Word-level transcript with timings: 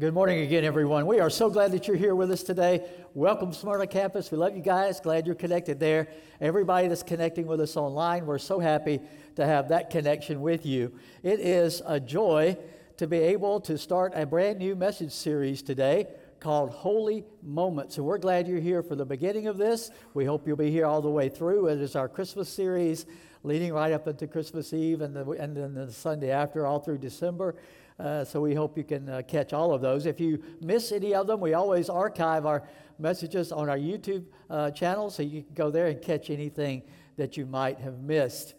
Good 0.00 0.14
morning 0.14 0.42
again, 0.42 0.62
everyone. 0.62 1.06
We 1.06 1.18
are 1.18 1.28
so 1.28 1.50
glad 1.50 1.72
that 1.72 1.88
you're 1.88 1.96
here 1.96 2.14
with 2.14 2.30
us 2.30 2.44
today. 2.44 2.88
Welcome, 3.14 3.52
Smyrna 3.52 3.88
Campus. 3.88 4.30
We 4.30 4.38
love 4.38 4.54
you 4.54 4.62
guys. 4.62 5.00
Glad 5.00 5.26
you're 5.26 5.34
connected 5.34 5.80
there. 5.80 6.06
Everybody 6.40 6.86
that's 6.86 7.02
connecting 7.02 7.48
with 7.48 7.60
us 7.60 7.76
online, 7.76 8.24
we're 8.24 8.38
so 8.38 8.60
happy 8.60 9.00
to 9.34 9.44
have 9.44 9.70
that 9.70 9.90
connection 9.90 10.40
with 10.40 10.64
you. 10.64 10.92
It 11.24 11.40
is 11.40 11.82
a 11.84 11.98
joy 11.98 12.56
to 12.98 13.08
be 13.08 13.18
able 13.18 13.58
to 13.62 13.76
start 13.76 14.12
a 14.14 14.24
brand 14.24 14.60
new 14.60 14.76
message 14.76 15.10
series 15.10 15.62
today 15.62 16.06
called 16.38 16.70
Holy 16.70 17.24
Moments. 17.42 17.96
And 17.96 18.06
we're 18.06 18.18
glad 18.18 18.46
you're 18.46 18.60
here 18.60 18.84
for 18.84 18.94
the 18.94 19.04
beginning 19.04 19.48
of 19.48 19.56
this. 19.56 19.90
We 20.14 20.24
hope 20.24 20.46
you'll 20.46 20.56
be 20.56 20.70
here 20.70 20.86
all 20.86 21.02
the 21.02 21.10
way 21.10 21.28
through. 21.28 21.66
It 21.66 21.80
is 21.80 21.96
our 21.96 22.08
Christmas 22.08 22.48
series 22.48 23.04
leading 23.42 23.72
right 23.72 23.92
up 23.92 24.06
into 24.06 24.28
Christmas 24.28 24.72
Eve 24.72 25.00
and, 25.00 25.16
the, 25.16 25.28
and 25.30 25.56
then 25.56 25.74
the 25.74 25.92
Sunday 25.92 26.30
after, 26.30 26.66
all 26.66 26.78
through 26.78 26.98
December. 26.98 27.56
Uh, 27.98 28.24
so 28.24 28.40
we 28.40 28.54
hope 28.54 28.78
you 28.78 28.84
can 28.84 29.08
uh, 29.08 29.22
catch 29.26 29.52
all 29.52 29.74
of 29.74 29.80
those. 29.80 30.06
If 30.06 30.20
you 30.20 30.40
miss 30.60 30.92
any 30.92 31.14
of 31.14 31.26
them, 31.26 31.40
we 31.40 31.54
always 31.54 31.88
archive 31.88 32.46
our 32.46 32.62
messages 32.98 33.50
on 33.50 33.68
our 33.68 33.78
YouTube 33.78 34.24
uh, 34.48 34.70
channel, 34.70 35.10
so 35.10 35.22
you 35.22 35.42
can 35.42 35.54
go 35.54 35.70
there 35.70 35.88
and 35.88 36.00
catch 36.00 36.30
anything 36.30 36.82
that 37.16 37.36
you 37.36 37.44
might 37.44 37.80
have 37.80 37.98
missed. 38.00 38.54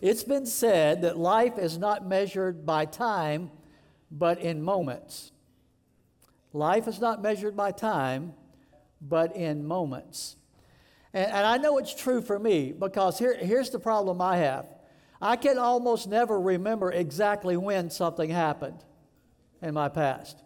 It's 0.00 0.24
been 0.24 0.44
said 0.44 1.02
that 1.02 1.16
life 1.16 1.56
is 1.56 1.78
not 1.78 2.06
measured 2.06 2.66
by 2.66 2.84
time, 2.84 3.50
but 4.10 4.40
in 4.40 4.62
moments. 4.62 5.32
Life 6.52 6.88
is 6.88 7.00
not 7.00 7.22
measured 7.22 7.56
by 7.56 7.70
time, 7.70 8.34
but 9.00 9.36
in 9.36 9.66
moments. 9.66 10.36
And, 11.14 11.26
and 11.26 11.46
I 11.46 11.58
know 11.58 11.78
it's 11.78 11.94
true 11.94 12.20
for 12.20 12.38
me 12.38 12.72
because 12.72 13.18
here, 13.18 13.34
here's 13.34 13.70
the 13.70 13.78
problem 13.78 14.20
I 14.20 14.38
have. 14.38 14.66
I 15.20 15.36
can 15.36 15.58
almost 15.58 16.08
never 16.08 16.40
remember 16.40 16.92
exactly 16.92 17.56
when 17.56 17.90
something 17.90 18.30
happened 18.30 18.84
in 19.62 19.74
my 19.74 19.88
past. 19.88 20.42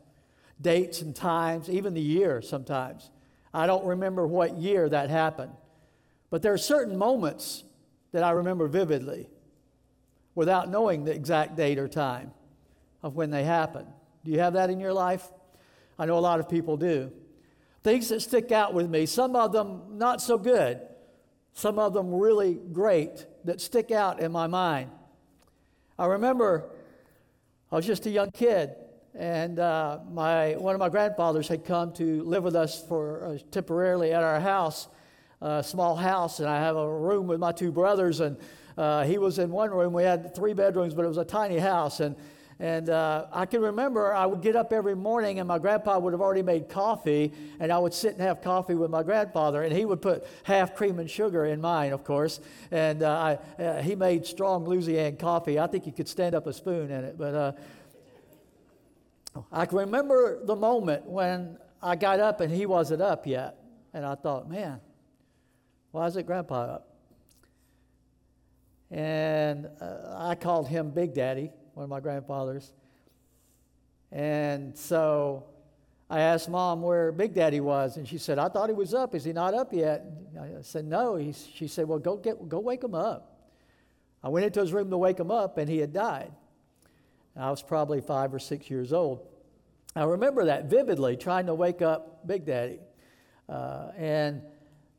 Dates 0.61 1.03
and 1.03 1.15
times, 1.15 1.69
even 1.69 1.95
the 1.95 2.01
year 2.01 2.43
sometimes. 2.43 3.11
I 3.53 3.67
don't 3.67 3.85
remember 3.85 4.27
what 4.27 4.57
year 4.57 4.89
that 4.89 5.11
happened. 5.11 5.53
But 6.31 6.43
there 6.43 6.53
are 6.53 6.59
certain 6.59 6.97
moments 6.97 7.65
that 8.13 8.23
I 8.23 8.31
remember 8.31 8.69
vividly 8.69 9.29
without 10.35 10.71
knowing 10.71 11.05
the 11.05 11.13
exact 11.13 11.57
date 11.57 11.79
or 11.79 11.89
time 11.89 12.33
of 13.03 13.17
when 13.17 13.31
they 13.31 13.45
happened. 13.45 13.89
Do 14.25 14.31
you 14.31 14.39
have 14.41 14.53
that 14.53 14.71
in 14.71 14.79
your 14.79 14.93
life? 14.93 15.27
I 15.99 16.07
know 16.07 16.19
a 16.19 16.21
lot 16.21 16.41
of 16.41 16.49
people 16.49 16.77
do. 16.77 17.11
Things 17.83 18.09
that 18.11 18.21
stick 18.21 18.53
out 18.53 18.75
with 18.75 18.89
me, 18.89 19.07
some 19.07 19.35
of 19.35 19.53
them 19.53 19.99
not 19.99 20.21
so 20.21 20.39
good, 20.39 20.81
some 21.53 21.79
of 21.79 21.93
them 21.93 22.13
really 22.15 22.59
great 22.73 23.27
that 23.45 23.61
stick 23.61 23.91
out 23.91 24.21
in 24.21 24.33
my 24.33 24.47
mind. 24.47 24.91
I 25.99 26.07
remember 26.07 26.71
I 27.73 27.77
was 27.77 27.87
just 27.87 28.07
a 28.07 28.11
young 28.11 28.31
kid, 28.31 28.75
and 29.15 29.59
uh, 29.59 30.01
my, 30.11 30.55
one 30.55 30.75
of 30.75 30.81
my 30.81 30.89
grandfathers 30.89 31.47
had 31.47 31.65
come 31.65 31.93
to 31.95 32.23
live 32.25 32.43
with 32.43 32.57
us 32.57 32.83
for 32.89 33.25
uh, 33.25 33.39
temporarily 33.51 34.13
at 34.13 34.23
our 34.23 34.41
house, 34.41 34.89
a 35.41 35.63
small 35.63 35.95
house, 35.95 36.41
and 36.41 36.49
I 36.49 36.59
have 36.59 36.77
a 36.77 36.93
room 36.93 37.27
with 37.27 37.39
my 37.39 37.53
two 37.53 37.71
brothers, 37.71 38.21
and 38.21 38.37
uh, 38.77 39.05
he 39.05 39.19
was 39.19 39.39
in 39.39 39.51
one 39.51 39.71
room. 39.71 39.93
We 39.93 40.03
had 40.03 40.35
three 40.35 40.53
bedrooms, 40.53 40.95
but 40.95 41.05
it 41.05 41.09
was 41.09 41.19
a 41.19 41.25
tiny 41.25 41.59
house, 41.59 42.01
and 42.01 42.17
and 42.61 42.91
uh, 42.91 43.25
I 43.33 43.47
can 43.47 43.63
remember 43.63 44.15
I 44.15 44.27
would 44.27 44.43
get 44.43 44.55
up 44.55 44.71
every 44.71 44.95
morning 44.95 45.39
and 45.39 45.49
my 45.49 45.59
grandpa 45.59 45.99
would 45.99 46.13
have 46.13 46.21
already 46.21 46.43
made 46.43 46.69
coffee, 46.69 47.33
and 47.59 47.73
I 47.73 47.79
would 47.79 47.95
sit 47.95 48.13
and 48.13 48.21
have 48.21 48.43
coffee 48.43 48.75
with 48.75 48.91
my 48.91 49.03
grandfather, 49.03 49.63
and 49.63 49.75
he 49.75 49.87
would 49.87 50.03
put 50.03 50.27
half 50.43 50.75
cream 50.75 50.99
and 50.99 51.11
sugar 51.11 51.47
in 51.47 51.63
mine, 51.63 51.95
of 51.95 52.05
course. 52.05 52.39
And 52.71 53.03
uh, 53.03 53.39
I, 53.59 53.63
uh, 53.63 53.81
he 53.81 53.97
made 53.97 54.27
strong 54.27 54.67
Louisiana 54.67 55.17
coffee. 55.17 55.59
I 55.59 55.67
think 55.69 55.87
you 55.87 55.93
could 55.93 56.07
stand 56.07 56.35
up 56.35 56.47
a 56.47 56.53
spoon 56.53 56.91
in 56.91 57.03
it. 57.03 57.17
But 57.17 57.35
uh, 57.35 57.53
I 59.51 59.65
can 59.65 59.79
remember 59.79 60.45
the 60.45 60.57
moment 60.57 61.07
when 61.07 61.57
I 61.83 61.97
got 61.97 62.21
up 62.21 62.43
and 62.43 62.53
he 62.53 62.67
wasn't 62.67 63.01
up 63.01 63.27
yet. 63.27 63.57
And 63.95 64.05
I 64.05 64.17
thought, 64.17 64.51
man, 64.51 64.83
why 65.93 66.07
isn't 66.09 66.27
grandpa 66.27 66.75
up? 66.75 66.89
And 68.91 69.67
uh, 69.81 70.15
I 70.15 70.35
called 70.35 70.69
him 70.69 70.91
Big 70.91 71.15
Daddy 71.15 71.53
one 71.75 71.85
of 71.85 71.91
my 71.91 72.01
grandfathers. 72.01 72.73
And 74.13 74.77
so 74.77 75.45
I 76.09 76.21
asked 76.21 76.49
mom 76.49 76.83
where 76.83 77.13
Big 77.13 77.35
Daddy 77.35 77.61
was, 77.61 77.97
and 77.97 78.07
she 78.07 78.19
said, 78.19 78.39
I 78.39 78.49
thought 78.49 78.69
he 78.69 78.75
was 78.75 78.95
up. 78.95 79.15
Is 79.15 79.25
he 79.25 79.33
not 79.33 79.55
up 79.55 79.73
yet? 79.73 80.05
I 80.41 80.63
said, 80.63 80.85
No. 80.85 81.17
He's, 81.17 81.49
she 81.55 81.69
said, 81.69 81.87
Well, 81.87 81.99
go, 81.99 82.17
get, 82.17 82.49
go 82.49 82.59
wake 82.59 82.83
him 82.83 82.95
up. 82.95 83.39
I 84.23 84.29
went 84.29 84.45
into 84.45 84.61
his 84.61 84.73
room 84.73 84.91
to 84.91 84.99
wake 84.99 85.19
him 85.19 85.31
up, 85.31 85.57
and 85.57 85.69
he 85.69 85.79
had 85.79 85.93
died. 85.93 86.33
I 87.37 87.51
was 87.51 87.63
probably 87.63 88.01
five 88.01 88.35
or 88.35 88.39
six 88.39 88.69
years 88.69 88.93
old. 88.93 89.27
I 89.95 90.05
remember 90.05 90.47
that 90.47 90.67
vividly, 90.67 91.17
trying 91.17 91.47
to 91.47 91.55
wake 91.55 91.81
up 91.81 92.27
Big 92.27 92.45
Daddy. 92.45 92.81
Uh, 93.49 93.91
and 93.97 94.43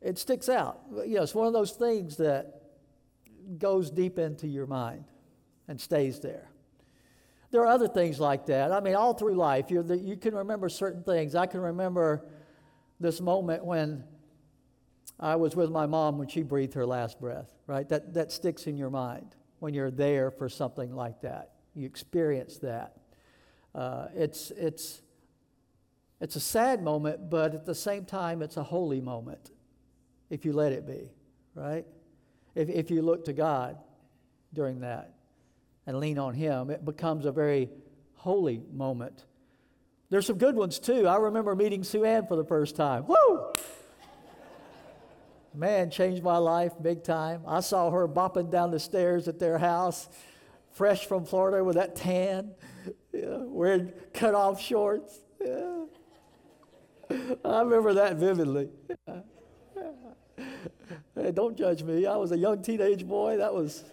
it 0.02 0.18
sticks 0.18 0.50
out. 0.50 0.80
You 1.06 1.16
know, 1.16 1.24
it's 1.24 1.36
one 1.36 1.48
of 1.48 1.54
those 1.54 1.72
things 1.72 2.18
that 2.18 2.62
goes 3.58 3.92
deep 3.92 4.18
into 4.18 4.48
your 4.48 4.66
mind 4.66 5.06
and 5.68 5.80
stays 5.80 6.20
there. 6.20 6.51
There 7.52 7.62
are 7.62 7.68
other 7.68 7.90
things 7.90 8.20
like 8.20 8.46
that. 8.46 8.72
I 8.72 8.80
mean, 8.80 8.96
all 8.96 9.14
through 9.14 9.36
life, 9.36 9.68
the, 9.68 9.98
you 9.98 10.16
can 10.16 10.34
remember 10.34 10.70
certain 10.70 11.04
things. 11.04 11.36
I 11.36 11.46
can 11.46 11.60
remember 11.60 12.26
this 13.00 13.20
moment 13.20 13.66
when 13.66 14.06
I 15.20 15.36
was 15.36 15.56
with 15.56 15.70
my 15.70 15.86
mom 15.86 16.18
when 16.18 16.30
she 16.30 16.44
breathed 16.44 16.74
her 16.76 16.86
last 16.86 17.20
breath, 17.20 17.54
right? 17.68 17.88
That, 17.90 18.14
that 18.14 18.32
sticks 18.32 18.68
in 18.68 18.78
your 18.78 18.90
mind 18.90 19.36
when 19.60 19.74
you're 19.74 19.92
there 19.92 20.32
for 20.32 20.48
something 20.48 20.96
like 20.96 21.22
that. 21.22 21.52
You 21.76 21.86
experience 21.86 22.58
that. 22.60 22.96
Uh, 23.76 24.08
it's, 24.16 24.52
it's, 24.52 25.02
it's 26.22 26.38
a 26.38 26.42
sad 26.42 26.82
moment, 26.82 27.30
but 27.30 27.54
at 27.54 27.66
the 27.66 27.76
same 27.76 28.06
time, 28.06 28.42
it's 28.42 28.58
a 28.58 28.64
holy 28.64 29.02
moment 29.02 29.52
if 30.30 30.46
you 30.46 30.54
let 30.54 30.72
it 30.72 30.88
be, 30.88 31.12
right? 31.54 31.86
If, 32.56 32.70
if 32.70 32.90
you 32.90 33.02
look 33.02 33.26
to 33.26 33.34
God 33.34 33.78
during 34.54 34.80
that 34.82 35.14
and 35.86 36.00
lean 36.00 36.18
on 36.20 36.34
Him, 36.34 36.70
it 36.70 36.86
becomes 36.86 37.26
a 37.26 37.32
very 37.32 37.70
holy 38.16 38.62
moment. 38.72 39.26
There's 40.10 40.26
some 40.26 40.38
good 40.38 40.56
ones 40.56 40.78
too. 40.78 41.08
I 41.08 41.18
remember 41.18 41.56
meeting 41.56 41.84
Sue 41.84 42.04
Ann 42.04 42.28
for 42.28 42.36
the 42.36 42.44
first 42.44 42.76
time. 42.76 43.06
Woo! 43.08 43.54
Man, 45.54 45.90
changed 45.90 46.24
my 46.24 46.38
life 46.38 46.74
big 46.82 47.04
time. 47.04 47.42
I 47.48 47.60
saw 47.60 47.90
her 47.92 48.08
bopping 48.08 48.52
down 48.52 48.72
the 48.72 48.80
stairs 48.80 49.28
at 49.28 49.40
their 49.40 49.58
house, 49.58 50.08
fresh 50.72 51.06
from 51.06 51.26
Florida 51.26 51.64
with 51.64 51.76
that 51.76 51.96
tan, 51.96 52.52
yeah, 53.12 53.38
wearing 53.38 53.92
cut 54.14 54.34
off 54.34 54.62
shorts. 54.62 55.20
Yeah. 55.44 55.86
I 57.44 57.62
remember 57.62 57.96
that 57.96 58.16
vividly. 58.16 58.70
Hey, 61.16 61.32
don't 61.32 61.58
judge 61.58 61.84
me. 61.84 62.06
I 62.06 62.16
was 62.16 62.32
a 62.32 62.38
young 62.38 62.62
teenage 62.62 63.06
boy. 63.06 63.38
That 63.38 63.54
was 63.54 63.84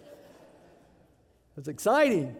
it's 1.59 1.67
exciting. 1.67 2.33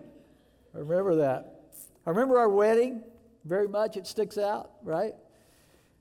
I 0.74 0.78
remember 0.78 1.16
that. 1.16 1.64
I 2.08 2.12
remember 2.12 2.40
our 2.40 2.48
wedding 2.48 3.04
very 3.44 3.68
much. 3.68 3.98
It 3.98 4.08
sticks 4.08 4.38
out, 4.38 4.72
right? 4.82 5.14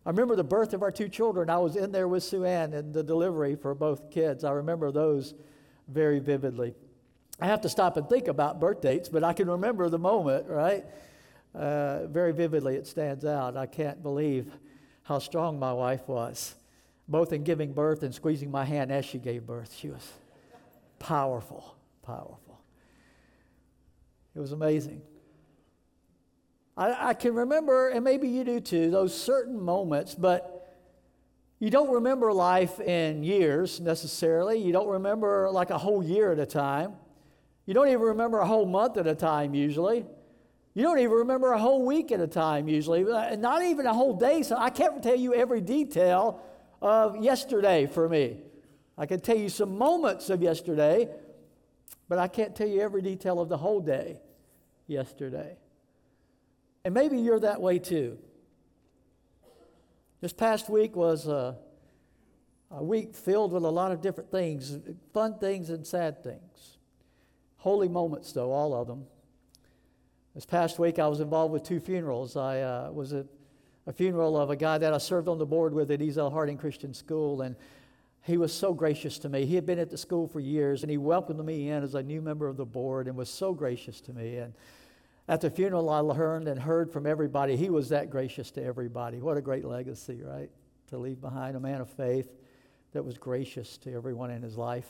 I 0.06 0.10
remember 0.10 0.36
the 0.36 0.44
birth 0.44 0.72
of 0.72 0.84
our 0.84 0.92
two 0.92 1.08
children. 1.08 1.50
I 1.50 1.58
was 1.58 1.74
in 1.74 1.90
there 1.90 2.06
with 2.06 2.22
Sue 2.22 2.44
Ann 2.44 2.72
and 2.74 2.94
the 2.94 3.02
delivery 3.02 3.56
for 3.56 3.74
both 3.74 4.08
kids. 4.12 4.44
I 4.44 4.52
remember 4.52 4.92
those 4.92 5.34
very 5.88 6.20
vividly. 6.20 6.76
I 7.40 7.46
have 7.46 7.60
to 7.62 7.68
stop 7.68 7.96
and 7.96 8.08
think 8.08 8.28
about 8.28 8.60
birth 8.60 8.80
dates, 8.80 9.08
but 9.08 9.24
I 9.24 9.32
can 9.32 9.50
remember 9.50 9.88
the 9.88 9.98
moment, 9.98 10.46
right? 10.46 10.84
Uh, 11.56 12.06
very 12.06 12.32
vividly, 12.32 12.76
it 12.76 12.86
stands 12.86 13.24
out. 13.24 13.56
I 13.56 13.66
can't 13.66 14.00
believe 14.00 14.46
how 15.02 15.18
strong 15.18 15.58
my 15.58 15.72
wife 15.72 16.06
was, 16.06 16.54
both 17.08 17.32
in 17.32 17.42
giving 17.42 17.72
birth 17.72 18.04
and 18.04 18.14
squeezing 18.14 18.52
my 18.52 18.64
hand 18.64 18.92
as 18.92 19.04
she 19.04 19.18
gave 19.18 19.44
birth. 19.44 19.74
She 19.76 19.88
was 19.88 20.12
powerful, 21.00 21.74
powerful. 22.04 22.47
It 24.38 24.41
was 24.41 24.53
amazing. 24.53 25.03
I, 26.76 27.09
I 27.09 27.15
can 27.15 27.34
remember, 27.34 27.88
and 27.88 28.04
maybe 28.04 28.28
you 28.28 28.44
do 28.44 28.60
too, 28.60 28.89
those 28.89 29.21
certain 29.21 29.60
moments, 29.60 30.15
but 30.15 30.77
you 31.59 31.71
don't 31.71 31.91
remember 31.91 32.33
life 32.33 32.78
in 32.78 33.24
years 33.24 33.80
necessarily. 33.80 34.59
You 34.59 34.72
don't 34.72 34.86
remember 34.86 35.51
like 35.51 35.71
a 35.71 35.78
whole 35.78 36.04
year 36.04 36.30
at 36.30 36.39
a 36.39 36.47
time. 36.47 36.92
You 37.66 37.74
don't 37.74 37.89
even 37.89 37.98
remember 37.98 38.39
a 38.39 38.47
whole 38.47 38.65
month 38.65 38.97
at 38.97 39.09
a 39.09 39.15
time 39.16 39.54
usually. 39.54 40.07
You 40.72 40.84
don't 40.84 41.01
even 41.01 41.16
remember 41.16 41.51
a 41.51 41.59
whole 41.59 41.84
week 41.84 42.12
at 42.12 42.21
a 42.21 42.28
time 42.28 42.68
usually, 42.68 43.10
uh, 43.10 43.34
not 43.34 43.62
even 43.62 43.86
a 43.86 43.92
whole 43.92 44.15
day. 44.15 44.45
So 44.45 44.54
I 44.57 44.71
can't 44.71 45.03
tell 45.03 45.16
you 45.16 45.34
every 45.34 45.62
detail 45.62 46.41
of 46.80 47.16
yesterday 47.16 47.86
for 47.86 48.09
me. 48.09 48.39
I 48.97 49.07
can 49.07 49.18
tell 49.18 49.36
you 49.36 49.48
some 49.48 49.77
moments 49.77 50.30
of 50.30 50.42
yesterday, 50.42 51.09
but 52.09 52.18
I 52.18 52.28
can't 52.28 52.54
tell 52.54 52.68
you 52.68 52.80
every 52.80 53.03
detail 53.03 53.41
of 53.41 53.48
the 53.48 53.57
whole 53.57 53.80
day 53.80 54.21
yesterday. 54.88 55.56
And 56.84 56.94
maybe 56.94 57.18
you're 57.18 57.40
that 57.40 57.60
way 57.60 57.78
too. 57.78 58.18
This 60.20 60.32
past 60.32 60.68
week 60.68 60.96
was 60.96 61.28
a, 61.28 61.56
a 62.70 62.82
week 62.82 63.14
filled 63.14 63.52
with 63.52 63.62
a 63.62 63.70
lot 63.70 63.92
of 63.92 64.00
different 64.00 64.30
things 64.30 64.76
fun 65.12 65.38
things 65.38 65.70
and 65.70 65.86
sad 65.86 66.24
things. 66.24 66.78
Holy 67.58 67.88
moments, 67.88 68.32
though, 68.32 68.52
all 68.52 68.74
of 68.74 68.86
them. 68.86 69.04
This 70.34 70.46
past 70.46 70.78
week, 70.78 70.98
I 70.98 71.08
was 71.08 71.20
involved 71.20 71.52
with 71.52 71.64
two 71.64 71.80
funerals. 71.80 72.36
I 72.36 72.60
uh, 72.60 72.90
was 72.92 73.12
at 73.12 73.26
a 73.86 73.92
funeral 73.92 74.36
of 74.36 74.50
a 74.50 74.56
guy 74.56 74.78
that 74.78 74.92
I 74.92 74.98
served 74.98 75.28
on 75.28 75.38
the 75.38 75.46
board 75.46 75.74
with 75.74 75.90
at 75.90 76.00
Ezell 76.00 76.30
Harding 76.30 76.56
Christian 76.56 76.94
School, 76.94 77.42
and 77.42 77.56
he 78.22 78.36
was 78.36 78.53
so 78.53 78.74
gracious 78.74 79.18
to 79.20 79.28
me. 79.28 79.47
He 79.47 79.54
had 79.54 79.65
been 79.65 79.78
at 79.78 79.91
the 79.91 79.97
school 79.97 80.28
for 80.28 80.41
years, 80.41 80.82
and 80.82 80.91
he 80.91 80.98
welcomed 80.98 81.44
me 81.44 81.70
in 81.70 81.82
as 81.82 81.94
a 81.94 82.03
new 82.03 82.20
member 82.20 82.47
of 82.47 82.56
the 82.56 82.66
board 82.66 83.09
and 83.09 83.16
was 83.16 83.30
so 83.30 83.54
gracious 83.54 84.00
to 84.03 84.12
me. 84.12 84.36
And 84.36 84.53
at 85.28 85.41
the 85.41 85.50
funeral, 85.50 85.88
I 85.91 86.00
learned 86.00 86.48
and 86.48 86.60
heard 86.60 86.91
from 86.91 87.06
everybody. 87.06 87.56
He 87.56 87.70
was 87.70 87.91
that 87.91 88.10
gracious 88.10 88.50
to 88.53 88.65
everybody. 88.65 89.20
What 89.20 89.36
a 89.36 89.42
great 89.42 89.65
legacy, 89.65 90.22
right? 90.22 90.50
To 90.88 90.98
leave 90.98 91.20
behind 91.20 91.56
a 91.56 91.60
man 91.60 91.80
of 91.80 91.91
faith 91.91 92.28
that 92.92 93.04
was 93.04 93.18
gracious 93.18 93.76
to 93.78 93.92
everyone 93.92 94.30
in 94.30 94.42
his 94.42 94.56
life. 94.56 94.88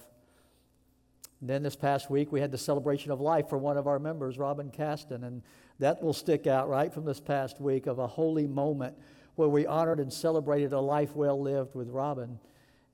And 1.40 1.48
then 1.48 1.62
this 1.62 1.76
past 1.76 2.10
week, 2.10 2.32
we 2.32 2.40
had 2.40 2.50
the 2.50 2.58
celebration 2.58 3.12
of 3.12 3.20
life 3.20 3.48
for 3.48 3.58
one 3.58 3.76
of 3.76 3.86
our 3.86 3.98
members, 3.98 4.38
Robin 4.38 4.70
Caston, 4.70 5.24
and 5.24 5.42
that 5.78 6.02
will 6.02 6.12
stick 6.12 6.46
out 6.46 6.68
right 6.68 6.92
from 6.92 7.04
this 7.04 7.20
past 7.20 7.60
week 7.60 7.86
of 7.86 7.98
a 7.98 8.06
holy 8.06 8.46
moment 8.46 8.96
where 9.36 9.48
we 9.48 9.64
honored 9.66 10.00
and 10.00 10.12
celebrated 10.12 10.72
a 10.72 10.80
life 10.80 11.14
well 11.14 11.40
lived 11.40 11.76
with 11.76 11.88
Robin 11.88 12.40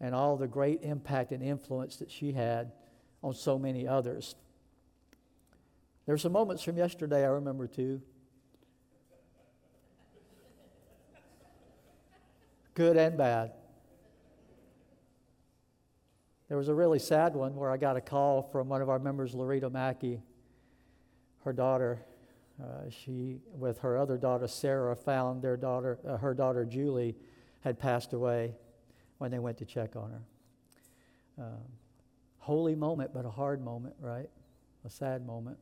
and 0.04 0.14
all 0.14 0.36
the 0.36 0.46
great 0.46 0.82
impact 0.82 1.32
and 1.32 1.42
influence 1.42 1.96
that 1.96 2.10
she 2.10 2.30
had 2.30 2.72
on 3.22 3.32
so 3.32 3.58
many 3.58 3.88
others. 3.88 4.34
There 6.04 6.14
are 6.14 6.18
some 6.18 6.32
moments 6.32 6.62
from 6.62 6.76
yesterday 6.76 7.24
I 7.24 7.28
remember 7.28 7.66
too. 7.66 8.02
Good 12.74 12.98
and 12.98 13.16
bad. 13.16 13.52
There 16.48 16.58
was 16.58 16.68
a 16.68 16.74
really 16.74 16.98
sad 16.98 17.34
one 17.34 17.56
where 17.56 17.70
I 17.70 17.78
got 17.78 17.96
a 17.96 18.02
call 18.02 18.42
from 18.42 18.68
one 18.68 18.82
of 18.82 18.90
our 18.90 18.98
members, 18.98 19.32
Loretta 19.32 19.70
Mackey. 19.70 20.20
Her 21.44 21.54
daughter, 21.54 22.04
uh, 22.62 22.90
she, 22.90 23.40
with 23.54 23.78
her 23.78 23.96
other 23.96 24.18
daughter, 24.18 24.48
Sarah, 24.48 24.96
found 24.96 25.40
their 25.40 25.56
daughter, 25.56 25.98
uh, 26.06 26.18
her 26.18 26.34
daughter, 26.34 26.66
Julie, 26.66 27.16
had 27.62 27.78
passed 27.78 28.12
away 28.12 28.52
when 29.18 29.30
they 29.30 29.38
went 29.38 29.58
to 29.58 29.64
check 29.64 29.96
on 29.96 30.10
her. 30.10 31.44
Um, 31.44 31.62
holy 32.38 32.74
moment, 32.74 33.12
but 33.14 33.24
a 33.24 33.30
hard 33.30 33.62
moment, 33.64 33.94
right? 34.00 34.28
A 34.84 34.90
sad 34.90 35.26
moment. 35.26 35.58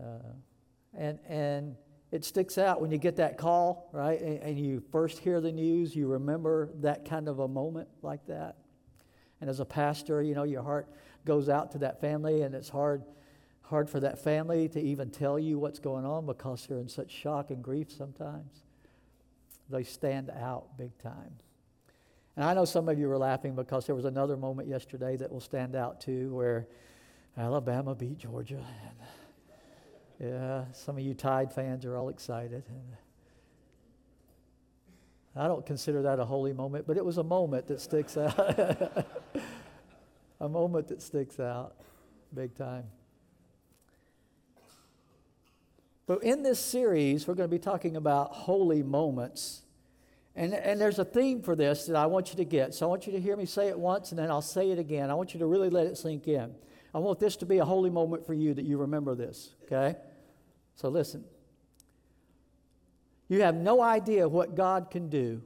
Uh, 0.00 0.32
and, 0.94 1.18
and 1.28 1.76
it 2.10 2.24
sticks 2.24 2.58
out 2.58 2.80
when 2.80 2.90
you 2.90 2.98
get 2.98 3.16
that 3.16 3.38
call, 3.38 3.88
right? 3.92 4.20
And, 4.20 4.38
and 4.38 4.58
you 4.58 4.82
first 4.92 5.18
hear 5.18 5.40
the 5.40 5.52
news, 5.52 5.94
you 5.94 6.06
remember 6.06 6.70
that 6.80 7.04
kind 7.04 7.28
of 7.28 7.38
a 7.38 7.48
moment 7.48 7.88
like 8.02 8.26
that. 8.26 8.56
And 9.40 9.50
as 9.50 9.60
a 9.60 9.64
pastor, 9.64 10.22
you 10.22 10.34
know, 10.34 10.44
your 10.44 10.62
heart 10.62 10.88
goes 11.24 11.48
out 11.48 11.72
to 11.72 11.78
that 11.78 12.00
family, 12.00 12.42
and 12.42 12.54
it's 12.54 12.68
hard, 12.68 13.02
hard 13.62 13.90
for 13.90 14.00
that 14.00 14.22
family 14.22 14.68
to 14.68 14.80
even 14.80 15.10
tell 15.10 15.38
you 15.38 15.58
what's 15.58 15.78
going 15.78 16.04
on 16.04 16.26
because 16.26 16.66
they're 16.66 16.78
in 16.78 16.88
such 16.88 17.10
shock 17.10 17.50
and 17.50 17.62
grief 17.62 17.90
sometimes. 17.90 18.62
They 19.68 19.82
stand 19.82 20.30
out 20.30 20.76
big 20.76 20.96
time. 20.98 21.32
And 22.36 22.44
I 22.44 22.54
know 22.54 22.64
some 22.64 22.88
of 22.88 22.98
you 22.98 23.08
were 23.08 23.18
laughing 23.18 23.54
because 23.54 23.86
there 23.86 23.94
was 23.94 24.06
another 24.06 24.36
moment 24.36 24.68
yesterday 24.68 25.16
that 25.16 25.30
will 25.30 25.40
stand 25.40 25.76
out 25.76 26.00
too 26.00 26.34
where 26.34 26.66
Alabama 27.36 27.94
beat 27.94 28.18
Georgia. 28.18 28.64
And 30.20 30.32
yeah, 30.32 30.64
some 30.72 30.96
of 30.96 31.04
you 31.04 31.14
Tide 31.14 31.52
fans 31.52 31.84
are 31.84 31.96
all 31.96 32.08
excited. 32.08 32.62
And 32.68 32.96
I 35.34 35.48
don't 35.48 35.64
consider 35.64 36.02
that 36.02 36.18
a 36.18 36.24
holy 36.24 36.52
moment, 36.52 36.86
but 36.86 36.96
it 36.96 37.04
was 37.04 37.18
a 37.18 37.24
moment 37.24 37.66
that 37.68 37.80
sticks 37.80 38.16
out. 38.16 38.38
a 40.40 40.48
moment 40.48 40.88
that 40.88 41.00
sticks 41.00 41.40
out 41.40 41.74
big 42.34 42.54
time. 42.54 42.84
But 46.06 46.22
in 46.22 46.42
this 46.42 46.58
series, 46.58 47.26
we're 47.26 47.34
going 47.34 47.48
to 47.48 47.54
be 47.54 47.60
talking 47.60 47.96
about 47.96 48.32
holy 48.32 48.82
moments. 48.82 49.61
And, 50.34 50.54
and 50.54 50.80
there's 50.80 50.98
a 50.98 51.04
theme 51.04 51.42
for 51.42 51.54
this 51.54 51.86
that 51.86 51.96
I 51.96 52.06
want 52.06 52.30
you 52.30 52.36
to 52.36 52.44
get. 52.44 52.74
So 52.74 52.86
I 52.86 52.88
want 52.88 53.06
you 53.06 53.12
to 53.12 53.20
hear 53.20 53.36
me 53.36 53.44
say 53.44 53.68
it 53.68 53.78
once 53.78 54.10
and 54.10 54.18
then 54.18 54.30
I'll 54.30 54.40
say 54.40 54.70
it 54.70 54.78
again. 54.78 55.10
I 55.10 55.14
want 55.14 55.34
you 55.34 55.40
to 55.40 55.46
really 55.46 55.68
let 55.68 55.86
it 55.86 55.98
sink 55.98 56.26
in. 56.26 56.54
I 56.94 56.98
want 56.98 57.18
this 57.18 57.36
to 57.36 57.46
be 57.46 57.58
a 57.58 57.64
holy 57.64 57.90
moment 57.90 58.26
for 58.26 58.34
you 58.34 58.54
that 58.54 58.64
you 58.64 58.78
remember 58.78 59.14
this, 59.14 59.54
okay? 59.64 59.96
So 60.74 60.88
listen. 60.88 61.24
You 63.28 63.42
have 63.42 63.54
no 63.54 63.80
idea 63.80 64.28
what 64.28 64.54
God 64.54 64.90
can 64.90 65.08
do 65.08 65.42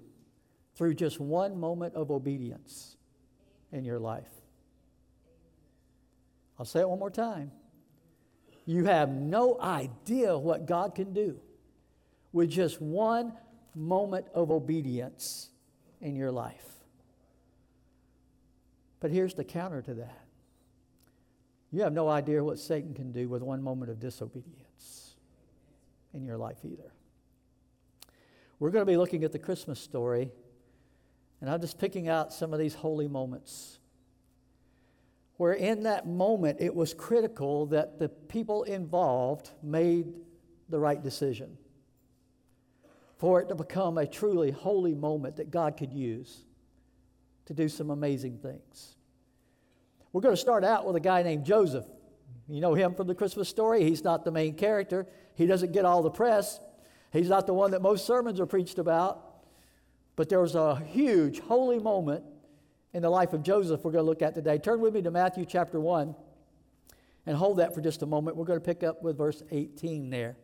through 0.75 0.95
just 0.95 1.21
one 1.21 1.59
moment 1.59 1.95
of 1.95 2.11
obedience 2.11 2.97
in 3.73 3.85
your 3.85 3.99
life. 3.99 4.29
I'll 6.59 6.65
say 6.65 6.81
it 6.81 6.89
one 6.89 6.99
more 6.99 7.11
time. 7.11 7.51
You 8.65 8.85
have 8.87 9.11
no 9.11 9.61
idea 9.61 10.37
what 10.37 10.67
God 10.67 10.95
can 10.95 11.13
do 11.13 11.39
with 12.33 12.51
just 12.51 12.81
one 12.81 13.33
moment 13.77 14.27
of 14.35 14.51
obedience 14.51 15.51
in 16.01 16.17
your 16.17 16.33
life. 16.33 16.65
But 18.99 19.11
here's 19.11 19.35
the 19.35 19.45
counter 19.45 19.83
to 19.83 19.95
that 19.95 20.23
you 21.71 21.83
have 21.83 21.93
no 21.93 22.09
idea 22.09 22.43
what 22.43 22.59
Satan 22.59 22.95
can 22.95 23.13
do 23.13 23.29
with 23.29 23.43
one 23.43 23.63
moment 23.63 23.91
of 23.91 24.01
disobedience 24.01 25.17
in 26.15 26.25
your 26.25 26.39
life 26.39 26.59
either. 26.65 26.93
We're 28.59 28.71
going 28.71 28.87
to 28.87 28.91
be 28.91 28.97
looking 28.97 29.25
at 29.25 29.33
the 29.33 29.39
Christmas 29.39 29.79
story, 29.79 30.31
and 31.41 31.51
I'm 31.51 31.61
just 31.61 31.79
picking 31.79 32.09
out 32.09 32.33
some 32.33 32.55
of 32.55 32.59
these 32.59 32.75
holy 32.75 33.09
moments 33.09 33.79
where, 35.37 35.53
in 35.53 35.83
that 35.83 36.07
moment, 36.07 36.59
it 36.61 36.75
was 36.75 36.95
critical 36.95 37.67
that 37.67 37.99
the 37.99 38.09
people 38.09 38.63
involved 38.63 39.51
made 39.63 40.15
the 40.71 40.79
right 40.79 41.03
decision 41.03 41.59
for 43.19 43.41
it 43.41 43.49
to 43.49 43.55
become 43.55 43.99
a 43.99 44.07
truly 44.07 44.51
holy 44.51 44.95
moment 44.95 45.37
that 45.37 45.51
God 45.51 45.77
could 45.77 45.93
use 45.93 46.45
to 47.47 47.55
do 47.55 47.69
some 47.69 47.91
amazing 47.91 48.39
things. 48.39 48.97
We're 50.13 50.21
going 50.21 50.35
to 50.35 50.41
start 50.41 50.65
out 50.65 50.87
with 50.87 50.97
a 50.97 51.01
guy 51.01 51.23
named 51.23 51.45
Joseph. 51.45 51.87
You 52.49 52.61
know 52.61 52.75
him 52.75 52.95
from 52.95 53.07
the 53.07 53.15
Christmas 53.15 53.49
story. 53.49 53.85
He's 53.85 54.05
not 54.05 54.25
the 54.25 54.31
main 54.31 54.55
character, 54.55 55.07
he 55.35 55.47
doesn't 55.47 55.73
get 55.73 55.85
all 55.85 56.03
the 56.03 56.11
press. 56.11 56.61
He's 57.13 57.29
not 57.29 57.47
the 57.47 57.55
one 57.55 57.71
that 57.71 57.81
most 57.81 58.05
sermons 58.05 58.41
are 58.41 58.47
preached 58.47 58.79
about, 58.79 59.25
but 60.17 60.29
there 60.29 60.41
was 60.41 60.55
a 60.55 60.77
huge 60.77 61.39
holy 61.39 61.79
moment 61.79 62.25
in 62.93 63.01
the 63.03 63.09
life 63.09 63.33
of 63.33 63.43
Joseph 63.43 63.85
we're 63.85 63.93
going 63.93 64.05
to 64.05 64.09
look 64.09 64.23
at 64.23 64.35
today. 64.35 64.59
Turn 64.59 64.81
with 64.81 64.93
me 64.93 65.03
to 65.03 65.11
Matthew 65.11 65.45
chapter 65.47 65.81
1 65.81 66.15
and 67.27 67.37
hold 67.37 67.59
that 67.59 67.75
for 67.75 67.81
just 67.81 68.03
a 68.03 68.07
moment. 68.07 68.37
We're 68.37 68.45
going 68.45 68.59
to 68.59 68.65
pick 68.65 68.83
up 68.83 69.03
with 69.03 69.17
verse 69.17 69.43
18 69.51 70.11
there. 70.11 70.37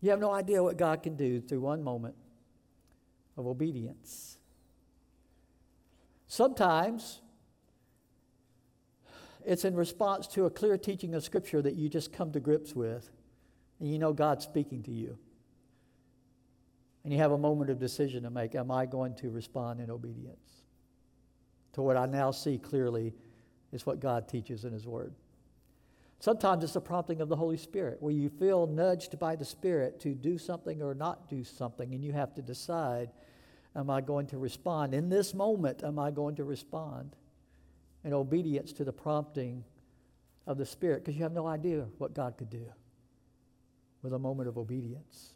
You 0.00 0.10
have 0.10 0.20
no 0.20 0.32
idea 0.32 0.62
what 0.62 0.76
God 0.76 1.02
can 1.02 1.16
do 1.16 1.40
through 1.40 1.60
one 1.60 1.82
moment 1.82 2.14
of 3.36 3.46
obedience. 3.46 4.38
Sometimes 6.26 7.20
it's 9.44 9.64
in 9.64 9.74
response 9.74 10.26
to 10.28 10.46
a 10.46 10.50
clear 10.50 10.76
teaching 10.76 11.14
of 11.14 11.22
Scripture 11.22 11.62
that 11.62 11.74
you 11.74 11.88
just 11.88 12.12
come 12.12 12.32
to 12.32 12.40
grips 12.40 12.74
with, 12.74 13.10
and 13.78 13.90
you 13.90 13.98
know 13.98 14.12
God's 14.12 14.44
speaking 14.44 14.82
to 14.84 14.90
you. 14.90 15.16
And 17.04 17.12
you 17.12 17.20
have 17.20 17.30
a 17.30 17.38
moment 17.38 17.70
of 17.70 17.78
decision 17.78 18.24
to 18.24 18.30
make. 18.30 18.56
Am 18.56 18.70
I 18.72 18.84
going 18.84 19.14
to 19.16 19.30
respond 19.30 19.80
in 19.80 19.90
obedience 19.90 20.64
to 21.74 21.82
what 21.82 21.96
I 21.96 22.06
now 22.06 22.32
see 22.32 22.58
clearly 22.58 23.14
is 23.70 23.86
what 23.86 24.00
God 24.00 24.28
teaches 24.28 24.64
in 24.64 24.72
His 24.72 24.86
Word? 24.86 25.14
Sometimes 26.18 26.64
it's 26.64 26.76
a 26.76 26.80
prompting 26.80 27.20
of 27.20 27.28
the 27.28 27.36
Holy 27.36 27.56
Spirit 27.56 27.98
where 28.00 28.12
you 28.12 28.28
feel 28.28 28.66
nudged 28.66 29.18
by 29.18 29.36
the 29.36 29.44
Spirit 29.44 30.00
to 30.00 30.14
do 30.14 30.38
something 30.38 30.82
or 30.82 30.94
not 30.94 31.28
do 31.28 31.44
something, 31.44 31.94
and 31.94 32.04
you 32.04 32.12
have 32.12 32.34
to 32.34 32.42
decide 32.42 33.10
Am 33.74 33.90
I 33.90 34.00
going 34.00 34.26
to 34.28 34.38
respond? 34.38 34.94
In 34.94 35.10
this 35.10 35.34
moment, 35.34 35.84
am 35.84 35.98
I 35.98 36.10
going 36.10 36.36
to 36.36 36.44
respond? 36.44 37.14
in 38.06 38.14
obedience 38.14 38.72
to 38.72 38.84
the 38.84 38.92
prompting 38.92 39.64
of 40.46 40.56
the 40.58 40.64
Spirit 40.64 41.04
because 41.04 41.16
you 41.16 41.24
have 41.24 41.32
no 41.32 41.48
idea 41.48 41.86
what 41.98 42.14
God 42.14 42.36
could 42.38 42.48
do 42.48 42.64
with 44.00 44.12
a 44.12 44.18
moment 44.18 44.48
of 44.48 44.56
obedience. 44.56 45.32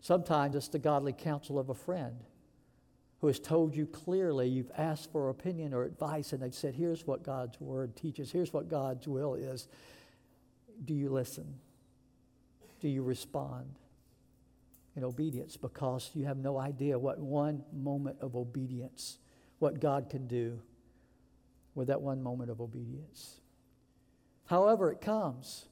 Sometimes 0.00 0.54
it's 0.54 0.68
the 0.68 0.78
godly 0.78 1.12
counsel 1.12 1.58
of 1.58 1.68
a 1.68 1.74
friend 1.74 2.14
who 3.26 3.28
has 3.28 3.40
told 3.40 3.74
you 3.74 3.86
clearly, 3.86 4.46
you've 4.46 4.70
asked 4.78 5.10
for 5.10 5.30
opinion 5.30 5.74
or 5.74 5.82
advice, 5.82 6.32
and 6.32 6.40
they've 6.40 6.54
said, 6.54 6.76
Here's 6.76 7.08
what 7.08 7.24
God's 7.24 7.60
word 7.60 7.96
teaches, 7.96 8.30
here's 8.30 8.52
what 8.52 8.68
God's 8.68 9.08
will 9.08 9.34
is. 9.34 9.66
Do 10.84 10.94
you 10.94 11.08
listen? 11.10 11.56
Do 12.80 12.88
you 12.88 13.02
respond 13.02 13.80
in 14.94 15.02
obedience? 15.02 15.56
Because 15.56 16.08
you 16.14 16.24
have 16.26 16.36
no 16.36 16.56
idea 16.56 17.00
what 17.00 17.18
one 17.18 17.64
moment 17.72 18.18
of 18.20 18.36
obedience, 18.36 19.18
what 19.58 19.80
God 19.80 20.08
can 20.08 20.28
do 20.28 20.60
with 21.74 21.88
that 21.88 22.00
one 22.00 22.22
moment 22.22 22.48
of 22.48 22.60
obedience. 22.60 23.40
However, 24.44 24.92
it 24.92 25.00
comes. 25.00 25.64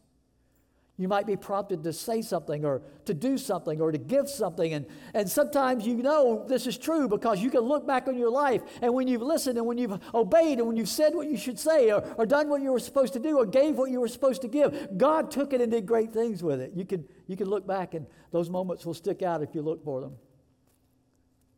You 0.97 1.09
might 1.09 1.27
be 1.27 1.35
prompted 1.35 1.83
to 1.83 1.93
say 1.93 2.23
something 2.23 2.65
or 2.65 2.81
to 3.07 3.15
do 3.15 3.37
something 3.37 3.81
or 3.81 3.91
to 3.91 3.99
give 3.99 4.29
something. 4.29 4.75
And, 4.75 4.87
and 5.13 5.29
sometimes 5.29 5.85
you 5.85 5.97
know 5.97 6.45
this 6.47 6.69
is 6.69 6.79
true 6.79 7.09
because 7.09 7.43
you 7.43 7.51
can 7.51 7.63
look 7.63 7.85
back 7.85 8.07
on 8.07 8.17
your 8.17 8.31
life 8.31 8.63
and 8.81 8.95
when 8.95 9.09
you've 9.09 9.23
listened 9.23 9.59
and 9.59 9.67
when 9.67 9.77
you've 9.77 9.99
obeyed 10.15 10.59
and 10.59 10.69
when 10.69 10.77
you've 10.77 10.89
said 10.89 11.17
what 11.17 11.27
you 11.27 11.37
should 11.37 11.59
say 11.59 11.91
or, 11.91 12.03
or 12.17 12.27
done 12.27 12.49
what 12.49 12.63
you 12.63 12.71
were 12.71 12.79
supposed 12.79 13.13
to 13.15 13.19
do 13.19 13.39
or 13.39 13.45
gave 13.45 13.77
what 13.77 13.91
you 13.91 14.01
were 14.01 14.07
supposed 14.07 14.41
to 14.43 14.49
give, 14.49 14.97
God 14.97 15.33
took 15.33 15.53
it 15.53 15.61
and 15.61 15.73
did 15.73 15.85
great 15.85 16.13
things 16.13 16.45
with 16.45 16.61
it. 16.61 16.73
You 16.77 16.85
can, 16.85 17.05
you 17.27 17.37
can 17.37 17.49
look 17.49 17.67
back 17.67 17.95
and 17.95 18.07
those 18.31 18.49
moments 18.49 18.87
will 18.87 18.95
stick 18.95 19.21
out 19.21 19.43
if 19.43 19.53
you 19.53 19.63
look 19.63 19.83
for 19.83 20.01
them. 20.01 20.13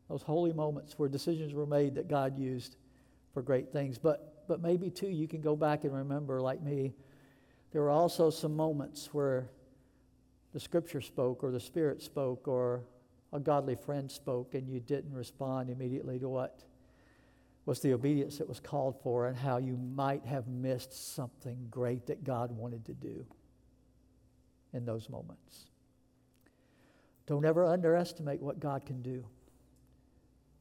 Those 0.08 0.22
holy 0.22 0.54
moments 0.54 0.98
where 0.98 1.10
decisions 1.10 1.52
were 1.52 1.66
made 1.66 1.96
that 1.96 2.08
God 2.08 2.38
used 2.38 2.76
for 3.34 3.42
great 3.42 3.70
things. 3.70 3.98
But, 3.98 4.46
but 4.48 4.62
maybe 4.62 4.88
too, 4.88 5.08
you 5.08 5.28
can 5.28 5.42
go 5.42 5.56
back 5.56 5.84
and 5.84 5.92
remember, 5.92 6.40
like 6.40 6.62
me, 6.62 6.94
there 7.76 7.82
were 7.82 7.90
also 7.90 8.30
some 8.30 8.56
moments 8.56 9.12
where 9.12 9.50
the 10.54 10.58
scripture 10.58 11.02
spoke 11.02 11.44
or 11.44 11.50
the 11.50 11.60
spirit 11.60 12.00
spoke 12.00 12.48
or 12.48 12.80
a 13.34 13.38
godly 13.38 13.74
friend 13.74 14.10
spoke 14.10 14.54
and 14.54 14.66
you 14.66 14.80
didn't 14.80 15.12
respond 15.12 15.68
immediately 15.68 16.18
to 16.18 16.26
what 16.26 16.64
was 17.66 17.80
the 17.80 17.92
obedience 17.92 18.38
that 18.38 18.48
was 18.48 18.60
called 18.60 18.98
for 19.02 19.26
and 19.26 19.36
how 19.36 19.58
you 19.58 19.76
might 19.76 20.24
have 20.24 20.48
missed 20.48 21.14
something 21.14 21.66
great 21.70 22.06
that 22.06 22.24
God 22.24 22.50
wanted 22.50 22.86
to 22.86 22.94
do 22.94 23.26
in 24.72 24.86
those 24.86 25.10
moments. 25.10 25.66
Don't 27.26 27.44
ever 27.44 27.62
underestimate 27.66 28.40
what 28.40 28.58
God 28.58 28.86
can 28.86 29.02
do 29.02 29.22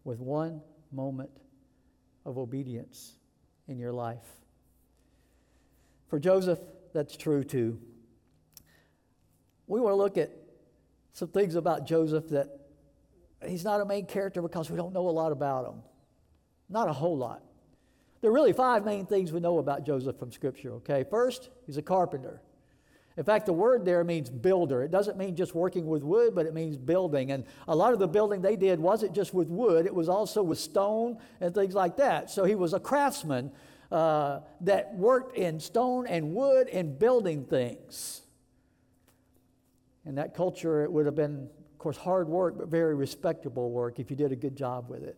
with 0.04 0.20
one 0.20 0.60
moment 0.92 1.32
of 2.26 2.38
obedience 2.38 3.14
in 3.70 3.80
your 3.80 3.94
life. 3.94 4.26
For 6.10 6.20
Joseph, 6.20 6.60
that's 6.96 7.18
true 7.18 7.44
too. 7.44 7.78
We 9.68 9.82
want 9.82 9.92
to 9.92 9.98
look 9.98 10.18
at 10.18 10.32
some 11.12 11.28
things 11.28 11.56
about 11.56 11.86
Joseph 11.86 12.30
that 12.30 12.48
he's 13.46 13.66
not 13.66 13.82
a 13.82 13.86
main 13.86 14.06
character 14.06 14.42
because 14.42 14.72
we 14.72 14.78
don't 14.78 14.94
know 14.94 15.10
a 15.10 15.12
lot 15.12 15.32
about 15.34 15.66
him. 15.66 15.82
Not 16.70 16.88
a 16.88 16.94
whole 16.94 17.18
lot. 17.18 17.44
There 18.22 18.32
are 18.32 18.34
really 18.34 18.54
five 18.54 18.86
main 18.86 19.06
things 19.06 19.34
we 19.34 19.42
know 19.42 19.60
about 19.60 19.86
Joseph 19.86 20.18
from 20.18 20.32
Scripture, 20.32 20.72
okay? 20.75 21.04
First, 21.10 21.50
he's 21.66 21.78
a 21.78 21.82
carpenter. 21.82 22.42
In 23.18 23.24
fact, 23.24 23.46
the 23.46 23.54
word 23.54 23.86
there 23.86 24.04
means 24.04 24.30
builder. 24.30 24.82
It 24.82 24.92
doesn't 24.92 25.18
mean 25.18 25.36
just 25.36 25.54
working 25.54 25.88
with 25.88 26.02
wood, 26.02 26.34
but 26.34 26.46
it 26.46 26.54
means 26.54 26.78
building. 26.78 27.32
And 27.32 27.46
a 27.68 27.75
lot 27.75 27.94
of 27.94 28.00
the 28.00 28.08
building 28.08 28.42
they 28.42 28.56
did 28.56 28.80
wasn't 28.80 29.14
just 29.14 29.34
with 29.34 29.50
wood, 29.50 29.86
it 29.86 29.94
was 29.94 30.08
also 30.08 30.42
with 30.44 30.60
stone 30.60 31.18
and 31.42 31.54
things 31.54 31.74
like 31.74 31.98
that. 31.98 32.30
So 32.30 32.46
he 32.46 32.56
was 32.56 32.74
a 32.74 32.80
craftsman 32.80 33.52
uh, 33.96 34.42
that 34.60 34.94
worked 34.94 35.38
in 35.38 35.58
stone 35.58 36.06
and 36.06 36.34
wood 36.34 36.68
and 36.68 37.00
building 37.00 37.46
things. 37.46 38.24
In 40.06 40.16
that 40.16 40.36
culture, 40.36 40.84
it 40.84 40.92
would 40.92 41.06
have 41.06 41.16
been, 41.16 41.48
of 41.72 41.78
course, 41.80 41.96
hard 41.96 42.28
work, 42.28 42.58
but 42.58 42.68
very 42.68 42.94
respectable 42.94 43.72
work 43.72 43.98
if 43.98 44.10
you 44.10 44.18
did 44.18 44.34
a 44.34 44.36
good 44.36 44.54
job 44.54 44.90
with 44.90 45.02
it. 45.02 45.16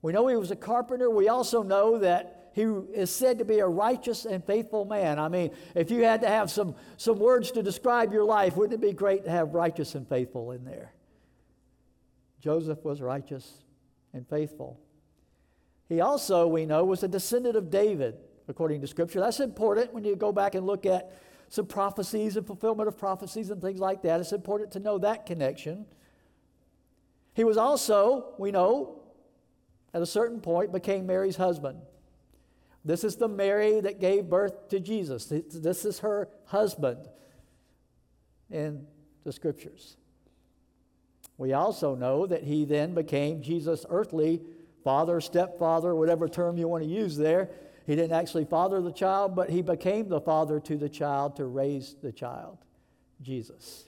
We 0.00 0.14
know 0.14 0.26
he 0.26 0.36
was 0.36 0.50
a 0.50 0.56
carpenter. 0.56 1.10
We 1.10 1.28
also 1.28 1.62
know 1.62 1.98
that 1.98 2.50
he 2.54 2.62
is 2.62 3.14
said 3.14 3.38
to 3.40 3.44
be 3.44 3.58
a 3.58 3.66
righteous 3.66 4.24
and 4.24 4.42
faithful 4.42 4.86
man. 4.86 5.18
I 5.18 5.28
mean, 5.28 5.50
if 5.74 5.90
you 5.90 6.02
had 6.02 6.22
to 6.22 6.28
have 6.28 6.50
some, 6.50 6.74
some 6.96 7.18
words 7.18 7.50
to 7.52 7.62
describe 7.62 8.10
your 8.10 8.24
life, 8.24 8.56
wouldn't 8.56 8.82
it 8.82 8.86
be 8.86 8.94
great 8.94 9.24
to 9.24 9.30
have 9.30 9.52
righteous 9.52 9.94
and 9.96 10.08
faithful 10.08 10.52
in 10.52 10.64
there? 10.64 10.94
Joseph 12.40 12.82
was 12.84 13.02
righteous 13.02 13.52
and 14.14 14.26
faithful. 14.26 14.80
He 15.92 16.00
also, 16.00 16.46
we 16.46 16.64
know, 16.64 16.86
was 16.86 17.02
a 17.02 17.08
descendant 17.08 17.54
of 17.54 17.68
David, 17.68 18.14
according 18.48 18.80
to 18.80 18.86
Scripture. 18.86 19.20
That's 19.20 19.40
important 19.40 19.92
when 19.92 20.04
you 20.04 20.16
go 20.16 20.32
back 20.32 20.54
and 20.54 20.66
look 20.66 20.86
at 20.86 21.12
some 21.50 21.66
prophecies 21.66 22.38
and 22.38 22.46
fulfillment 22.46 22.88
of 22.88 22.96
prophecies 22.96 23.50
and 23.50 23.60
things 23.60 23.78
like 23.78 24.00
that. 24.00 24.18
It's 24.18 24.32
important 24.32 24.70
to 24.70 24.80
know 24.80 24.96
that 24.96 25.26
connection. 25.26 25.84
He 27.34 27.44
was 27.44 27.58
also, 27.58 28.32
we 28.38 28.50
know, 28.50 29.02
at 29.92 30.00
a 30.00 30.06
certain 30.06 30.40
point, 30.40 30.72
became 30.72 31.06
Mary's 31.06 31.36
husband. 31.36 31.78
This 32.86 33.04
is 33.04 33.16
the 33.16 33.28
Mary 33.28 33.78
that 33.82 34.00
gave 34.00 34.30
birth 34.30 34.70
to 34.70 34.80
Jesus. 34.80 35.26
This 35.26 35.84
is 35.84 35.98
her 35.98 36.30
husband 36.46 37.06
in 38.50 38.86
the 39.24 39.32
scriptures. 39.32 39.98
We 41.36 41.52
also 41.52 41.94
know 41.94 42.24
that 42.24 42.44
he 42.44 42.64
then 42.64 42.94
became 42.94 43.42
Jesus' 43.42 43.84
earthly 43.90 44.40
father, 44.84 45.20
stepfather, 45.20 45.94
whatever 45.94 46.28
term 46.28 46.56
you 46.56 46.68
want 46.68 46.84
to 46.84 46.88
use 46.88 47.16
there. 47.16 47.50
He 47.86 47.96
didn't 47.96 48.12
actually 48.12 48.44
father 48.44 48.80
the 48.80 48.92
child, 48.92 49.34
but 49.34 49.50
he 49.50 49.62
became 49.62 50.08
the 50.08 50.20
father 50.20 50.60
to 50.60 50.76
the 50.76 50.88
child 50.88 51.36
to 51.36 51.46
raise 51.46 51.96
the 52.02 52.12
child, 52.12 52.58
Jesus. 53.20 53.84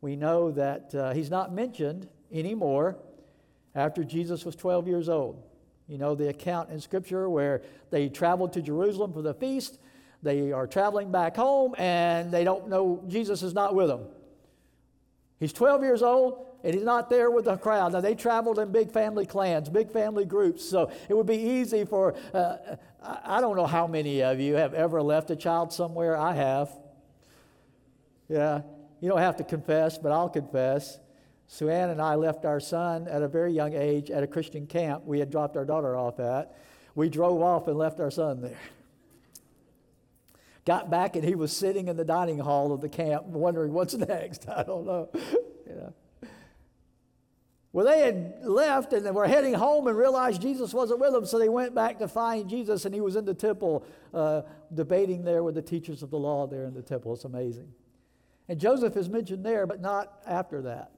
We 0.00 0.16
know 0.16 0.50
that 0.52 0.94
uh, 0.94 1.12
he's 1.12 1.30
not 1.30 1.52
mentioned 1.52 2.08
anymore 2.32 2.96
after 3.74 4.04
Jesus 4.04 4.44
was 4.44 4.56
12 4.56 4.88
years 4.88 5.08
old. 5.08 5.42
You 5.86 5.98
know 5.98 6.14
the 6.14 6.28
account 6.28 6.70
in 6.70 6.80
Scripture 6.80 7.28
where 7.28 7.62
they 7.90 8.08
traveled 8.08 8.52
to 8.54 8.62
Jerusalem 8.62 9.12
for 9.12 9.22
the 9.22 9.34
feast. 9.34 9.78
They 10.22 10.52
are 10.52 10.66
traveling 10.66 11.10
back 11.12 11.36
home 11.36 11.74
and 11.76 12.32
they 12.32 12.44
don't 12.44 12.68
know 12.68 13.04
Jesus 13.08 13.42
is 13.42 13.52
not 13.52 13.74
with 13.74 13.88
them. 13.88 14.06
He's 15.38 15.52
12 15.52 15.82
years 15.82 16.02
old 16.02 16.46
and 16.64 16.74
he's 16.74 16.84
not 16.84 17.10
there 17.10 17.30
with 17.30 17.46
the 17.46 17.56
crowd. 17.56 17.92
Now, 17.92 18.00
they 18.00 18.14
traveled 18.14 18.58
in 18.58 18.70
big 18.70 18.90
family 18.90 19.26
clans, 19.26 19.68
big 19.68 19.90
family 19.90 20.24
groups, 20.24 20.64
so 20.64 20.90
it 21.08 21.14
would 21.14 21.26
be 21.26 21.36
easy 21.36 21.84
for, 21.84 22.14
uh, 22.32 22.56
I 23.02 23.40
don't 23.40 23.56
know 23.56 23.66
how 23.66 23.86
many 23.86 24.22
of 24.22 24.38
you 24.40 24.54
have 24.54 24.74
ever 24.74 25.02
left 25.02 25.30
a 25.30 25.36
child 25.36 25.72
somewhere. 25.72 26.16
I 26.16 26.34
have. 26.34 26.70
Yeah, 28.28 28.62
you 29.00 29.08
don't 29.08 29.18
have 29.18 29.36
to 29.38 29.44
confess, 29.44 29.98
but 29.98 30.12
I'll 30.12 30.28
confess. 30.28 30.98
Sue 31.48 31.68
Ann 31.68 31.90
and 31.90 32.00
I 32.00 32.14
left 32.14 32.44
our 32.44 32.60
son 32.60 33.06
at 33.08 33.22
a 33.22 33.28
very 33.28 33.52
young 33.52 33.74
age 33.74 34.10
at 34.10 34.22
a 34.22 34.26
Christian 34.26 34.66
camp 34.66 35.04
we 35.04 35.18
had 35.18 35.30
dropped 35.30 35.56
our 35.56 35.66
daughter 35.66 35.96
off 35.96 36.18
at. 36.18 36.56
We 36.94 37.08
drove 37.08 37.42
off 37.42 37.68
and 37.68 37.76
left 37.76 38.00
our 38.00 38.10
son 38.10 38.40
there. 38.40 38.58
Got 40.64 40.90
back 40.90 41.16
and 41.16 41.24
he 41.24 41.34
was 41.34 41.54
sitting 41.54 41.88
in 41.88 41.96
the 41.96 42.04
dining 42.04 42.38
hall 42.38 42.72
of 42.72 42.80
the 42.80 42.88
camp 42.88 43.24
wondering 43.26 43.72
what's 43.72 43.94
next. 44.08 44.48
I 44.48 44.62
don't 44.62 44.86
know. 44.86 45.10
you 45.66 45.74
know. 45.74 45.94
Well, 47.72 47.86
they 47.86 48.00
had 48.00 48.40
left 48.42 48.92
and 48.92 49.04
they 49.04 49.10
were 49.10 49.26
heading 49.26 49.54
home 49.54 49.86
and 49.86 49.96
realized 49.96 50.42
Jesus 50.42 50.74
wasn't 50.74 51.00
with 51.00 51.12
them, 51.12 51.24
so 51.24 51.38
they 51.38 51.48
went 51.48 51.74
back 51.74 51.98
to 52.00 52.08
find 52.08 52.48
Jesus, 52.48 52.84
and 52.84 52.94
he 52.94 53.00
was 53.00 53.16
in 53.16 53.24
the 53.24 53.34
temple 53.34 53.86
uh, 54.12 54.42
debating 54.74 55.24
there 55.24 55.42
with 55.42 55.54
the 55.54 55.62
teachers 55.62 56.02
of 56.02 56.10
the 56.10 56.18
law 56.18 56.46
there 56.46 56.64
in 56.64 56.74
the 56.74 56.82
temple. 56.82 57.14
It's 57.14 57.24
amazing. 57.24 57.68
And 58.48 58.60
Joseph 58.60 58.96
is 58.96 59.08
mentioned 59.08 59.44
there, 59.44 59.66
but 59.66 59.80
not 59.80 60.20
after 60.26 60.60
that. 60.62 60.90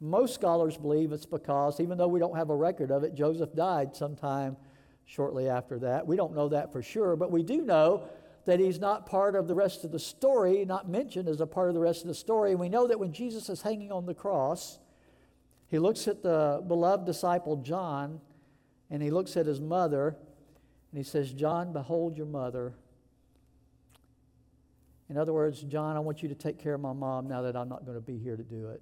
Most 0.00 0.34
scholars 0.34 0.76
believe 0.76 1.12
it's 1.12 1.26
because, 1.26 1.78
even 1.78 1.98
though 1.98 2.08
we 2.08 2.18
don't 2.18 2.36
have 2.36 2.50
a 2.50 2.56
record 2.56 2.90
of 2.90 3.04
it, 3.04 3.14
Joseph 3.14 3.54
died 3.54 3.94
sometime 3.94 4.56
shortly 5.04 5.48
after 5.48 5.78
that. 5.78 6.04
We 6.04 6.16
don't 6.16 6.34
know 6.34 6.48
that 6.48 6.72
for 6.72 6.82
sure, 6.82 7.14
but 7.14 7.30
we 7.30 7.44
do 7.44 7.62
know 7.62 8.08
that 8.44 8.58
he's 8.58 8.80
not 8.80 9.06
part 9.06 9.36
of 9.36 9.46
the 9.46 9.54
rest 9.54 9.84
of 9.84 9.92
the 9.92 9.98
story, 9.98 10.64
not 10.64 10.88
mentioned 10.88 11.28
as 11.28 11.40
a 11.40 11.46
part 11.46 11.68
of 11.68 11.74
the 11.74 11.80
rest 11.80 12.02
of 12.02 12.08
the 12.08 12.14
story. 12.14 12.50
And 12.50 12.60
We 12.60 12.68
know 12.68 12.88
that 12.88 12.98
when 12.98 13.12
Jesus 13.12 13.48
is 13.48 13.62
hanging 13.62 13.92
on 13.92 14.04
the 14.04 14.14
cross, 14.14 14.78
he 15.68 15.78
looks 15.78 16.06
at 16.08 16.22
the 16.22 16.62
beloved 16.66 17.06
disciple 17.06 17.56
John 17.56 18.20
and 18.90 19.02
he 19.02 19.10
looks 19.10 19.36
at 19.36 19.46
his 19.46 19.60
mother 19.60 20.16
and 20.90 20.98
he 20.98 21.02
says, 21.02 21.32
John, 21.32 21.72
behold 21.72 22.16
your 22.16 22.26
mother. 22.26 22.74
In 25.08 25.18
other 25.18 25.32
words, 25.32 25.60
John, 25.62 25.96
I 25.96 26.00
want 26.00 26.22
you 26.22 26.28
to 26.28 26.34
take 26.34 26.58
care 26.58 26.74
of 26.74 26.80
my 26.80 26.92
mom 26.92 27.26
now 27.26 27.42
that 27.42 27.56
I'm 27.56 27.68
not 27.68 27.84
going 27.84 27.96
to 27.96 28.00
be 28.00 28.18
here 28.18 28.36
to 28.36 28.42
do 28.42 28.68
it. 28.70 28.80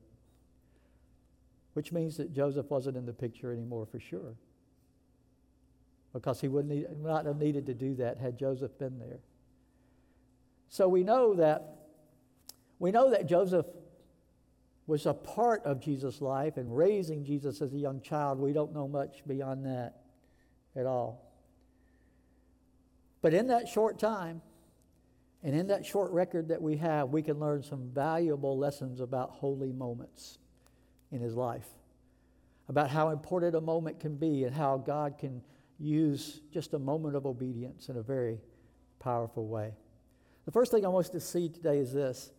Which 1.75 1.91
means 1.91 2.17
that 2.19 2.33
Joseph 2.33 2.71
wasn't 2.71 2.97
in 2.97 3.07
the 3.07 3.13
picture 3.13 3.53
anymore 3.53 3.87
for 3.87 3.99
sure. 3.99 4.35
Because 6.13 6.41
he 6.41 6.49
would 6.49 6.67
need, 6.67 6.87
not 7.03 7.25
have 7.25 7.39
needed 7.39 7.65
to 7.67 7.75
do 7.75 7.95
that 7.95 8.19
had 8.19 8.37
Joseph 8.37 8.79
been 8.79 8.99
there. 8.99 9.21
So 10.69 10.89
we 10.89 11.03
know 11.03 11.35
that 11.35 11.79
we 12.79 12.91
know 12.91 13.11
that 13.11 13.27
Joseph 13.27 13.67
was 14.87 15.07
a 15.07 15.15
part 15.15 15.65
of 15.65 15.81
Jesus' 15.81 16.21
life 16.21 16.57
and 16.57 16.77
raising 16.77 17.25
Jesus 17.25 17.63
as 17.63 17.73
a 17.73 17.79
young 17.79 18.01
child. 18.01 18.39
We 18.39 18.53
don't 18.53 18.75
know 18.75 18.89
much 18.89 19.23
beyond 19.27 19.65
that 19.67 20.03
at 20.75 20.87
all. 20.87 21.33
But 23.21 23.35
in 23.35 23.47
that 23.49 23.69
short 23.69 23.99
time, 23.99 24.43
and 25.45 25.55
in 25.55 25.69
that 25.69 25.85
short 25.85 26.13
record 26.13 26.49
that 26.49 26.63
we 26.63 26.77
have, 26.77 27.11
we 27.11 27.23
can 27.23 27.39
learn 27.39 27.63
some 27.63 27.91
valuable 27.93 28.57
lessons 28.57 29.01
about 29.01 29.31
holy 29.31 29.73
moments 29.73 30.39
in 31.11 31.21
his 31.21 31.35
life, 31.35 31.67
about 32.69 32.91
how 32.91 33.11
important 33.11 33.55
a 33.55 33.61
moment 33.61 34.01
can 34.01 34.17
be 34.17 34.45
and 34.45 34.55
how 34.55 34.77
God 34.77 35.19
can 35.19 35.43
use 35.79 36.41
just 36.53 36.75
a 36.75 36.79
moment 36.79 37.17
of 37.17 37.27
obedience 37.27 37.89
in 37.89 37.97
a 37.97 38.03
very 38.03 38.39
powerful 39.01 39.47
way. 39.49 39.75
The 40.45 40.53
first 40.53 40.71
thing 40.71 40.85
I 40.85 40.89
want 40.89 41.07
us 41.07 41.11
to 41.13 41.21
see 41.21 41.49
today 41.49 41.79
is 41.79 41.93
this 41.93 42.31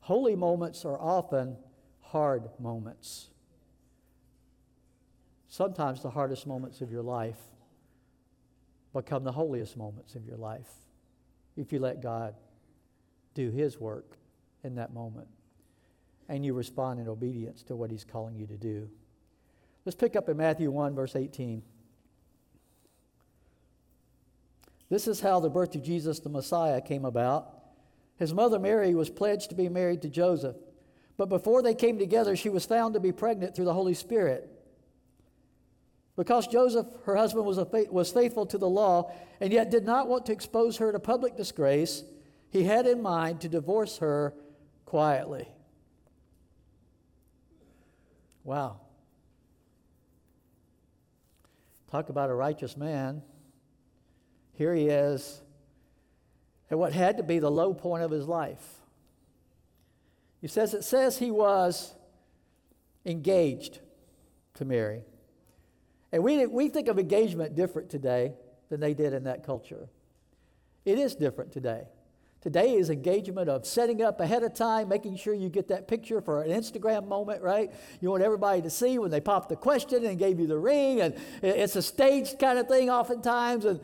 holy 0.00 0.36
moments 0.36 0.84
are 0.84 0.98
often 0.98 1.56
hard 2.10 2.48
moments. 2.58 3.28
Sometimes 5.48 6.02
the 6.02 6.10
hardest 6.10 6.46
moments 6.46 6.80
of 6.80 6.90
your 6.90 7.02
life 7.02 7.38
become 8.94 9.24
the 9.24 9.32
holiest 9.32 9.76
moments 9.76 10.14
of 10.14 10.24
your 10.26 10.36
life. 10.36 10.68
if 11.56 11.72
you 11.72 11.80
let 11.80 12.00
God 12.00 12.34
do 13.34 13.50
His 13.50 13.80
work 13.80 14.16
in 14.62 14.76
that 14.76 14.94
moment 14.94 15.26
and 16.28 16.44
you 16.44 16.54
respond 16.54 17.00
in 17.00 17.08
obedience 17.08 17.62
to 17.64 17.74
what 17.74 17.90
He's 17.90 18.04
calling 18.04 18.36
you 18.36 18.46
to 18.46 18.56
do. 18.56 18.88
Let's 19.84 19.96
pick 19.96 20.14
up 20.14 20.28
in 20.28 20.36
Matthew 20.36 20.70
1, 20.70 20.94
verse 20.94 21.16
18. 21.16 21.62
This 24.88 25.08
is 25.08 25.20
how 25.20 25.40
the 25.40 25.50
birth 25.50 25.74
of 25.74 25.82
Jesus 25.82 26.20
the 26.20 26.28
Messiah 26.28 26.80
came 26.80 27.04
about. 27.04 27.54
His 28.18 28.32
mother 28.32 28.58
Mary 28.58 28.94
was 28.94 29.10
pledged 29.10 29.50
to 29.50 29.56
be 29.56 29.68
married 29.68 30.02
to 30.02 30.08
Joseph, 30.08 30.56
but 31.18 31.28
before 31.28 31.62
they 31.62 31.74
came 31.74 31.98
together, 31.98 32.36
she 32.36 32.48
was 32.48 32.64
found 32.64 32.94
to 32.94 33.00
be 33.00 33.12
pregnant 33.12 33.54
through 33.54 33.66
the 33.66 33.74
Holy 33.74 33.92
Spirit. 33.92 34.48
Because 36.16 36.46
Joseph, 36.46 36.86
her 37.04 37.16
husband, 37.16 37.44
was, 37.44 37.58
was 37.90 38.10
faithful 38.10 38.46
to 38.46 38.56
the 38.56 38.68
law 38.68 39.12
and 39.40 39.52
yet 39.52 39.70
did 39.70 39.84
not 39.84 40.08
want 40.08 40.26
to 40.26 40.32
expose 40.32 40.76
her 40.78 40.92
to 40.92 40.98
public 40.98 41.36
disgrace, 41.36 42.04
he 42.50 42.64
had 42.64 42.86
in 42.86 43.02
mind 43.02 43.40
to 43.40 43.48
divorce 43.48 43.98
her 43.98 44.32
quietly. 44.84 45.48
Wow. 48.44 48.80
Talk 51.90 52.10
about 52.10 52.30
a 52.30 52.34
righteous 52.34 52.76
man. 52.76 53.22
Here 54.54 54.74
he 54.74 54.86
is 54.86 55.40
at 56.70 56.78
what 56.78 56.92
had 56.92 57.16
to 57.16 57.22
be 57.22 57.38
the 57.38 57.50
low 57.50 57.74
point 57.74 58.04
of 58.04 58.10
his 58.10 58.26
life. 58.26 58.77
He 60.40 60.48
says 60.48 60.74
it 60.74 60.84
says 60.84 61.18
he 61.18 61.30
was 61.30 61.94
engaged 63.04 63.80
to 64.54 64.64
Mary. 64.64 65.02
And 66.12 66.22
we, 66.22 66.46
we 66.46 66.68
think 66.68 66.88
of 66.88 66.98
engagement 66.98 67.54
different 67.54 67.90
today 67.90 68.32
than 68.68 68.80
they 68.80 68.94
did 68.94 69.12
in 69.12 69.24
that 69.24 69.44
culture. 69.44 69.88
It 70.84 70.98
is 70.98 71.14
different 71.14 71.52
today. 71.52 71.84
Today 72.40 72.74
is 72.74 72.88
engagement 72.88 73.48
of 73.48 73.66
setting 73.66 74.00
up 74.00 74.20
ahead 74.20 74.44
of 74.44 74.54
time, 74.54 74.88
making 74.88 75.16
sure 75.16 75.34
you 75.34 75.48
get 75.48 75.68
that 75.68 75.88
picture 75.88 76.20
for 76.20 76.42
an 76.42 76.50
Instagram 76.50 77.08
moment, 77.08 77.42
right? 77.42 77.72
You 78.00 78.10
want 78.10 78.22
everybody 78.22 78.62
to 78.62 78.70
see 78.70 78.98
when 78.98 79.10
they 79.10 79.20
pop 79.20 79.48
the 79.48 79.56
question 79.56 80.04
and 80.04 80.18
gave 80.18 80.38
you 80.38 80.46
the 80.46 80.58
ring, 80.58 81.00
and 81.00 81.16
it's 81.42 81.74
a 81.74 81.82
staged 81.82 82.38
kind 82.38 82.58
of 82.58 82.68
thing 82.68 82.90
oftentimes, 82.90 83.64
and 83.64 83.80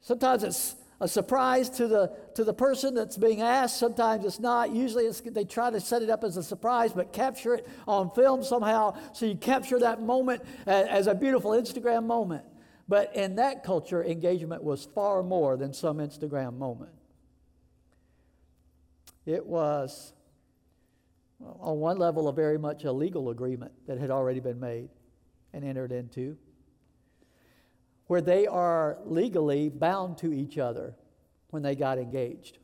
sometimes 0.00 0.42
it's 0.42 0.74
a 1.00 1.08
surprise 1.08 1.68
to 1.70 1.86
the 1.86 2.16
to 2.34 2.44
the 2.44 2.54
person 2.54 2.94
that's 2.94 3.16
being 3.16 3.42
asked. 3.42 3.78
Sometimes 3.78 4.24
it's 4.24 4.40
not. 4.40 4.74
Usually 4.74 5.04
it's, 5.04 5.20
they 5.20 5.44
try 5.44 5.70
to 5.70 5.80
set 5.80 6.02
it 6.02 6.10
up 6.10 6.24
as 6.24 6.36
a 6.36 6.42
surprise, 6.42 6.92
but 6.92 7.12
capture 7.12 7.54
it 7.54 7.68
on 7.86 8.10
film 8.10 8.42
somehow, 8.42 8.96
so 9.12 9.26
you 9.26 9.36
capture 9.36 9.78
that 9.78 10.00
moment 10.00 10.42
as, 10.66 10.86
as 10.86 11.06
a 11.06 11.14
beautiful 11.14 11.50
Instagram 11.52 12.04
moment. 12.04 12.44
But 12.88 13.14
in 13.16 13.36
that 13.36 13.64
culture, 13.64 14.02
engagement 14.02 14.62
was 14.62 14.88
far 14.94 15.22
more 15.22 15.56
than 15.56 15.72
some 15.72 15.98
Instagram 15.98 16.56
moment. 16.56 16.92
It 19.26 19.44
was, 19.44 20.12
on 21.40 21.80
one 21.80 21.98
level, 21.98 22.28
a 22.28 22.32
very 22.32 22.58
much 22.58 22.84
a 22.84 22.92
legal 22.92 23.30
agreement 23.30 23.72
that 23.88 23.98
had 23.98 24.10
already 24.10 24.38
been 24.38 24.60
made 24.60 24.88
and 25.52 25.64
entered 25.64 25.90
into, 25.90 26.36
where 28.06 28.20
they 28.20 28.46
are 28.46 28.98
legally 29.04 29.68
bound 29.68 30.18
to 30.18 30.32
each 30.32 30.58
other 30.58 30.94
when 31.50 31.62
they 31.62 31.74
got 31.74 31.98
engaged. 31.98 32.58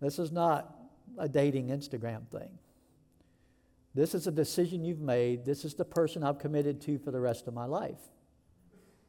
This 0.00 0.18
is 0.18 0.32
not 0.32 0.74
a 1.18 1.28
dating 1.28 1.68
Instagram 1.68 2.26
thing. 2.28 2.58
This 3.94 4.14
is 4.14 4.26
a 4.26 4.32
decision 4.32 4.84
you've 4.84 5.00
made. 5.00 5.44
This 5.44 5.64
is 5.64 5.74
the 5.74 5.84
person 5.84 6.22
I've 6.22 6.38
committed 6.38 6.80
to 6.82 6.98
for 6.98 7.10
the 7.10 7.20
rest 7.20 7.48
of 7.48 7.54
my 7.54 7.64
life 7.64 7.98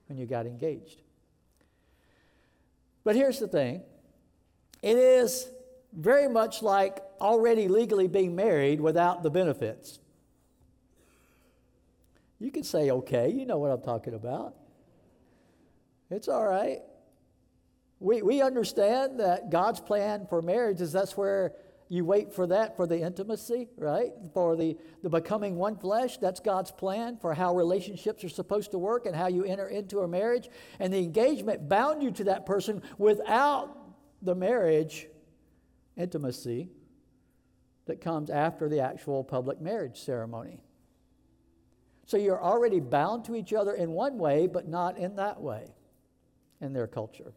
when 0.07 0.17
you 0.17 0.25
got 0.25 0.45
engaged. 0.45 1.01
But 3.03 3.15
here's 3.15 3.39
the 3.39 3.47
thing 3.47 3.83
it 4.81 4.97
is 4.97 5.49
very 5.93 6.27
much 6.27 6.61
like 6.61 6.99
already 7.19 7.67
legally 7.67 8.07
being 8.07 8.35
married 8.35 8.81
without 8.81 9.23
the 9.23 9.29
benefits. 9.29 9.99
You 12.39 12.51
can 12.51 12.63
say, 12.63 12.89
okay, 12.89 13.29
you 13.29 13.45
know 13.45 13.57
what 13.57 13.71
I'm 13.71 13.81
talking 13.81 14.13
about. 14.13 14.55
It's 16.09 16.27
all 16.27 16.45
right. 16.45 16.79
We, 17.99 18.21
we 18.21 18.41
understand 18.41 19.19
that 19.19 19.49
God's 19.51 19.81
plan 19.81 20.25
for 20.29 20.41
marriage 20.41 20.79
is 20.79 20.93
that's 20.93 21.17
where 21.17 21.53
you 21.89 22.05
wait 22.05 22.31
for 22.33 22.47
that 22.47 22.77
for 22.77 22.87
the 22.87 23.01
intimacy, 23.01 23.67
right? 23.75 24.11
For 24.33 24.55
the, 24.55 24.77
the 25.01 25.09
becoming 25.09 25.55
one 25.55 25.75
flesh. 25.75 26.17
That's 26.17 26.39
God's 26.39 26.71
plan 26.71 27.17
for 27.17 27.33
how 27.33 27.55
relationships 27.55 28.23
are 28.23 28.29
supposed 28.29 28.71
to 28.71 28.77
work 28.77 29.05
and 29.05 29.15
how 29.15 29.27
you 29.27 29.43
enter 29.43 29.67
into 29.67 29.99
a 29.99 30.07
marriage. 30.07 30.49
And 30.79 30.93
the 30.93 30.99
engagement 30.99 31.67
bound 31.67 32.01
you 32.01 32.11
to 32.11 32.25
that 32.25 32.45
person 32.45 32.83
without 32.97 33.75
the 34.21 34.35
marriage 34.35 35.07
intimacy 35.97 36.69
that 37.85 38.01
comes 38.01 38.29
after 38.29 38.69
the 38.69 38.81
actual 38.81 39.23
public 39.23 39.59
marriage 39.59 39.99
ceremony. 39.99 40.61
So 42.09 42.17
you're 42.17 42.41
already 42.41 42.79
bound 42.79 43.25
to 43.25 43.35
each 43.35 43.53
other 43.53 43.75
in 43.75 43.91
one 43.91 44.17
way, 44.17 44.47
but 44.47 44.67
not 44.67 44.97
in 44.97 45.17
that 45.17 45.39
way 45.39 45.67
in 46.59 46.73
their 46.73 46.87
culture. 46.87 47.33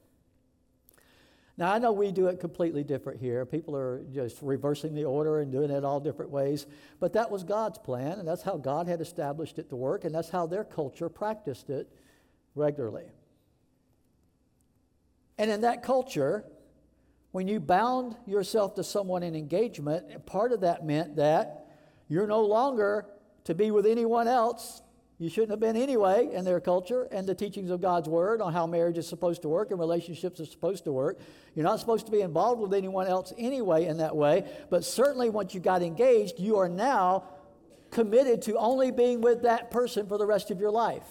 Now, 1.58 1.70
I 1.74 1.78
know 1.78 1.92
we 1.92 2.10
do 2.10 2.28
it 2.28 2.40
completely 2.40 2.82
different 2.82 3.20
here. 3.20 3.44
People 3.44 3.76
are 3.76 4.02
just 4.14 4.40
reversing 4.40 4.94
the 4.94 5.04
order 5.04 5.40
and 5.40 5.52
doing 5.52 5.70
it 5.70 5.84
all 5.84 6.00
different 6.00 6.30
ways. 6.30 6.66
But 7.00 7.12
that 7.12 7.30
was 7.30 7.44
God's 7.44 7.76
plan, 7.76 8.18
and 8.18 8.26
that's 8.26 8.40
how 8.40 8.56
God 8.56 8.88
had 8.88 9.02
established 9.02 9.58
it 9.58 9.68
to 9.68 9.76
work, 9.76 10.06
and 10.06 10.14
that's 10.14 10.30
how 10.30 10.46
their 10.46 10.64
culture 10.64 11.10
practiced 11.10 11.68
it 11.68 11.86
regularly. 12.54 13.10
And 15.36 15.50
in 15.50 15.60
that 15.60 15.82
culture, 15.82 16.46
when 17.32 17.46
you 17.46 17.60
bound 17.60 18.16
yourself 18.24 18.74
to 18.76 18.84
someone 18.84 19.22
in 19.22 19.36
engagement, 19.36 20.24
part 20.24 20.50
of 20.50 20.62
that 20.62 20.82
meant 20.82 21.16
that 21.16 21.66
you're 22.08 22.26
no 22.26 22.40
longer 22.40 23.04
to 23.44 23.54
be 23.54 23.70
with 23.70 23.86
anyone 23.86 24.28
else 24.28 24.82
you 25.22 25.28
shouldn't 25.28 25.50
have 25.50 25.60
been 25.60 25.76
anyway 25.76 26.30
in 26.32 26.44
their 26.44 26.58
culture 26.58 27.06
and 27.12 27.28
the 27.28 27.34
teachings 27.36 27.70
of 27.70 27.80
God's 27.80 28.08
Word 28.08 28.40
on 28.40 28.52
how 28.52 28.66
marriage 28.66 28.98
is 28.98 29.06
supposed 29.06 29.42
to 29.42 29.48
work 29.48 29.70
and 29.70 29.78
relationships 29.78 30.40
are 30.40 30.46
supposed 30.46 30.82
to 30.82 30.92
work. 30.92 31.20
You're 31.54 31.64
not 31.64 31.78
supposed 31.78 32.06
to 32.06 32.12
be 32.12 32.22
involved 32.22 32.60
with 32.60 32.74
anyone 32.74 33.06
else 33.06 33.32
anyway 33.38 33.86
in 33.86 33.98
that 33.98 34.16
way, 34.16 34.50
but 34.68 34.84
certainly 34.84 35.30
once 35.30 35.54
you 35.54 35.60
got 35.60 35.80
engaged, 35.80 36.40
you 36.40 36.56
are 36.56 36.68
now 36.68 37.22
committed 37.92 38.42
to 38.42 38.56
only 38.56 38.90
being 38.90 39.20
with 39.20 39.42
that 39.42 39.70
person 39.70 40.08
for 40.08 40.18
the 40.18 40.26
rest 40.26 40.50
of 40.50 40.58
your 40.58 40.72
life. 40.72 41.06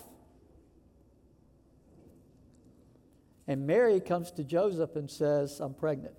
And 3.47 3.65
Mary 3.65 4.01
comes 4.01 4.31
to 4.31 4.43
Joseph 4.43 4.97
and 4.97 5.09
says, 5.09 5.61
I'm 5.61 5.73
pregnant. 5.73 6.15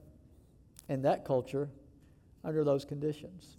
In 0.89 1.03
that 1.03 1.27
culture, 1.27 1.69
under 2.43 2.65
those 2.65 2.87
conditions. 2.87 3.59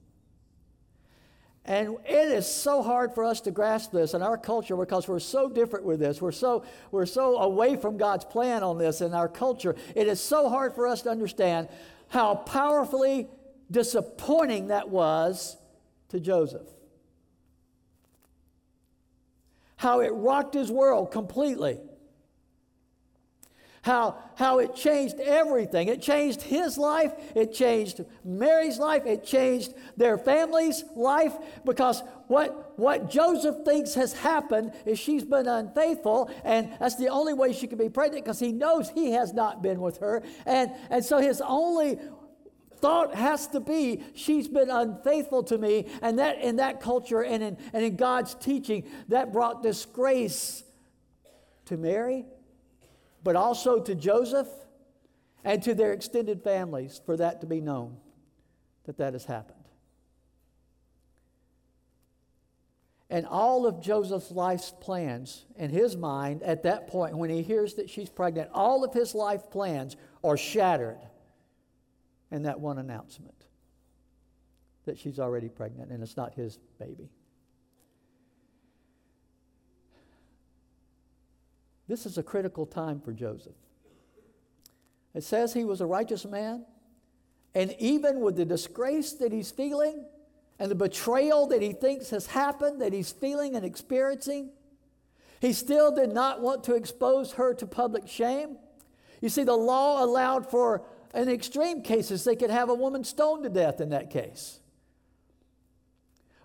And 1.65 1.95
it 2.05 2.27
is 2.27 2.45
so 2.45 2.81
hard 2.81 3.13
for 3.13 3.23
us 3.23 3.39
to 3.41 3.51
grasp 3.51 3.91
this 3.91 4.13
in 4.13 4.21
our 4.21 4.37
culture 4.37 4.75
because 4.75 5.07
we're 5.07 5.19
so 5.19 5.47
different 5.47 5.85
with 5.85 5.99
this. 5.99 6.21
We're 6.21 6.33
so, 6.33 6.65
we're 6.91 7.05
so 7.05 7.37
away 7.37 7.77
from 7.77 7.97
God's 7.97 8.25
plan 8.25 8.63
on 8.63 8.77
this 8.77 8.99
in 8.99 9.13
our 9.13 9.29
culture. 9.29 9.75
It 9.95 10.07
is 10.07 10.19
so 10.19 10.49
hard 10.49 10.75
for 10.75 10.87
us 10.87 11.03
to 11.03 11.09
understand 11.09 11.69
how 12.09 12.35
powerfully 12.35 13.27
disappointing 13.71 14.67
that 14.67 14.89
was 14.89 15.55
to 16.09 16.19
Joseph. 16.19 16.67
How 19.77 20.01
it 20.01 20.09
rocked 20.09 20.53
his 20.53 20.69
world 20.69 21.11
completely 21.11 21.79
how, 23.83 24.17
how 24.35 24.59
it 24.59 24.75
changed 24.75 25.19
everything. 25.19 25.89
It 25.89 26.01
changed 26.01 26.41
his 26.41 26.77
life, 26.77 27.11
it 27.35 27.53
changed 27.53 28.03
Mary's 28.23 28.79
life, 28.79 29.05
it 29.05 29.25
changed 29.25 29.73
their 29.97 30.17
family's 30.17 30.85
life 30.95 31.33
because 31.65 32.01
what, 32.27 32.79
what 32.79 33.09
Joseph 33.09 33.57
thinks 33.65 33.93
has 33.95 34.13
happened 34.13 34.71
is 34.85 34.97
she's 34.97 35.25
been 35.25 35.47
unfaithful, 35.47 36.31
and 36.45 36.71
that's 36.79 36.95
the 36.95 37.09
only 37.09 37.33
way 37.33 37.51
she 37.51 37.67
can 37.67 37.77
be 37.77 37.89
pregnant 37.89 38.23
because 38.23 38.39
he 38.39 38.53
knows 38.53 38.89
he 38.89 39.11
has 39.11 39.33
not 39.33 39.61
been 39.61 39.81
with 39.81 39.97
her. 39.97 40.23
And, 40.45 40.71
and 40.89 41.03
so 41.03 41.19
his 41.19 41.41
only 41.45 41.99
thought 42.77 43.13
has 43.15 43.47
to 43.47 43.59
be 43.59 44.01
she's 44.13 44.47
been 44.47 44.69
unfaithful 44.69 45.43
to 45.43 45.57
me 45.57 45.87
and 46.01 46.19
that 46.19 46.39
in 46.39 46.57
that 46.57 46.81
culture 46.81 47.23
and 47.23 47.41
in, 47.41 47.57
and 47.71 47.81
in 47.81 47.95
god's 47.95 48.35
teaching 48.35 48.83
that 49.07 49.31
brought 49.31 49.63
disgrace 49.63 50.65
to 51.63 51.77
mary 51.77 52.25
but 53.23 53.35
also 53.35 53.79
to 53.79 53.95
Joseph 53.95 54.49
and 55.43 55.63
to 55.63 55.73
their 55.73 55.93
extended 55.93 56.43
families 56.43 57.01
for 57.05 57.17
that 57.17 57.41
to 57.41 57.47
be 57.47 57.61
known 57.61 57.97
that 58.85 58.97
that 58.97 59.13
has 59.13 59.25
happened. 59.25 59.57
And 63.09 63.27
all 63.27 63.67
of 63.67 63.79
Joseph's 63.79 64.31
life's 64.31 64.73
plans 64.79 65.45
in 65.55 65.69
his 65.69 65.95
mind 65.95 66.41
at 66.41 66.63
that 66.63 66.87
point, 66.87 67.15
when 67.15 67.29
he 67.29 67.43
hears 67.43 67.75
that 67.75 67.89
she's 67.89 68.09
pregnant, 68.09 68.49
all 68.53 68.83
of 68.83 68.93
his 68.93 69.13
life 69.13 69.51
plans 69.51 69.95
are 70.23 70.35
shattered 70.35 70.97
in 72.31 72.43
that 72.43 72.59
one 72.59 72.79
announcement 72.79 73.35
that 74.85 74.97
she's 74.97 75.19
already 75.19 75.47
pregnant 75.47 75.91
and 75.91 76.01
it's 76.01 76.17
not 76.17 76.33
his 76.33 76.57
baby. 76.79 77.09
This 81.87 82.05
is 82.05 82.17
a 82.17 82.23
critical 82.23 82.65
time 82.65 82.99
for 82.99 83.11
Joseph. 83.11 83.53
It 85.13 85.23
says 85.23 85.53
he 85.53 85.65
was 85.65 85.81
a 85.81 85.85
righteous 85.85 86.25
man. 86.25 86.65
And 87.53 87.75
even 87.77 88.21
with 88.21 88.35
the 88.35 88.45
disgrace 88.45 89.13
that 89.13 89.31
he's 89.31 89.51
feeling 89.51 90.05
and 90.59 90.71
the 90.71 90.75
betrayal 90.75 91.47
that 91.47 91.61
he 91.61 91.73
thinks 91.73 92.09
has 92.09 92.27
happened, 92.27 92.81
that 92.81 92.93
he's 92.93 93.11
feeling 93.11 93.55
and 93.55 93.65
experiencing, 93.65 94.49
he 95.39 95.53
still 95.53 95.93
did 95.93 96.13
not 96.13 96.41
want 96.41 96.63
to 96.63 96.73
expose 96.73 97.33
her 97.33 97.53
to 97.55 97.67
public 97.67 98.07
shame. 98.07 98.57
You 99.21 99.29
see, 99.29 99.43
the 99.43 99.55
law 99.55 100.03
allowed 100.03 100.49
for, 100.49 100.83
in 101.13 101.29
extreme 101.29 101.81
cases, 101.81 102.23
they 102.23 102.35
could 102.35 102.49
have 102.49 102.69
a 102.69 102.73
woman 102.73 103.03
stoned 103.03 103.43
to 103.43 103.49
death 103.49 103.81
in 103.81 103.89
that 103.89 104.09
case. 104.09 104.59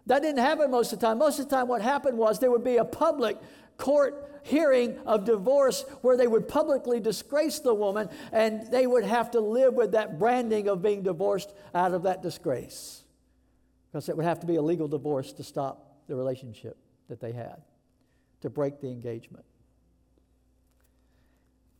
That 0.07 0.22
didn't 0.22 0.38
happen 0.38 0.70
most 0.70 0.92
of 0.92 1.01
the 1.01 1.07
time. 1.07 1.18
Most 1.18 1.38
of 1.38 1.48
the 1.48 1.57
time, 1.57 1.68
what 1.68 1.83
happened 1.83 2.18
was 2.18 2.38
there 2.38 2.51
would 2.51 2.64
be 2.64 2.79
a 2.79 2.85
public 2.85 3.37
court 3.77 4.38
hearing 4.49 4.99
of 5.07 5.25
divorce 5.25 5.85
where 6.01 6.17
they 6.17 6.27
would 6.27 6.49
publicly 6.49 7.01
disgrace 7.01 7.61
the 7.61 7.75
woman 7.75 8.09
and 8.33 8.71
they 8.73 8.87
would 8.87 9.05
have 9.05 9.31
to 9.33 9.41
live 9.41 9.75
with 9.75 9.93
that 9.93 10.19
branding 10.19 10.69
of 10.69 10.83
being 10.83 11.03
divorced 11.03 11.55
out 11.75 11.95
of 11.95 12.03
that 12.03 12.23
disgrace. 12.23 13.05
Because 13.91 14.09
it 14.09 14.17
would 14.17 14.27
have 14.27 14.41
to 14.41 14.47
be 14.47 14.57
a 14.57 14.63
legal 14.63 14.89
divorce 14.89 15.33
to 15.35 15.43
stop 15.43 15.99
the 16.09 16.17
relationship 16.17 16.77
that 17.09 17.21
they 17.21 17.33
had, 17.33 17.63
to 18.41 18.51
break 18.51 18.81
the 18.81 18.89
engagement. 18.89 19.45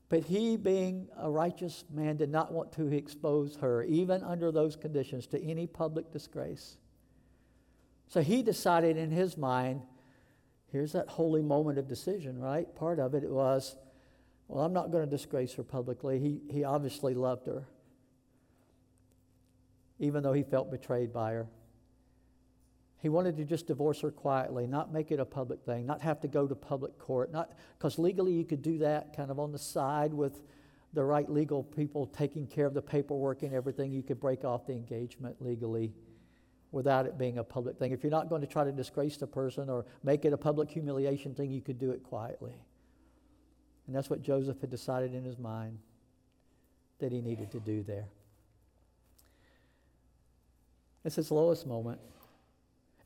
But 0.09 0.25
he, 0.25 0.57
being 0.57 1.09
a 1.19 1.31
righteous 1.31 1.85
man, 1.93 2.17
did 2.17 2.31
not 2.31 2.53
want 2.53 2.73
to 2.73 2.87
expose 2.93 3.57
her, 3.57 3.83
even 3.85 4.23
under 4.23 4.51
those 4.51 4.75
conditions, 4.75 5.27
to 5.29 5.43
any 5.43 5.67
public 5.67 6.11
disgrace. 6.11 6.79
So 8.09 8.23
he 8.23 8.43
decided 8.43 8.97
in 8.97 9.11
his 9.11 9.37
mind 9.37 9.83
Here's 10.71 10.93
that 10.93 11.09
holy 11.09 11.43
moment 11.43 11.79
of 11.79 11.89
decision, 11.89 12.39
right? 12.39 12.73
Part 12.75 12.99
of 12.99 13.15
it 13.15 13.29
was, 13.29 13.77
well, 14.49 14.65
I'm 14.65 14.73
not 14.73 14.91
going 14.91 15.05
to 15.05 15.11
disgrace 15.11 15.55
her 15.55 15.63
publicly. 15.63 16.19
He, 16.19 16.41
he 16.51 16.65
obviously 16.65 17.15
loved 17.15 17.47
her, 17.47 17.65
even 19.99 20.23
though 20.23 20.35
he 20.35 20.43
felt 20.43 20.71
betrayed 20.71 21.13
by 21.13 21.33
her. 21.33 21.47
He 23.01 23.09
wanted 23.09 23.37
to 23.37 23.45
just 23.45 23.67
divorce 23.67 24.01
her 24.01 24.11
quietly, 24.11 24.67
not 24.67 24.93
make 24.93 25.13
it 25.13 25.21
a 25.21 25.25
public 25.25 25.63
thing, 25.65 25.87
not 25.87 26.03
have 26.03 26.21
to 26.21 26.29
go 26.29 26.47
to 26.47 26.55
public 26.55 26.99
court, 26.99 27.33
not 27.33 27.53
because 27.79 27.99
legally 27.99 28.33
you 28.33 28.45
could 28.45 28.61
do 28.61 28.79
that 28.79 29.17
kind 29.17 29.31
of 29.31 29.39
on 29.39 29.53
the 29.53 29.59
side 29.59 30.13
with 30.13 30.43
the 30.93 31.05
right 31.05 31.31
legal 31.31 31.63
people 31.63 32.07
taking 32.07 32.47
care 32.47 32.67
of 32.67 32.75
the 32.75 32.83
paperwork 32.83 33.43
and 33.43 33.55
everything. 33.55 33.93
You 33.93 34.03
could 34.03 34.19
break 34.19 34.45
off 34.45 34.67
the 34.67 34.73
engagement 34.73 35.37
legally 35.41 35.93
without 36.71 37.07
it 37.07 37.17
being 37.17 37.39
a 37.39 37.45
public 37.45 37.79
thing. 37.79 37.93
If 37.93 38.03
you're 38.03 38.11
not 38.11 38.29
going 38.29 38.43
to 38.43 38.47
try 38.47 38.65
to 38.65 38.73
disgrace 38.73 39.17
the 39.17 39.27
person 39.27 39.71
or 39.71 39.87
make 40.03 40.25
it 40.25 40.33
a 40.33 40.37
public 40.37 40.71
humiliation 40.71 41.35
thing, 41.35 41.51
you 41.51 41.61
could 41.61 41.79
do 41.79 41.91
it 41.91 42.03
quietly. 42.03 42.55
And 43.87 43.97
that's 43.97 44.11
what 44.11 44.23
Joseph 44.23 44.61
had 44.61 44.71
decided 44.71 45.15
in 45.15 45.25
his 45.25 45.39
mind 45.39 45.79
that 46.99 47.11
he 47.11 47.21
needed 47.21 47.51
to 47.53 47.61
do 47.61 47.83
there. 47.83 48.09
It's 51.05 51.17
his 51.17 51.31
lowest 51.31 51.67
moment. 51.67 52.01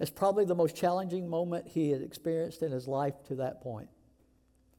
It's 0.01 0.11
probably 0.11 0.45
the 0.45 0.57
most 0.57 0.75
challenging 0.75 1.29
moment 1.29 1.69
he 1.69 1.91
had 1.91 2.03
experienced 2.03 2.63
in 2.63 2.73
his 2.73 2.89
life 2.89 3.15
to 3.29 3.37
that 3.37 3.61
point. 3.61 3.89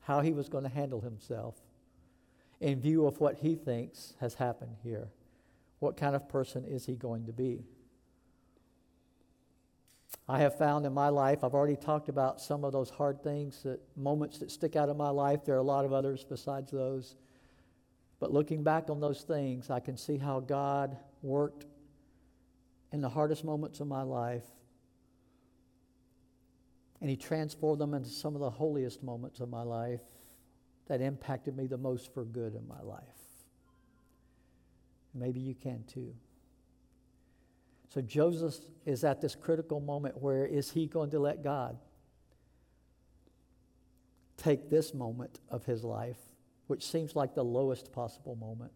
How 0.02 0.19
he 0.19 0.34
was 0.34 0.50
going 0.50 0.65
to 0.65 0.69
handle 0.69 1.00
himself 1.00 1.56
in 2.60 2.82
view 2.82 3.06
of 3.06 3.22
what 3.22 3.38
he 3.38 3.56
thinks 3.56 4.15
has 4.19 4.34
happened 4.34 4.76
here. 4.84 5.08
What 5.80 5.96
kind 5.96 6.15
of 6.15 6.28
person 6.28 6.65
is 6.65 6.86
he 6.86 6.96
going 6.96 7.26
to 7.28 7.32
be? 7.32 7.63
I 10.28 10.39
have 10.39 10.58
found 10.58 10.86
in 10.86 10.93
my 10.93 11.10
life, 11.10 11.43
I've 11.43 11.54
already 11.54 11.76
talked 11.76 12.08
about 12.08 12.39
some 12.39 12.63
of 12.63 12.71
those 12.71 12.89
hard 12.89 13.21
things, 13.21 13.63
that 13.63 13.82
moments 13.97 14.39
that 14.39 14.52
stick 14.52 14.76
out 14.76 14.89
in 14.89 14.95
my 14.95 15.10
life. 15.10 15.43
There 15.43 15.56
are 15.56 15.60
a 15.60 15.63
lot 15.63 15.84
of 15.84 15.91
others 15.91 16.26
besides 16.28 16.71
those. 16.71 17.15
But 18.19 18.32
looking 18.32 18.63
back 18.63 18.89
on 18.89 19.02
those 19.02 19.23
things, 19.23 19.69
I 19.69 19.82
can 19.82 19.97
see 19.97 20.17
how 20.17 20.39
God 20.39 20.97
worked 21.21 21.65
in 22.93 23.02
the 23.02 23.10
hardest 23.10 23.43
moments 23.43 23.82
of 23.82 23.88
my 23.88 24.04
life. 24.04 24.45
And 27.02 27.10
He 27.10 27.17
transformed 27.17 27.82
them 27.82 27.93
into 27.93 28.10
some 28.10 28.34
of 28.34 28.39
the 28.39 28.49
holiest 28.49 29.04
moments 29.04 29.41
of 29.41 29.49
my 29.49 29.63
life 29.63 29.99
that 30.88 31.02
impacted 31.02 31.58
me 31.58 31.67
the 31.67 31.78
most 31.78 32.13
for 32.13 32.23
good 32.23 32.56
in 32.56 32.65
my 32.65 32.82
life. 32.82 33.02
Maybe 35.13 35.41
you 35.41 35.54
can 35.54 35.84
too. 35.84 36.13
So 37.93 38.01
Joseph 38.01 38.56
is 38.88 39.03
at 39.03 39.21
this 39.21 39.36
critical 39.36 39.79
moment 39.79 40.19
where 40.19 40.47
is 40.47 40.71
he 40.71 40.88
going 40.88 41.12
to 41.12 41.19
let 41.19 41.43
God 41.43 41.77
take 44.36 44.67
this 44.67 44.95
moment 44.95 45.39
of 45.47 45.63
his 45.65 45.84
life, 45.84 46.17
which 46.65 46.88
seems 46.88 47.15
like 47.15 47.36
the 47.36 47.43
lowest 47.43 47.91
possible 47.91 48.36
moment? 48.36 48.71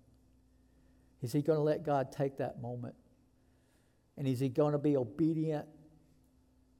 Is 1.23 1.31
he 1.31 1.41
going 1.41 1.57
to 1.57 1.63
let 1.63 1.83
God 1.83 2.11
take 2.11 2.37
that 2.37 2.61
moment? 2.61 2.93
And 4.17 4.27
is 4.27 4.39
he 4.39 4.49
going 4.49 4.73
to 4.73 4.77
be 4.77 4.95
obedient 4.95 5.65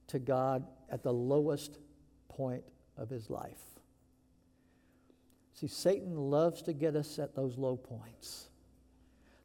to 0.06 0.20
God 0.20 0.64
at 0.88 1.02
the 1.02 1.12
lowest 1.12 1.80
point 2.28 2.62
of 2.96 3.10
his 3.10 3.28
life? 3.30 3.80
See, 5.54 5.66
Satan 5.66 6.14
loves 6.14 6.62
to 6.62 6.72
get 6.72 6.94
us 6.94 7.18
at 7.18 7.34
those 7.34 7.58
low 7.58 7.76
points 7.76 8.47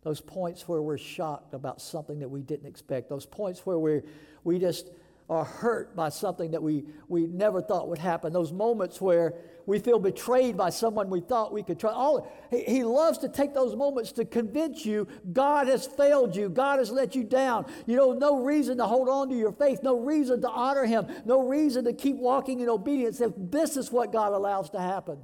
those 0.03 0.21
points 0.21 0.67
where 0.67 0.81
we're 0.81 0.97
shocked 0.97 1.53
about 1.53 1.81
something 1.81 2.19
that 2.19 2.29
we 2.29 2.41
didn't 2.41 2.67
expect, 2.67 3.09
those 3.09 3.25
points 3.25 3.65
where 3.65 3.79
we 3.79 4.01
we 4.43 4.59
just 4.59 4.89
are 5.29 5.45
hurt 5.45 5.95
by 5.95 6.09
something 6.09 6.51
that 6.51 6.61
we, 6.61 6.85
we 7.07 7.27
never 7.27 7.61
thought 7.61 7.87
would 7.87 7.97
happen, 7.97 8.33
those 8.33 8.51
moments 8.51 8.99
where 8.99 9.33
we 9.65 9.79
feel 9.79 9.97
betrayed 9.97 10.57
by 10.57 10.69
someone 10.69 11.09
we 11.09 11.21
thought 11.21 11.53
we 11.53 11.63
could 11.63 11.79
trust. 11.79 11.95
All, 11.95 12.29
he, 12.51 12.63
he 12.63 12.83
loves 12.83 13.17
to 13.19 13.29
take 13.29 13.53
those 13.53 13.75
moments 13.75 14.11
to 14.13 14.25
convince 14.25 14.85
you 14.85 15.07
God 15.31 15.67
has 15.67 15.87
failed 15.87 16.35
you, 16.35 16.49
God 16.49 16.79
has 16.79 16.91
let 16.91 17.15
you 17.15 17.23
down. 17.23 17.65
You 17.85 17.95
know, 17.95 18.11
no 18.11 18.43
reason 18.43 18.77
to 18.77 18.85
hold 18.85 19.07
on 19.07 19.29
to 19.29 19.35
your 19.35 19.53
faith, 19.53 19.79
no 19.81 19.97
reason 19.99 20.41
to 20.41 20.49
honor 20.49 20.85
Him, 20.85 21.07
no 21.25 21.47
reason 21.47 21.85
to 21.85 21.93
keep 21.93 22.17
walking 22.17 22.59
in 22.59 22.67
obedience 22.67 23.21
if 23.21 23.31
this 23.37 23.77
is 23.77 23.91
what 23.91 24.11
God 24.11 24.33
allows 24.33 24.69
to 24.71 24.79
happen. 24.79 25.19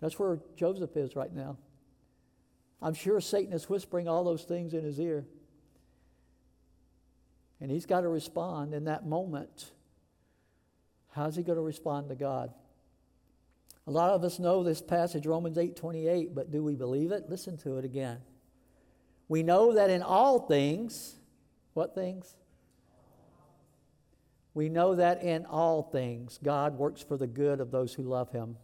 That's 0.00 0.16
where 0.16 0.38
Joseph 0.56 0.96
is 0.96 1.16
right 1.16 1.34
now. 1.34 1.56
I'm 2.80 2.94
sure 2.94 3.20
Satan 3.20 3.52
is 3.52 3.68
whispering 3.68 4.08
all 4.08 4.24
those 4.24 4.44
things 4.44 4.74
in 4.74 4.84
his 4.84 5.00
ear. 5.00 5.26
And 7.60 7.70
he's 7.70 7.86
got 7.86 8.02
to 8.02 8.08
respond 8.08 8.72
in 8.72 8.84
that 8.84 9.04
moment. 9.04 9.72
How's 11.10 11.34
he 11.34 11.42
going 11.42 11.56
to 11.56 11.62
respond 11.62 12.08
to 12.10 12.14
God? 12.14 12.52
A 13.86 13.90
lot 13.90 14.10
of 14.10 14.22
us 14.22 14.38
know 14.38 14.62
this 14.62 14.82
passage, 14.82 15.26
Romans 15.26 15.58
8 15.58 15.74
28, 15.74 16.34
but 16.34 16.52
do 16.52 16.62
we 16.62 16.74
believe 16.74 17.10
it? 17.10 17.28
Listen 17.28 17.56
to 17.58 17.78
it 17.78 17.84
again. 17.84 18.18
We 19.28 19.42
know 19.42 19.72
that 19.74 19.90
in 19.90 20.02
all 20.02 20.40
things, 20.40 21.16
what 21.74 21.94
things? 21.94 22.34
We 24.54 24.68
know 24.68 24.94
that 24.94 25.22
in 25.22 25.46
all 25.46 25.82
things, 25.82 26.38
God 26.42 26.76
works 26.76 27.02
for 27.02 27.16
the 27.16 27.26
good 27.26 27.60
of 27.60 27.70
those 27.70 27.94
who 27.94 28.02
love 28.02 28.30
him, 28.30 28.56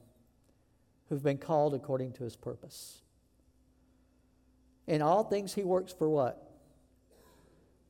who've 1.09 1.22
been 1.22 1.38
called 1.38 1.74
according 1.74 2.12
to 2.14 2.24
his 2.24 2.37
purpose. 2.37 3.04
In 4.87 5.03
all 5.03 5.25
things, 5.25 5.55
he 5.55 5.64
works 5.64 5.92
for 5.92 6.09
what? 6.09 6.51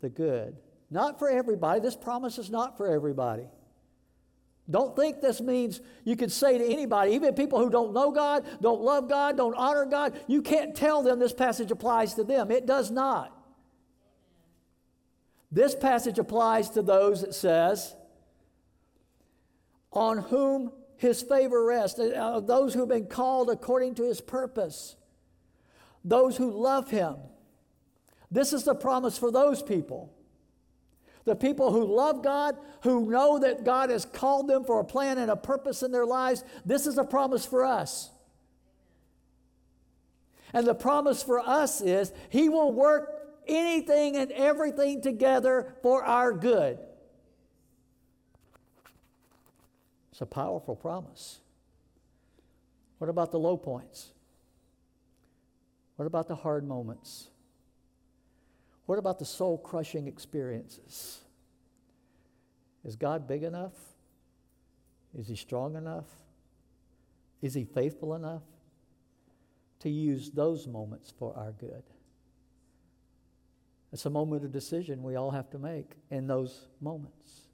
The 0.01 0.09
good. 0.09 0.57
Not 0.91 1.19
for 1.19 1.29
everybody. 1.29 1.81
This 1.81 1.97
promise 1.97 2.39
is 2.39 2.51
not 2.51 2.77
for 2.77 2.87
everybody. 2.87 3.47
Don't 4.71 4.97
think 4.97 5.21
this 5.21 5.41
means 5.41 5.81
you 6.05 6.17
can 6.17 6.31
say 6.31 6.57
to 6.57 6.65
anybody, 6.65 7.13
even 7.13 7.35
people 7.35 7.59
who 7.59 7.69
don't 7.69 7.93
know 7.93 8.11
God, 8.11 8.47
don't 8.63 8.81
love 8.81 9.09
God, 9.09 9.37
don't 9.37 9.55
honor 9.55 9.85
God, 9.85 10.19
you 10.27 10.41
can't 10.41 10.75
tell 10.75 11.03
them 11.03 11.19
this 11.19 11.35
passage 11.35 11.71
applies 11.71 12.15
to 12.15 12.25
them. 12.25 12.51
It 12.51 12.65
does 12.65 12.91
not. 12.91 13.37
This 15.53 15.75
passage 15.75 16.19
applies 16.19 16.71
to 16.71 16.83
those 16.83 17.21
that 17.21 17.35
says, 17.35 17.95
on 19.93 20.19
whom 20.19 20.73
his 20.97 21.23
favor 21.23 21.65
rests, 21.65 22.01
uh, 22.01 22.41
those 22.41 22.73
who 22.73 22.81
have 22.81 22.89
been 22.89 23.07
called 23.07 23.51
according 23.51 23.95
to 23.97 24.05
his 24.05 24.21
purpose 24.21 24.97
those 26.05 26.37
who 26.37 26.51
love 26.51 26.91
him. 26.91 27.17
This 28.31 28.53
is 28.53 28.65
the 28.65 28.75
promise 28.75 29.17
for 29.17 29.31
those 29.31 29.63
people. 29.63 30.13
The 31.25 31.35
people 31.35 31.73
who 31.73 31.85
love 31.85 32.23
God, 32.23 32.57
who 32.83 33.11
know 33.11 33.39
that 33.39 33.65
God 33.65 33.89
has 33.89 34.05
called 34.05 34.47
them 34.47 34.65
for 34.65 34.81
a 34.81 34.85
plan 34.85 35.17
and 35.17 35.31
a 35.31 35.37
purpose 35.37 35.83
in 35.83 35.91
their 35.91 36.05
lives, 36.05 36.45
this 36.67 36.87
is 36.87 36.99
a 36.99 37.05
promise 37.05 37.47
for 37.47 37.65
us. 37.65 38.11
And 40.53 40.67
the 40.67 40.75
promise 40.75 41.23
for 41.23 41.41
us 41.41 41.81
is 41.81 42.13
He 42.29 42.49
will 42.49 42.73
work 42.73 43.11
anything 43.47 44.17
and 44.17 44.31
everything 44.33 45.01
together 45.01 45.75
for 45.83 46.05
our 46.05 46.33
good. 46.33 46.79
It's 50.13 50.21
a 50.21 50.27
powerful 50.27 50.77
promise. 50.77 51.41
What 52.99 53.11
about 53.11 53.33
the 53.33 53.39
low 53.39 53.57
points? 53.57 54.14
What 55.97 56.07
about 56.07 56.29
the 56.29 56.37
hard 56.37 56.67
moments? 56.67 57.29
What 58.87 58.99
about 58.99 59.19
the 59.19 59.25
soul 59.25 59.59
crushing 59.59 60.07
experiences? 60.07 61.21
Is 62.85 62.97
God 62.97 63.27
big 63.27 63.43
enough? 63.43 63.75
Is 65.19 65.29
He 65.29 65.37
strong 65.37 65.77
enough? 65.77 66.09
Is 67.41 67.55
He 67.55 67.65
faithful 67.65 68.15
enough 68.15 68.43
to 69.85 69.91
use 69.91 70.31
those 70.31 70.67
moments 70.67 71.13
for 71.19 71.37
our 71.37 71.53
good. 71.53 71.83
It's 73.93 74.07
a 74.07 74.11
moment 74.11 74.43
of 74.43 74.51
decision 74.51 75.03
we 75.03 75.17
all 75.17 75.31
have 75.31 75.51
to 75.51 75.59
make 75.59 75.91
in 76.11 76.27
those 76.27 76.69
moments. 76.81 77.49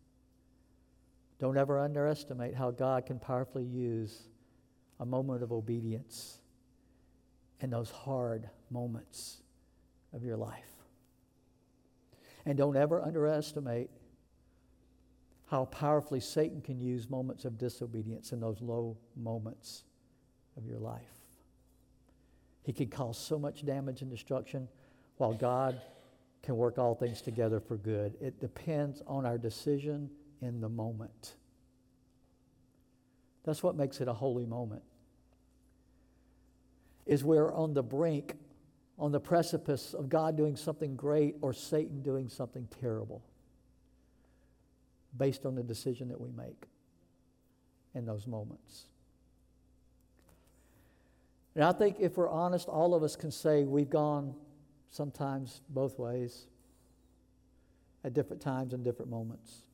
Don't 1.40 1.58
ever 1.58 1.80
underestimate 1.80 2.54
how 2.54 2.70
God 2.70 3.04
can 3.04 3.18
powerfully 3.18 3.64
use 3.64 4.28
a 5.00 5.04
moment 5.04 5.42
of 5.42 5.50
obedience 5.50 6.39
in 7.60 7.70
those 7.70 7.90
hard 7.90 8.48
moments 8.70 9.42
of 10.12 10.24
your 10.24 10.36
life. 10.36 10.70
And 12.46 12.56
don't 12.56 12.76
ever 12.76 13.02
underestimate 13.02 13.90
how 15.50 15.66
powerfully 15.66 16.20
Satan 16.20 16.60
can 16.60 16.78
use 16.78 17.10
moments 17.10 17.44
of 17.44 17.58
disobedience 17.58 18.32
in 18.32 18.40
those 18.40 18.60
low 18.60 18.96
moments 19.16 19.84
of 20.56 20.64
your 20.64 20.78
life. 20.78 21.02
He 22.62 22.72
can 22.72 22.88
cause 22.88 23.18
so 23.18 23.38
much 23.38 23.64
damage 23.64 24.02
and 24.02 24.10
destruction 24.10 24.68
while 25.16 25.34
God 25.34 25.80
can 26.42 26.56
work 26.56 26.78
all 26.78 26.94
things 26.94 27.20
together 27.20 27.60
for 27.60 27.76
good. 27.76 28.16
It 28.20 28.40
depends 28.40 29.02
on 29.06 29.26
our 29.26 29.38
decision 29.38 30.10
in 30.40 30.60
the 30.60 30.68
moment. 30.68 31.34
That's 33.44 33.62
what 33.62 33.76
makes 33.76 34.00
it 34.00 34.08
a 34.08 34.12
holy 34.12 34.46
moment. 34.46 34.82
Is 37.10 37.24
we're 37.24 37.52
on 37.52 37.74
the 37.74 37.82
brink, 37.82 38.36
on 38.96 39.10
the 39.10 39.18
precipice 39.18 39.94
of 39.94 40.08
God 40.08 40.36
doing 40.36 40.54
something 40.54 40.94
great 40.94 41.34
or 41.42 41.52
Satan 41.52 42.02
doing 42.02 42.28
something 42.28 42.68
terrible 42.80 43.20
based 45.16 45.44
on 45.44 45.56
the 45.56 45.62
decision 45.64 46.08
that 46.10 46.20
we 46.20 46.30
make 46.30 46.66
in 47.96 48.06
those 48.06 48.28
moments. 48.28 48.84
And 51.56 51.64
I 51.64 51.72
think 51.72 51.96
if 51.98 52.16
we're 52.16 52.30
honest, 52.30 52.68
all 52.68 52.94
of 52.94 53.02
us 53.02 53.16
can 53.16 53.32
say 53.32 53.64
we've 53.64 53.90
gone 53.90 54.36
sometimes 54.90 55.62
both 55.68 55.98
ways 55.98 56.46
at 58.04 58.14
different 58.14 58.40
times 58.40 58.72
and 58.72 58.84
different 58.84 59.10
moments. 59.10 59.64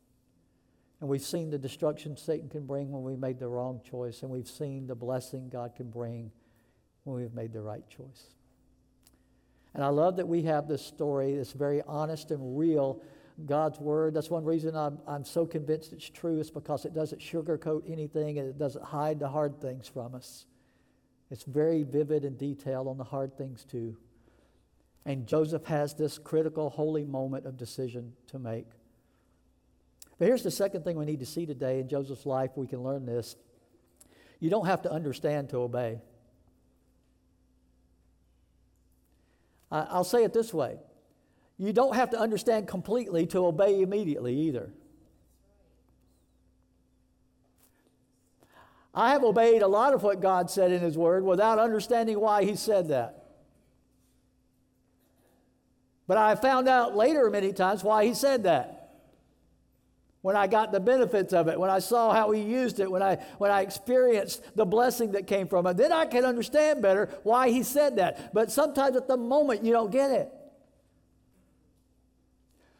And 1.01 1.11
we've 1.11 1.21
seen 1.21 1.51
the 1.51 1.59
destruction 1.59 2.17
Satan 2.17 2.49
can 2.49 2.65
bring 2.65 2.91
when 2.91 3.03
we 3.03 3.15
made 3.15 3.39
the 3.39 3.49
wrong 3.49 3.83
choice, 3.85 4.23
and 4.23 4.31
we've 4.31 4.49
seen 4.49 4.87
the 4.87 4.95
blessing 4.95 5.51
God 5.51 5.75
can 5.77 5.91
bring 5.91 6.31
when 7.07 7.21
we've 7.23 7.35
made 7.35 7.53
the 7.53 7.63
right 7.63 7.89
choice. 7.89 8.35
And 9.75 9.85
I 9.85 9.89
love 9.89 10.17
that 10.17 10.27
we 10.27 10.43
have 10.43 10.67
this 10.67 10.85
story, 10.85 11.37
this 11.37 11.53
very 11.53 11.83
honest 11.87 12.31
and 12.31 12.59
real 12.59 13.01
God's 13.45 13.79
Word. 13.79 14.15
That's 14.15 14.31
one 14.31 14.45
reason 14.45 14.75
I'm, 14.75 14.99
I'm 15.07 15.25
so 15.25 15.47
convinced 15.47 15.93
it's 15.93 16.09
true, 16.09 16.41
is 16.41 16.51
because 16.51 16.85
it 16.85 16.95
doesn't 16.95 17.21
sugarcoat 17.21 17.91
anything 17.91 18.39
and 18.39 18.49
it 18.49 18.59
doesn't 18.59 18.85
hide 18.85 19.21
the 19.21 19.29
hard 19.29 19.61
things 19.61 19.87
from 19.87 20.15
us. 20.15 20.47
It's 21.31 21.45
very 21.45 21.83
vivid 21.83 22.25
and 22.25 22.39
detailed 22.39 22.89
on 22.89 22.99
the 22.99 23.05
hard 23.05 23.37
things 23.37 23.65
too. 23.65 23.97
And 25.05 25.27
Joseph 25.27 25.65
has 25.67 25.95
this 25.95 26.19
critical, 26.19 26.71
holy 26.71 27.05
moment 27.05 27.47
of 27.47 27.57
decision 27.57 28.15
to 28.29 28.39
make. 28.39 28.67
But 30.19 30.27
here's 30.27 30.43
the 30.43 30.51
second 30.51 30.85
thing 30.85 30.97
we 30.97 31.05
need 31.05 31.21
to 31.21 31.27
see 31.27 31.47
today 31.47 31.81
in 31.81 31.89
Joseph's 31.89 32.27
life. 32.27 32.51
We 32.57 32.67
can 32.67 32.83
learn 32.83 33.05
this. 33.05 33.37
You 34.41 34.51
don't 34.51 34.67
have 34.67 34.83
to 34.83 34.91
understand 34.91 35.51
to 35.51 35.59
obey. 35.59 36.01
I'll 39.71 40.05
say 40.05 40.25
it 40.25 40.33
this 40.33 40.55
way 40.55 40.79
you 41.59 41.73
don't 41.73 41.95
have 41.95 42.11
to 42.11 42.19
understand 42.19 42.69
completely 42.69 43.27
to 43.29 43.47
obey 43.47 43.81
immediately 43.81 44.35
either. 44.41 44.73
I 48.95 49.11
have 49.11 49.25
obeyed 49.25 49.63
a 49.63 49.69
lot 49.69 49.93
of 49.93 50.03
what 50.03 50.21
God 50.21 50.51
said 50.51 50.71
in 50.71 50.81
His 50.81 50.97
Word 50.97 51.25
without 51.25 51.59
understanding 51.59 52.19
why 52.21 52.45
He 52.45 52.57
said 52.57 52.89
that. 52.89 53.25
But 56.07 56.19
I 56.19 56.35
found 56.35 56.69
out 56.69 56.97
later 56.97 57.29
many 57.31 57.53
times 57.53 57.83
why 57.83 58.07
He 58.07 58.15
said 58.15 58.45
that. 58.45 58.76
When 60.27 60.35
I 60.35 60.49
got 60.49 60.73
the 60.73 60.81
benefits 60.81 61.33
of 61.33 61.47
it, 61.47 61.61
when 61.61 61.71
I 61.71 61.79
saw 61.79 62.13
how 62.13 62.33
He 62.33 62.43
used 62.43 62.81
it, 62.81 62.91
when 62.91 63.01
I, 63.01 63.15
when 63.39 63.53
I 63.53 63.61
experienced 63.61 64.43
the 64.57 64.65
blessing 64.65 65.13
that 65.13 65.29
came 65.29 65.47
from 65.47 65.69
it, 65.69 65.77
then 65.77 65.93
I 65.93 66.05
can 66.05 66.25
understand 66.25 66.83
better 66.83 67.09
why 67.23 67.51
He 67.51 67.63
said 67.63 67.95
that. 67.99 68.35
But 68.35 68.51
sometimes 68.51 68.97
at 68.97 69.07
the 69.07 69.17
moment 69.17 69.63
you 69.65 69.71
don't 69.71 69.93
get 69.93 70.11
it. 70.11 70.29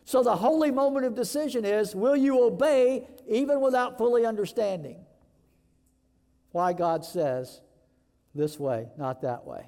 So 0.05 0.25
the 0.25 0.35
holy 0.35 0.73
moment 0.73 1.07
of 1.07 1.15
decision 1.15 1.65
is 1.65 1.95
will 1.95 2.17
you 2.17 2.43
obey 2.43 3.07
even 3.29 3.61
without 3.61 3.97
fully 3.97 4.27
understanding? 4.27 5.07
why 6.57 6.73
God 6.73 7.05
says 7.05 7.61
this 8.35 8.59
way, 8.59 8.89
not 8.97 9.21
that 9.21 9.47
way. 9.47 9.67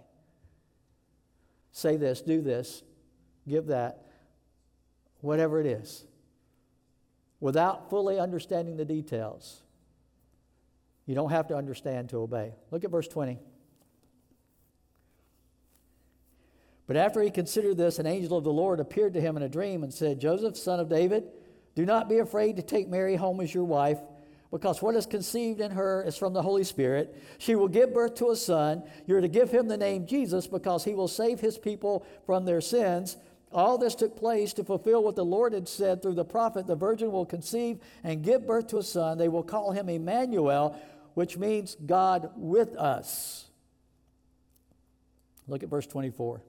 Say 1.70 1.98
this, 1.98 2.22
do 2.22 2.40
this, 2.40 2.82
give 3.46 3.66
that, 3.66 4.06
whatever 5.20 5.60
it 5.60 5.66
is, 5.66 6.06
without 7.40 7.90
fully 7.90 8.18
understanding 8.18 8.76
the 8.76 8.84
details. 8.84 9.62
You 11.06 11.14
don't 11.14 11.30
have 11.30 11.48
to 11.48 11.56
understand 11.56 12.10
to 12.10 12.18
obey. 12.18 12.54
Look 12.70 12.84
at 12.84 12.90
verse 12.90 13.08
20. 13.08 13.38
But 16.86 16.96
after 16.96 17.20
he 17.20 17.30
considered 17.30 17.76
this, 17.76 17.98
an 17.98 18.06
angel 18.06 18.38
of 18.38 18.44
the 18.44 18.52
Lord 18.52 18.80
appeared 18.80 19.14
to 19.14 19.20
him 19.20 19.36
in 19.36 19.42
a 19.42 19.48
dream 19.48 19.82
and 19.82 19.92
said, 19.92 20.20
Joseph, 20.20 20.56
son 20.56 20.80
of 20.80 20.88
David, 20.88 21.24
do 21.74 21.84
not 21.84 22.08
be 22.08 22.18
afraid 22.18 22.56
to 22.56 22.62
take 22.62 22.88
Mary 22.88 23.14
home 23.14 23.40
as 23.40 23.52
your 23.54 23.64
wife 23.64 23.98
because 24.50 24.80
what 24.80 24.94
is 24.94 25.06
conceived 25.06 25.60
in 25.60 25.70
her 25.72 26.02
is 26.02 26.16
from 26.16 26.32
the 26.32 26.42
Holy 26.42 26.64
Spirit. 26.64 27.14
She 27.36 27.54
will 27.54 27.68
give 27.68 27.92
birth 27.92 28.14
to 28.16 28.30
a 28.30 28.36
son. 28.36 28.82
You're 29.06 29.20
to 29.20 29.28
give 29.28 29.50
him 29.50 29.68
the 29.68 29.76
name 29.76 30.06
Jesus 30.06 30.46
because 30.46 30.84
he 30.84 30.94
will 30.94 31.08
save 31.08 31.40
his 31.40 31.58
people 31.58 32.06
from 32.24 32.46
their 32.46 32.62
sins. 32.62 33.18
All 33.50 33.78
this 33.78 33.94
took 33.94 34.16
place 34.16 34.52
to 34.54 34.64
fulfill 34.64 35.02
what 35.02 35.16
the 35.16 35.24
Lord 35.24 35.52
had 35.52 35.68
said 35.68 36.02
through 36.02 36.14
the 36.14 36.24
prophet 36.24 36.66
the 36.66 36.76
virgin 36.76 37.10
will 37.10 37.24
conceive 37.24 37.78
and 38.04 38.22
give 38.22 38.46
birth 38.46 38.68
to 38.68 38.78
a 38.78 38.82
son. 38.82 39.18
They 39.18 39.28
will 39.28 39.42
call 39.42 39.72
him 39.72 39.88
Emmanuel, 39.88 40.78
which 41.14 41.38
means 41.38 41.76
God 41.86 42.30
with 42.36 42.76
us. 42.76 43.46
Look 45.46 45.62
at 45.62 45.70
verse 45.70 45.86
24. 45.86 46.42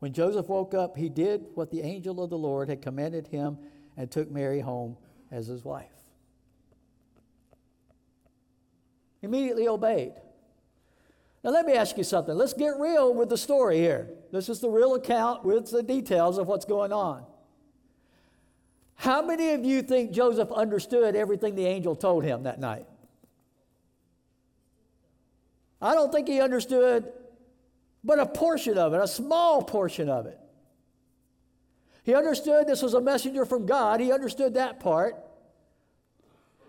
When 0.00 0.12
Joseph 0.12 0.48
woke 0.48 0.74
up, 0.74 0.96
he 0.96 1.08
did 1.08 1.46
what 1.54 1.70
the 1.70 1.82
angel 1.82 2.22
of 2.22 2.30
the 2.30 2.38
Lord 2.38 2.68
had 2.68 2.82
commanded 2.82 3.28
him 3.28 3.58
and 3.96 4.10
took 4.10 4.30
Mary 4.30 4.60
home 4.60 4.96
as 5.30 5.46
his 5.46 5.64
wife. 5.64 5.98
immediately 9.22 9.68
obeyed. 9.68 10.14
Now, 11.44 11.50
let 11.50 11.66
me 11.66 11.74
ask 11.74 11.96
you 11.96 12.04
something. 12.04 12.34
Let's 12.34 12.52
get 12.52 12.78
real 12.78 13.14
with 13.14 13.28
the 13.28 13.38
story 13.38 13.78
here. 13.78 14.10
This 14.32 14.48
is 14.48 14.60
the 14.60 14.68
real 14.68 14.94
account 14.94 15.44
with 15.44 15.70
the 15.70 15.82
details 15.82 16.36
of 16.38 16.48
what's 16.48 16.64
going 16.64 16.92
on. 16.92 17.24
How 18.96 19.22
many 19.22 19.52
of 19.52 19.64
you 19.64 19.82
think 19.82 20.10
Joseph 20.10 20.50
understood 20.50 21.14
everything 21.14 21.54
the 21.54 21.66
angel 21.66 21.94
told 21.94 22.24
him 22.24 22.42
that 22.42 22.58
night? 22.58 22.86
I 25.80 25.94
don't 25.94 26.10
think 26.10 26.26
he 26.26 26.40
understood 26.40 27.12
but 28.02 28.18
a 28.18 28.26
portion 28.26 28.78
of 28.78 28.94
it, 28.94 29.00
a 29.00 29.08
small 29.08 29.62
portion 29.62 30.08
of 30.08 30.26
it. 30.26 30.38
He 32.04 32.14
understood 32.14 32.66
this 32.66 32.82
was 32.82 32.94
a 32.94 33.00
messenger 33.00 33.44
from 33.44 33.66
God, 33.66 34.00
he 34.00 34.12
understood 34.12 34.54
that 34.54 34.80
part. 34.80 35.16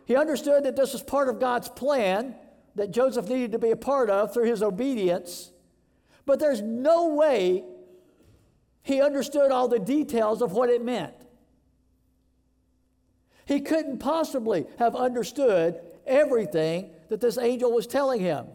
He 0.06 0.16
understood 0.16 0.66
that 0.66 0.76
this 0.76 0.94
was 0.94 1.04
part 1.04 1.30
of 1.30 1.40
God's 1.40 1.70
plan 1.70 2.36
that 2.80 2.92
Joseph 2.92 3.28
needed 3.28 3.52
to 3.52 3.60
be 3.60 3.72
a 3.72 3.76
part 3.76 4.10
of 4.10 4.34
through 4.34 4.46
his 4.46 4.64
obedience. 4.64 5.52
But 6.26 6.40
there's 6.40 6.62
no 6.62 7.10
way 7.10 7.66
he 8.82 9.02
understood 9.02 9.52
all 9.52 9.68
the 9.68 9.80
details 9.80 10.42
of 10.42 10.54
what 10.54 10.70
it 10.70 10.84
meant. 10.84 11.14
He 13.46 13.60
couldn't 13.60 14.00
possibly 14.00 14.66
have 14.78 14.96
understood 14.96 15.82
everything 16.08 16.92
that 17.10 17.20
this 17.20 17.38
angel 17.38 17.74
was 17.74 17.86
telling 17.86 18.22
him. 18.22 18.48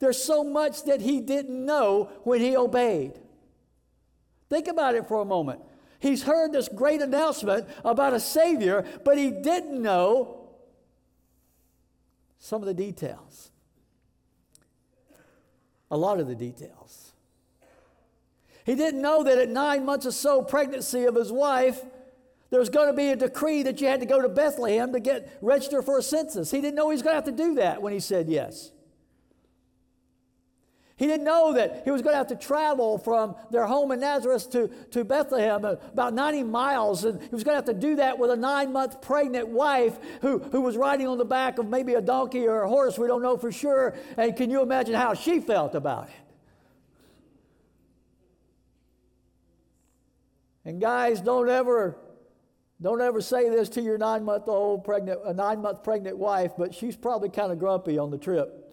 There's 0.00 0.22
so 0.22 0.44
much 0.44 0.84
that 0.84 1.00
he 1.00 1.20
didn't 1.20 1.64
know 1.64 2.10
when 2.24 2.40
he 2.40 2.56
obeyed. 2.56 3.18
Think 4.50 4.68
about 4.68 4.96
it 4.96 5.08
for 5.08 5.22
a 5.22 5.24
moment. 5.24 5.62
He's 5.98 6.24
heard 6.24 6.52
this 6.52 6.68
great 6.68 7.00
announcement 7.00 7.66
about 7.84 8.12
a 8.12 8.20
Savior, 8.20 8.84
but 9.02 9.16
he 9.16 9.30
didn't 9.30 9.80
know 9.80 10.43
some 12.44 12.60
of 12.60 12.66
the 12.66 12.74
details, 12.74 13.50
a 15.90 15.96
lot 15.96 16.20
of 16.20 16.28
the 16.28 16.34
details. 16.34 17.14
He 18.66 18.74
didn't 18.74 19.00
know 19.00 19.24
that 19.24 19.38
at 19.38 19.48
nine 19.48 19.86
months 19.86 20.04
or 20.04 20.12
so 20.12 20.42
pregnancy 20.42 21.04
of 21.04 21.14
his 21.14 21.32
wife, 21.32 21.82
there 22.50 22.60
was 22.60 22.68
going 22.68 22.88
to 22.88 22.92
be 22.92 23.08
a 23.08 23.16
decree 23.16 23.62
that 23.62 23.80
you 23.80 23.86
had 23.86 24.00
to 24.00 24.06
go 24.06 24.20
to 24.20 24.28
Bethlehem 24.28 24.92
to 24.92 25.00
get 25.00 25.38
registered 25.40 25.86
for 25.86 25.96
a 25.96 26.02
census. 26.02 26.50
He 26.50 26.60
didn't 26.60 26.74
know 26.74 26.90
he 26.90 26.94
was 26.96 27.00
going 27.00 27.12
to 27.12 27.16
have 27.16 27.24
to 27.24 27.32
do 27.32 27.54
that 27.54 27.80
when 27.80 27.94
he 27.94 28.00
said 28.00 28.28
yes. 28.28 28.72
He 30.96 31.06
didn't 31.06 31.24
know 31.24 31.54
that 31.54 31.82
he 31.84 31.90
was 31.90 32.02
going 32.02 32.12
to 32.12 32.18
have 32.18 32.28
to 32.28 32.36
travel 32.36 32.98
from 32.98 33.34
their 33.50 33.66
home 33.66 33.90
in 33.90 33.98
Nazareth 33.98 34.48
to, 34.52 34.68
to 34.92 35.04
Bethlehem, 35.04 35.64
uh, 35.64 35.72
about 35.92 36.14
90 36.14 36.44
miles. 36.44 37.04
And 37.04 37.20
he 37.20 37.28
was 37.30 37.42
going 37.42 37.54
to 37.54 37.56
have 37.56 37.64
to 37.64 37.74
do 37.74 37.96
that 37.96 38.16
with 38.16 38.30
a 38.30 38.36
nine 38.36 38.72
month 38.72 39.00
pregnant 39.00 39.48
wife 39.48 39.98
who, 40.20 40.38
who 40.38 40.60
was 40.60 40.76
riding 40.76 41.08
on 41.08 41.18
the 41.18 41.24
back 41.24 41.58
of 41.58 41.68
maybe 41.68 41.94
a 41.94 42.00
donkey 42.00 42.46
or 42.46 42.62
a 42.62 42.68
horse. 42.68 42.96
We 42.96 43.08
don't 43.08 43.22
know 43.22 43.36
for 43.36 43.50
sure. 43.50 43.96
And 44.16 44.36
can 44.36 44.50
you 44.50 44.62
imagine 44.62 44.94
how 44.94 45.14
she 45.14 45.40
felt 45.40 45.74
about 45.74 46.08
it? 46.08 46.14
And 50.64 50.80
guys, 50.80 51.20
don't 51.20 51.48
ever. 51.48 51.96
Don't 52.82 53.00
ever 53.00 53.20
say 53.20 53.48
this 53.48 53.68
to 53.70 53.80
your 53.80 53.96
nine-month-old 53.96 54.84
pregnant, 54.84 55.20
a 55.24 55.32
nine-month 55.32 55.84
pregnant 55.84 56.18
wife, 56.18 56.52
but 56.58 56.74
she's 56.74 56.96
probably 56.96 57.30
kind 57.30 57.52
of 57.52 57.58
grumpy 57.58 57.98
on 57.98 58.10
the 58.10 58.18
trip 58.18 58.63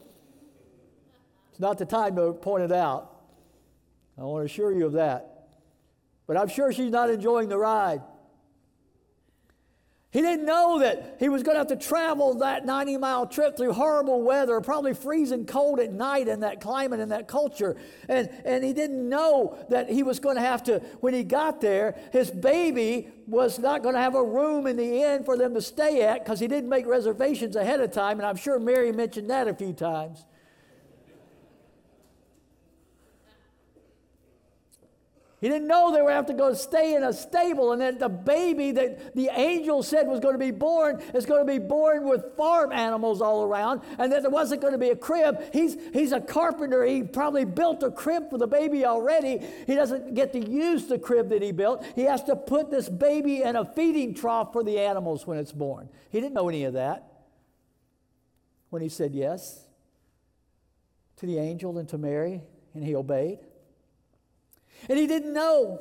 not 1.62 1.78
the 1.78 1.86
time 1.86 2.16
to 2.16 2.34
point 2.34 2.64
it 2.64 2.72
out. 2.72 3.16
I 4.18 4.24
want 4.24 4.42
to 4.42 4.52
assure 4.52 4.72
you 4.72 4.88
of 4.88 4.94
that. 4.94 5.46
But 6.26 6.36
I'm 6.36 6.48
sure 6.48 6.74
she's 6.74 6.90
not 6.90 7.12
enjoying 7.12 7.50
the 7.50 7.58
ride. 7.58 8.02
He 10.10 10.22
didn't 10.22 10.46
know 10.46 10.80
that 10.80 11.18
he 11.20 11.30
was 11.30 11.44
going 11.44 11.54
to 11.54 11.60
have 11.60 11.68
to 11.68 11.76
travel 11.76 12.34
that 12.40 12.66
90 12.66 12.98
mile 12.98 13.28
trip 13.28 13.56
through 13.56 13.74
horrible 13.74 14.24
weather, 14.24 14.60
probably 14.60 14.96
freezing 14.96 15.46
cold 15.46 15.80
at 15.80 15.94
night 15.94 16.28
in 16.28 16.40
that 16.40 16.62
climate 16.62 17.00
and 17.00 17.12
that 17.12 17.28
culture. 17.28 17.78
And, 18.10 18.30
and 18.44 18.64
he 18.64 18.74
didn't 18.74 19.08
know 19.08 19.64
that 19.70 19.88
he 19.88 20.02
was 20.02 20.20
going 20.20 20.38
to 20.38 20.42
have 20.42 20.64
to, 20.64 20.80
when 21.00 21.14
he 21.14 21.24
got 21.24 21.62
there, 21.62 21.96
his 22.12 22.32
baby 22.32 23.10
was 23.28 23.60
not 23.60 23.84
going 23.84 23.94
to 23.94 24.02
have 24.02 24.16
a 24.16 24.24
room 24.24 24.66
in 24.66 24.78
the 24.78 25.04
inn 25.04 25.24
for 25.24 25.38
them 25.38 25.54
to 25.54 25.62
stay 25.62 26.02
at 26.02 26.26
because 26.26 26.40
he 26.40 26.48
didn't 26.48 26.70
make 26.70 26.88
reservations 26.88 27.56
ahead 27.56 27.80
of 27.80 27.92
time. 27.92 28.20
And 28.20 28.28
I'm 28.28 28.36
sure 28.36 28.60
Mary 28.60 28.92
mentioned 28.92 29.30
that 29.30 29.48
a 29.48 29.54
few 29.54 29.74
times. 29.74 30.26
He 35.42 35.50
didn't 35.50 35.68
know 35.68 35.92
they 35.92 36.04
would 36.04 36.14
have 36.14 36.28
to 36.28 36.36
go 36.36 36.54
stay 36.54 36.94
in 36.94 37.04
a 37.04 37.12
stable 37.12 37.72
and 37.72 37.82
that 37.82 37.98
the 37.98 38.08
baby 38.08 38.72
that 38.74 39.16
the 39.16 39.32
angel 39.34 39.82
said 39.82 40.08
was 40.08 40.20
going 40.20 40.36
to 40.36 40.40
be 40.40 40.52
born 40.52 41.02
is 41.16 41.26
going 41.26 41.44
to 41.44 41.52
be 41.52 41.58
born 41.58 42.08
with 42.08 42.38
farm 42.38 42.72
animals 42.72 43.24
all 43.24 43.44
around 43.44 43.82
and 43.98 44.12
that 44.12 44.22
there 44.22 44.30
wasn't 44.30 44.62
going 44.62 44.74
to 44.74 44.78
be 44.78 44.90
a 44.90 44.96
crib. 44.96 45.42
He's, 45.52 45.78
he's 45.94 46.12
a 46.12 46.22
carpenter. 46.22 46.86
He 46.86 47.02
probably 47.02 47.46
built 47.46 47.82
a 47.82 47.90
crib 47.90 48.30
for 48.30 48.38
the 48.38 48.46
baby 48.46 48.86
already. 48.86 49.40
He 49.66 49.74
doesn't 49.74 50.14
get 50.14 50.32
to 50.34 50.40
use 50.40 50.86
the 50.86 51.00
crib 51.00 51.30
that 51.30 51.42
he 51.42 51.52
built. 51.52 51.84
He 51.96 52.04
has 52.04 52.24
to 52.26 52.36
put 52.36 52.70
this 52.70 52.88
baby 52.88 53.42
in 53.42 53.56
a 53.56 53.66
feeding 53.66 54.14
trough 54.14 54.54
for 54.54 54.64
the 54.64 54.78
animals 54.78 55.26
when 55.26 55.40
it's 55.40 55.52
born. 55.52 55.90
He 56.12 56.22
didn't 56.22 56.36
know 56.36 56.50
any 56.50 56.66
of 56.66 56.74
that 56.74 57.24
when 58.70 58.84
he 58.84 58.90
said 58.90 59.16
yes 59.16 59.66
to 61.18 61.26
the 61.26 61.40
angel 61.40 61.80
and 61.80 61.90
to 61.90 61.98
Mary 61.98 62.44
and 62.76 62.84
he 62.84 62.96
obeyed. 62.96 63.40
And 64.90 64.98
he 64.98 65.08
didn't 65.08 65.34
know 65.34 65.80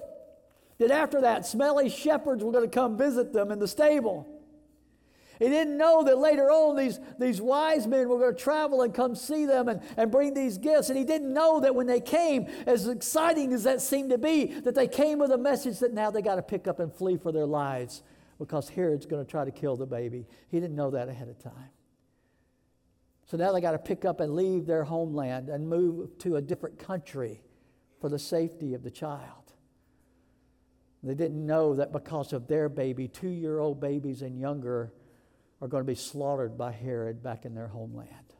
that 0.78 0.90
after 0.90 1.20
that, 1.22 1.46
smelly 1.46 1.88
shepherds 1.88 2.42
were 2.42 2.52
going 2.52 2.68
to 2.68 2.74
come 2.74 2.96
visit 2.96 3.32
them 3.32 3.50
in 3.50 3.58
the 3.58 3.68
stable. 3.68 4.26
He 5.38 5.48
didn't 5.48 5.78
know 5.78 6.04
that 6.04 6.18
later 6.18 6.50
on 6.50 6.76
these, 6.76 7.00
these 7.18 7.40
wise 7.40 7.86
men 7.86 8.10
were 8.10 8.18
going 8.18 8.34
to 8.34 8.40
travel 8.40 8.82
and 8.82 8.92
come 8.92 9.14
see 9.14 9.46
them 9.46 9.68
and, 9.68 9.80
and 9.96 10.10
bring 10.10 10.34
these 10.34 10.58
gifts. 10.58 10.90
And 10.90 10.98
he 10.98 11.04
didn't 11.04 11.32
know 11.32 11.60
that 11.60 11.74
when 11.74 11.86
they 11.86 12.00
came, 12.00 12.46
as 12.66 12.86
exciting 12.86 13.54
as 13.54 13.62
that 13.64 13.80
seemed 13.80 14.10
to 14.10 14.18
be, 14.18 14.46
that 14.60 14.74
they 14.74 14.86
came 14.86 15.18
with 15.18 15.30
a 15.30 15.38
message 15.38 15.78
that 15.78 15.94
now 15.94 16.10
they 16.10 16.20
got 16.20 16.34
to 16.34 16.42
pick 16.42 16.68
up 16.68 16.78
and 16.78 16.92
flee 16.92 17.16
for 17.16 17.32
their 17.32 17.46
lives 17.46 18.02
because 18.38 18.68
Herod's 18.68 19.06
going 19.06 19.24
to 19.24 19.30
try 19.30 19.46
to 19.46 19.50
kill 19.50 19.76
the 19.76 19.86
baby. 19.86 20.26
He 20.48 20.60
didn't 20.60 20.76
know 20.76 20.90
that 20.90 21.08
ahead 21.08 21.28
of 21.28 21.38
time. 21.38 21.70
So 23.24 23.38
now 23.38 23.52
they 23.52 23.62
got 23.62 23.72
to 23.72 23.78
pick 23.78 24.04
up 24.04 24.20
and 24.20 24.34
leave 24.34 24.66
their 24.66 24.84
homeland 24.84 25.48
and 25.48 25.66
move 25.66 26.18
to 26.18 26.36
a 26.36 26.42
different 26.42 26.78
country 26.78 27.40
for 28.00 28.08
the 28.08 28.18
safety 28.18 28.74
of 28.74 28.82
the 28.82 28.90
child. 28.90 29.52
They 31.02 31.14
didn't 31.14 31.46
know 31.46 31.76
that 31.76 31.92
because 31.92 32.32
of 32.32 32.46
their 32.46 32.68
baby, 32.68 33.08
two 33.08 33.28
year 33.28 33.58
old 33.58 33.80
babies 33.80 34.22
and 34.22 34.38
younger 34.38 34.92
are 35.60 35.68
going 35.68 35.82
to 35.82 35.86
be 35.86 35.94
slaughtered 35.94 36.58
by 36.58 36.72
Herod 36.72 37.22
back 37.22 37.44
in 37.44 37.54
their 37.54 37.68
homeland. 37.68 38.34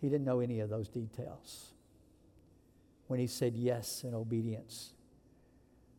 He 0.00 0.08
didn't 0.08 0.24
know 0.24 0.40
any 0.40 0.60
of 0.60 0.68
those 0.68 0.88
details 0.88 1.72
when 3.06 3.20
he 3.20 3.26
said 3.26 3.56
yes 3.56 4.02
in 4.04 4.14
obedience, 4.14 4.92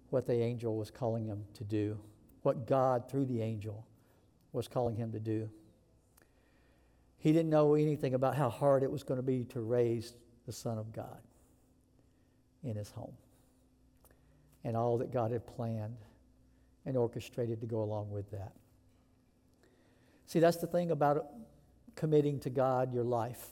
what 0.10 0.26
the 0.26 0.42
angel 0.42 0.78
was 0.78 0.90
calling 0.90 1.26
him 1.26 1.44
to 1.54 1.64
do, 1.64 1.98
what 2.42 2.68
God, 2.68 3.10
through 3.10 3.26
the 3.26 3.42
angel, 3.42 3.86
was 4.54 4.68
calling 4.68 4.96
him 4.96 5.12
to 5.12 5.20
do. 5.20 5.50
He 7.18 7.32
didn't 7.32 7.50
know 7.50 7.76
anything 7.76 8.14
about 8.14 8.36
how 8.36 8.50
hard 8.50 8.84
it 8.84 8.92
was 8.92 9.04
going 9.04 9.18
to 9.18 9.24
be 9.24 9.44
to 9.46 9.62
raise 9.62 10.14
the 10.46 10.54
Son 10.54 10.78
of 10.78 10.92
God 10.92 11.20
in 12.66 12.76
his 12.76 12.92
home 12.92 13.14
and 14.64 14.76
all 14.76 14.98
that 14.98 15.14
God 15.14 15.32
had 15.32 15.46
planned 15.46 15.98
and 16.86 16.98
orchestrated 16.98 17.62
to 17.62 17.68
go 17.68 17.82
along 17.82 18.10
with 18.10 18.30
that. 18.32 18.52
See, 20.26 20.40
that's 20.40 20.58
the 20.58 20.68
thing 20.68 20.92
about 20.92 21.28
committing 21.96 22.40
to 22.42 22.50
God 22.50 22.94
your 22.94 23.04
life 23.04 23.48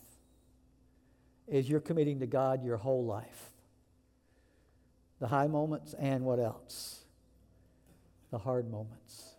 is 1.48 1.70
you're 1.70 1.80
committing 1.80 2.20
to 2.20 2.28
God 2.28 2.64
your 2.64 2.78
whole 2.78 3.06
life. 3.06 3.52
The 5.20 5.28
high 5.28 5.48
moments 5.48 5.94
and 5.94 6.26
what 6.26 6.40
else? 6.40 7.04
The 8.32 8.40
hard 8.40 8.70
moments. 8.70 9.36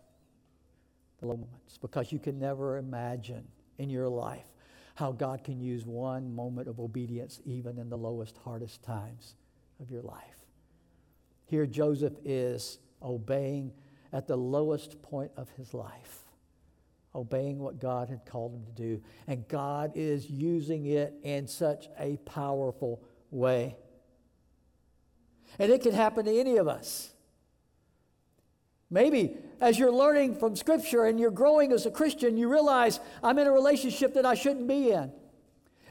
The 1.19 1.27
low 1.27 1.35
moments 1.35 1.77
because 1.77 2.11
you 2.11 2.19
can 2.19 2.39
never 2.39 2.77
imagine 2.77 3.45
in 3.77 3.89
your 3.89 4.07
life 4.07 4.47
how 4.95 5.11
God 5.11 5.43
can 5.43 5.59
use 5.59 5.85
one 5.85 6.33
moment 6.33 6.69
of 6.69 6.79
obedience 6.79 7.41
even 7.45 7.77
in 7.77 7.89
the 7.89 7.97
lowest 7.97 8.37
hardest 8.43 8.81
times 8.81 9.35
of 9.79 9.91
your 9.91 10.01
life. 10.01 10.45
Here, 11.45 11.65
Joseph 11.65 12.13
is 12.23 12.79
obeying 13.01 13.71
at 14.11 14.27
the 14.27 14.35
lowest 14.35 15.01
point 15.01 15.31
of 15.37 15.49
his 15.51 15.73
life, 15.73 16.23
obeying 17.13 17.59
what 17.59 17.79
God 17.79 18.09
had 18.09 18.25
called 18.25 18.53
him 18.53 18.65
to 18.65 18.71
do. 18.71 19.01
And 19.27 19.47
God 19.47 19.91
is 19.95 20.29
using 20.29 20.85
it 20.85 21.13
in 21.23 21.47
such 21.47 21.87
a 21.99 22.17
powerful 22.17 23.03
way. 23.29 23.75
And 25.59 25.71
it 25.71 25.81
can 25.81 25.93
happen 25.93 26.25
to 26.25 26.39
any 26.39 26.57
of 26.57 26.67
us. 26.67 27.11
Maybe 28.89 29.37
as 29.59 29.79
you're 29.79 29.91
learning 29.91 30.35
from 30.35 30.55
Scripture 30.55 31.05
and 31.05 31.19
you're 31.19 31.31
growing 31.31 31.71
as 31.71 31.85
a 31.85 31.91
Christian, 31.91 32.37
you 32.37 32.51
realize 32.51 32.99
I'm 33.23 33.37
in 33.39 33.47
a 33.47 33.51
relationship 33.51 34.13
that 34.13 34.25
I 34.25 34.35
shouldn't 34.35 34.67
be 34.67 34.91
in. 34.91 35.11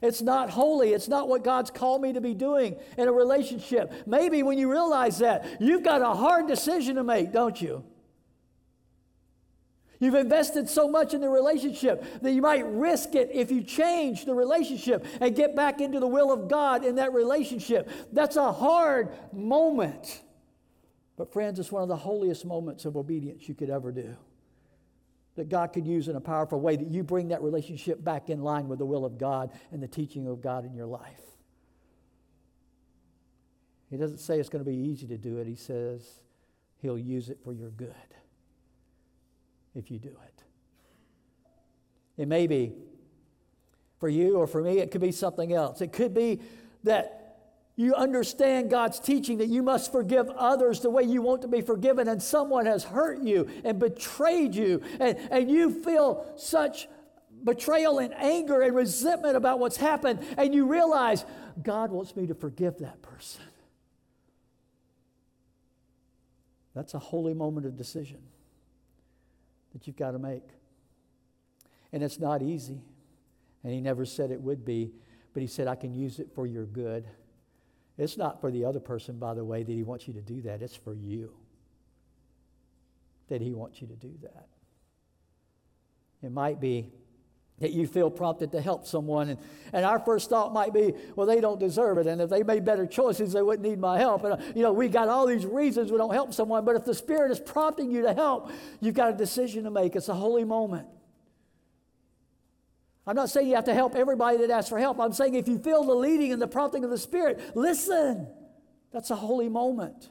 It's 0.04 0.20
not 0.20 0.50
holy. 0.50 0.92
It's 0.92 1.08
not 1.08 1.28
what 1.28 1.42
God's 1.42 1.70
called 1.70 2.02
me 2.02 2.12
to 2.12 2.20
be 2.20 2.34
doing 2.34 2.76
in 2.98 3.08
a 3.08 3.12
relationship. 3.12 3.90
Maybe 4.06 4.42
when 4.42 4.58
you 4.58 4.70
realize 4.70 5.18
that, 5.20 5.46
you've 5.60 5.82
got 5.82 6.02
a 6.02 6.12
hard 6.12 6.46
decision 6.46 6.96
to 6.96 7.02
make, 7.02 7.32
don't 7.32 7.58
you? 7.60 7.82
You've 10.00 10.14
invested 10.14 10.68
so 10.68 10.88
much 10.88 11.14
in 11.14 11.22
the 11.22 11.30
relationship 11.30 12.04
that 12.20 12.32
you 12.32 12.42
might 12.42 12.66
risk 12.66 13.14
it 13.14 13.30
if 13.32 13.50
you 13.50 13.62
change 13.62 14.26
the 14.26 14.34
relationship 14.34 15.06
and 15.22 15.34
get 15.34 15.56
back 15.56 15.80
into 15.80 16.00
the 16.00 16.06
will 16.06 16.30
of 16.30 16.50
God 16.50 16.84
in 16.84 16.96
that 16.96 17.14
relationship. 17.14 17.88
That's 18.12 18.36
a 18.36 18.52
hard 18.52 19.08
moment. 19.32 20.20
But, 21.16 21.32
friends, 21.32 21.58
it's 21.58 21.72
one 21.72 21.82
of 21.82 21.88
the 21.88 21.96
holiest 21.96 22.44
moments 22.44 22.84
of 22.84 22.98
obedience 22.98 23.48
you 23.48 23.54
could 23.54 23.70
ever 23.70 23.90
do 23.90 24.14
that 25.36 25.48
God 25.48 25.72
could 25.72 25.86
use 25.86 26.08
in 26.08 26.16
a 26.16 26.20
powerful 26.20 26.60
way, 26.60 26.76
that 26.76 26.88
you 26.88 27.02
bring 27.02 27.28
that 27.28 27.42
relationship 27.42 28.02
back 28.02 28.28
in 28.28 28.42
line 28.42 28.68
with 28.68 28.78
the 28.78 28.86
will 28.86 29.04
of 29.04 29.18
God 29.18 29.50
and 29.72 29.82
the 29.82 29.88
teaching 29.88 30.28
of 30.28 30.40
God 30.40 30.64
in 30.64 30.74
your 30.74 30.86
life. 30.86 31.20
He 33.90 33.96
doesn't 33.96 34.18
say 34.18 34.38
it's 34.38 34.48
going 34.48 34.64
to 34.64 34.70
be 34.70 34.76
easy 34.76 35.06
to 35.08 35.18
do 35.18 35.38
it, 35.38 35.46
he 35.46 35.56
says 35.56 36.20
he'll 36.80 36.98
use 36.98 37.30
it 37.30 37.38
for 37.42 37.52
your 37.52 37.70
good 37.70 37.94
if 39.74 39.90
you 39.90 39.98
do 39.98 40.08
it. 40.08 40.42
It 42.16 42.28
may 42.28 42.46
be 42.46 42.74
for 43.98 44.08
you 44.08 44.36
or 44.36 44.46
for 44.46 44.62
me, 44.62 44.78
it 44.78 44.90
could 44.90 45.00
be 45.00 45.12
something 45.12 45.52
else. 45.52 45.80
It 45.80 45.92
could 45.92 46.14
be 46.14 46.40
that 46.84 47.23
you 47.76 47.94
understand 47.94 48.70
God's 48.70 49.00
teaching 49.00 49.38
that 49.38 49.48
you 49.48 49.62
must 49.62 49.90
forgive 49.90 50.30
others 50.30 50.80
the 50.80 50.90
way 50.90 51.02
you 51.02 51.22
want 51.22 51.42
to 51.42 51.48
be 51.48 51.60
forgiven, 51.60 52.06
and 52.08 52.22
someone 52.22 52.66
has 52.66 52.84
hurt 52.84 53.20
you 53.20 53.48
and 53.64 53.78
betrayed 53.78 54.54
you, 54.54 54.80
and, 55.00 55.18
and 55.30 55.50
you 55.50 55.70
feel 55.82 56.24
such 56.36 56.88
betrayal 57.42 57.98
and 57.98 58.14
anger 58.14 58.62
and 58.62 58.74
resentment 58.74 59.36
about 59.36 59.58
what's 59.58 59.76
happened, 59.76 60.24
and 60.38 60.54
you 60.54 60.66
realize 60.66 61.24
God 61.62 61.90
wants 61.90 62.14
me 62.14 62.26
to 62.28 62.34
forgive 62.34 62.78
that 62.78 63.02
person. 63.02 63.42
That's 66.74 66.94
a 66.94 66.98
holy 66.98 67.34
moment 67.34 67.66
of 67.66 67.76
decision 67.76 68.18
that 69.72 69.86
you've 69.86 69.96
got 69.96 70.12
to 70.12 70.18
make. 70.18 70.42
And 71.92 72.02
it's 72.02 72.18
not 72.18 72.42
easy. 72.42 72.82
And 73.62 73.72
he 73.72 73.80
never 73.80 74.04
said 74.04 74.30
it 74.30 74.40
would 74.40 74.64
be, 74.64 74.92
but 75.32 75.40
he 75.40 75.46
said, 75.46 75.68
I 75.68 75.74
can 75.74 75.94
use 75.94 76.18
it 76.18 76.30
for 76.34 76.46
your 76.46 76.66
good. 76.66 77.06
It's 77.96 78.16
not 78.16 78.40
for 78.40 78.50
the 78.50 78.64
other 78.64 78.80
person, 78.80 79.18
by 79.18 79.34
the 79.34 79.44
way, 79.44 79.62
that 79.62 79.72
he 79.72 79.82
wants 79.82 80.08
you 80.08 80.14
to 80.14 80.20
do 80.20 80.42
that. 80.42 80.62
It's 80.62 80.74
for 80.74 80.94
you 80.94 81.32
that 83.28 83.40
he 83.40 83.54
wants 83.54 83.80
you 83.80 83.86
to 83.86 83.94
do 83.94 84.12
that. 84.22 84.48
It 86.22 86.32
might 86.32 86.60
be 86.60 86.92
that 87.60 87.70
you 87.70 87.86
feel 87.86 88.10
prompted 88.10 88.50
to 88.50 88.60
help 88.60 88.84
someone, 88.84 89.28
and, 89.28 89.38
and 89.72 89.84
our 89.84 90.00
first 90.00 90.28
thought 90.28 90.52
might 90.52 90.74
be, 90.74 90.92
well, 91.14 91.26
they 91.26 91.40
don't 91.40 91.60
deserve 91.60 91.98
it, 91.98 92.06
and 92.08 92.20
if 92.20 92.28
they 92.28 92.42
made 92.42 92.64
better 92.64 92.84
choices, 92.84 93.32
they 93.32 93.42
wouldn't 93.42 93.66
need 93.66 93.78
my 93.78 93.96
help. 93.96 94.24
And, 94.24 94.32
uh, 94.34 94.36
you 94.56 94.62
know, 94.62 94.72
we 94.72 94.88
got 94.88 95.08
all 95.08 95.24
these 95.24 95.46
reasons 95.46 95.92
we 95.92 95.98
don't 95.98 96.12
help 96.12 96.34
someone, 96.34 96.64
but 96.64 96.74
if 96.74 96.84
the 96.84 96.94
Spirit 96.94 97.30
is 97.30 97.38
prompting 97.38 97.92
you 97.92 98.02
to 98.02 98.12
help, 98.12 98.50
you've 98.80 98.96
got 98.96 99.14
a 99.14 99.16
decision 99.16 99.64
to 99.64 99.70
make. 99.70 99.94
It's 99.94 100.08
a 100.08 100.14
holy 100.14 100.44
moment. 100.44 100.88
I'm 103.06 103.16
not 103.16 103.28
saying 103.28 103.48
you 103.48 103.54
have 103.54 103.64
to 103.64 103.74
help 103.74 103.94
everybody 103.94 104.38
that 104.38 104.50
asks 104.50 104.70
for 104.70 104.78
help. 104.78 104.98
I'm 104.98 105.12
saying 105.12 105.34
if 105.34 105.46
you 105.46 105.58
feel 105.58 105.84
the 105.84 105.94
leading 105.94 106.32
and 106.32 106.40
the 106.40 106.48
prompting 106.48 106.84
of 106.84 106.90
the 106.90 106.98
Spirit, 106.98 107.54
listen. 107.54 108.26
That's 108.92 109.10
a 109.10 109.16
holy 109.16 109.48
moment. 109.48 110.08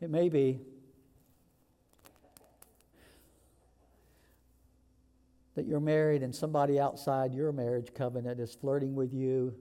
It 0.00 0.10
may 0.10 0.28
be 0.28 0.60
that 5.54 5.64
you're 5.64 5.80
married 5.80 6.22
and 6.22 6.34
somebody 6.34 6.78
outside 6.78 7.32
your 7.32 7.50
marriage 7.50 7.94
covenant 7.94 8.38
is 8.38 8.54
flirting 8.54 8.94
with 8.94 9.14
you, 9.14 9.54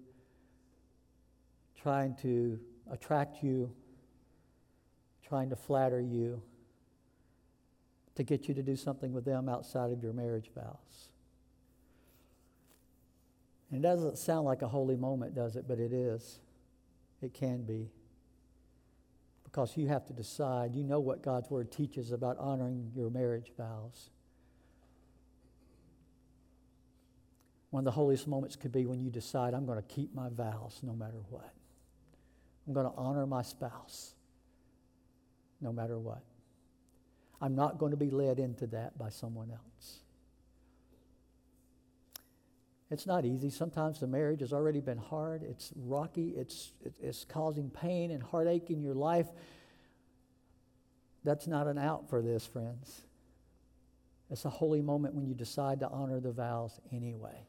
trying 1.82 2.16
to 2.16 2.60
attract 2.92 3.42
you, 3.42 3.72
trying 5.26 5.50
to 5.50 5.56
flatter 5.56 6.02
you, 6.02 6.42
to 8.16 8.24
get 8.24 8.48
you 8.48 8.54
to 8.54 8.64
do 8.64 8.76
something 8.76 9.12
with 9.12 9.26
them 9.26 9.50
outside 9.50 9.92
of 9.92 10.02
your 10.02 10.14
marriage 10.14 10.50
vows. 10.56 11.10
And 13.70 13.84
it 13.84 13.88
doesn't 13.88 14.18
sound 14.18 14.46
like 14.46 14.62
a 14.62 14.68
holy 14.68 14.96
moment, 14.96 15.36
does 15.36 15.56
it? 15.56 15.68
But 15.68 15.80
it 15.80 15.92
is. 15.92 16.40
It 17.22 17.34
can 17.34 17.64
be. 17.64 17.90
Because 19.44 19.76
you 19.76 19.88
have 19.88 20.06
to 20.08 20.14
decide. 20.14 20.76
You 20.76 20.84
know 20.84 21.00
what 21.00 21.22
God's 21.22 21.50
Word 21.50 21.72
teaches 21.72 22.12
about 22.12 22.38
honoring 22.38 22.92
your 22.96 23.10
marriage 23.10 23.52
vows. 23.58 24.10
One 27.72 27.82
of 27.82 27.86
the 27.86 27.92
holiest 27.92 28.28
moments 28.28 28.56
could 28.56 28.72
be 28.72 28.86
when 28.86 29.02
you 29.02 29.10
decide, 29.10 29.54
I'm 29.54 29.66
going 29.66 29.82
to 29.82 29.94
keep 29.94 30.16
my 30.16 30.30
vows 30.30 30.80
no 30.82 30.94
matter 30.94 31.20
what. 31.30 31.52
I'm 32.66 32.74
going 32.74 32.86
to 32.86 32.96
honor 32.96 33.26
my 33.26 33.42
spouse 33.42 34.14
no 35.60 35.74
matter 35.74 36.00
what. 36.00 36.24
I'm 37.42 37.56
not 37.56 37.78
going 37.78 37.92
to 37.92 37.98
be 37.98 38.10
led 38.10 38.40
into 38.40 38.68
that 38.68 38.98
by 38.98 39.10
someone 39.10 39.52
else. 39.52 40.00
It's 42.92 43.08
not 43.08 43.26
easy. 43.26 43.50
Sometimes 43.50 44.00
the 44.00 44.08
marriage 44.08 44.42
has 44.42 44.54
already 44.54 44.80
been 44.80 44.98
hard. 44.98 45.44
It's 45.44 45.74
rocky. 45.76 46.30
It's, 46.38 46.72
it's 47.02 47.26
causing 47.26 47.70
pain 47.70 48.12
and 48.12 48.22
heartache 48.22 48.70
in 48.70 48.82
your 48.82 48.94
life. 48.94 49.28
That's 51.24 51.48
not 51.48 51.68
an 51.68 51.78
out 51.78 52.10
for 52.10 52.22
this, 52.22 52.46
friends. 52.46 53.02
It's 54.30 54.46
a 54.46 54.50
holy 54.50 54.82
moment 54.82 55.16
when 55.16 55.26
you 55.26 55.34
decide 55.34 55.80
to 55.80 55.90
honor 55.90 56.20
the 56.20 56.32
vows 56.32 56.80
anyway, 56.92 57.48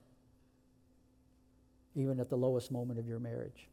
even 1.95 2.18
at 2.18 2.28
the 2.28 2.37
lowest 2.37 2.70
moment 2.70 2.99
of 2.99 3.07
your 3.07 3.18
marriage. 3.18 3.68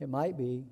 It 0.00 0.08
might 0.08 0.36
be 0.36 0.64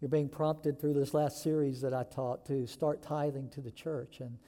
you're 0.00 0.08
being 0.08 0.28
prompted 0.28 0.80
through 0.80 0.94
this 0.94 1.14
last 1.14 1.42
series 1.42 1.80
that 1.80 1.94
I 1.94 2.04
taught 2.04 2.46
to 2.46 2.66
start 2.66 3.02
tithing 3.02 3.48
to 3.50 3.60
the 3.60 3.70
church. 3.70 4.20
And 4.20 4.38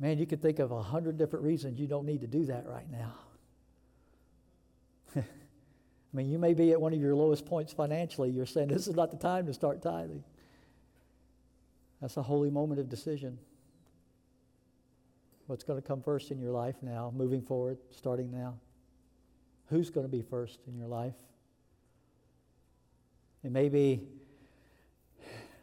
Man, 0.00 0.18
you 0.18 0.26
could 0.26 0.40
think 0.40 0.58
of 0.58 0.72
a 0.72 0.82
hundred 0.82 1.18
different 1.18 1.44
reasons 1.44 1.78
you 1.78 1.86
don't 1.86 2.06
need 2.06 2.22
to 2.22 2.26
do 2.26 2.46
that 2.46 2.66
right 2.66 2.90
now. 2.90 3.12
I 5.16 5.22
mean, 6.14 6.30
you 6.30 6.38
may 6.38 6.54
be 6.54 6.72
at 6.72 6.80
one 6.80 6.94
of 6.94 6.98
your 6.98 7.14
lowest 7.14 7.44
points 7.44 7.74
financially. 7.74 8.30
You're 8.30 8.46
saying 8.46 8.68
this 8.68 8.88
is 8.88 8.96
not 8.96 9.10
the 9.10 9.18
time 9.18 9.44
to 9.46 9.52
start 9.52 9.82
tithing. 9.82 10.24
That's 12.00 12.16
a 12.16 12.22
holy 12.22 12.48
moment 12.48 12.80
of 12.80 12.88
decision. 12.88 13.38
What's 15.48 15.64
going 15.64 15.80
to 15.80 15.86
come 15.86 16.00
first 16.00 16.30
in 16.30 16.40
your 16.40 16.52
life 16.52 16.76
now, 16.80 17.12
moving 17.14 17.42
forward, 17.42 17.76
starting 17.90 18.30
now? 18.30 18.54
Who's 19.66 19.90
going 19.90 20.06
to 20.06 20.10
be 20.10 20.22
first 20.22 20.60
in 20.66 20.78
your 20.78 20.88
life? 20.88 21.14
It 23.44 23.52
may 23.52 23.68
be 23.68 24.00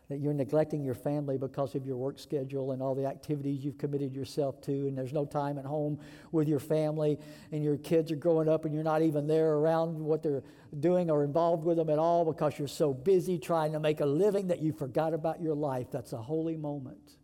that 0.10 0.20
you're 0.20 0.34
neglecting 0.34 0.84
your 0.84 0.95
family 0.95 1.38
because 1.38 1.76
of 1.76 1.86
your 1.86 1.97
work 1.97 2.18
schedule 2.18 2.72
and 2.72 2.82
all 2.82 2.95
the 2.95 3.05
activities 3.05 3.66
you've 3.66 3.78
committed 3.78 4.16
yourself 4.16 4.62
to, 4.62 4.72
and 4.72 4.97
there's 4.97 5.12
no 5.12 5.26
time 5.26 5.58
at 5.58 5.66
home 5.66 5.99
with 6.32 6.47
your 6.47 6.60
family, 6.60 7.20
and 7.51 7.62
your 7.62 7.76
kids 7.78 8.10
are 8.12 8.16
growing 8.16 8.47
up 8.47 8.64
and 8.64 8.74
you're 8.74 8.84
not 8.84 9.01
even 9.01 9.28
there 9.28 9.55
around 9.55 9.99
what 9.99 10.24
they're 10.24 10.43
doing 10.80 11.12
or 11.12 11.26
involved 11.26 11.66
with 11.66 11.76
them 11.76 11.89
at 11.89 11.99
all 11.99 12.24
because 12.24 12.58
you're 12.58 12.70
so 12.70 12.93
busy 12.93 13.38
trying 13.38 13.74
to 13.74 13.80
make 13.80 13.99
a 13.99 14.05
living 14.05 14.47
that 14.47 14.62
you 14.62 14.72
forgot 14.72 15.14
about 15.14 15.41
your 15.41 15.55
life. 15.55 15.88
That's 15.91 16.14
a 16.14 16.22
holy 16.22 16.55
moment. 16.55 17.16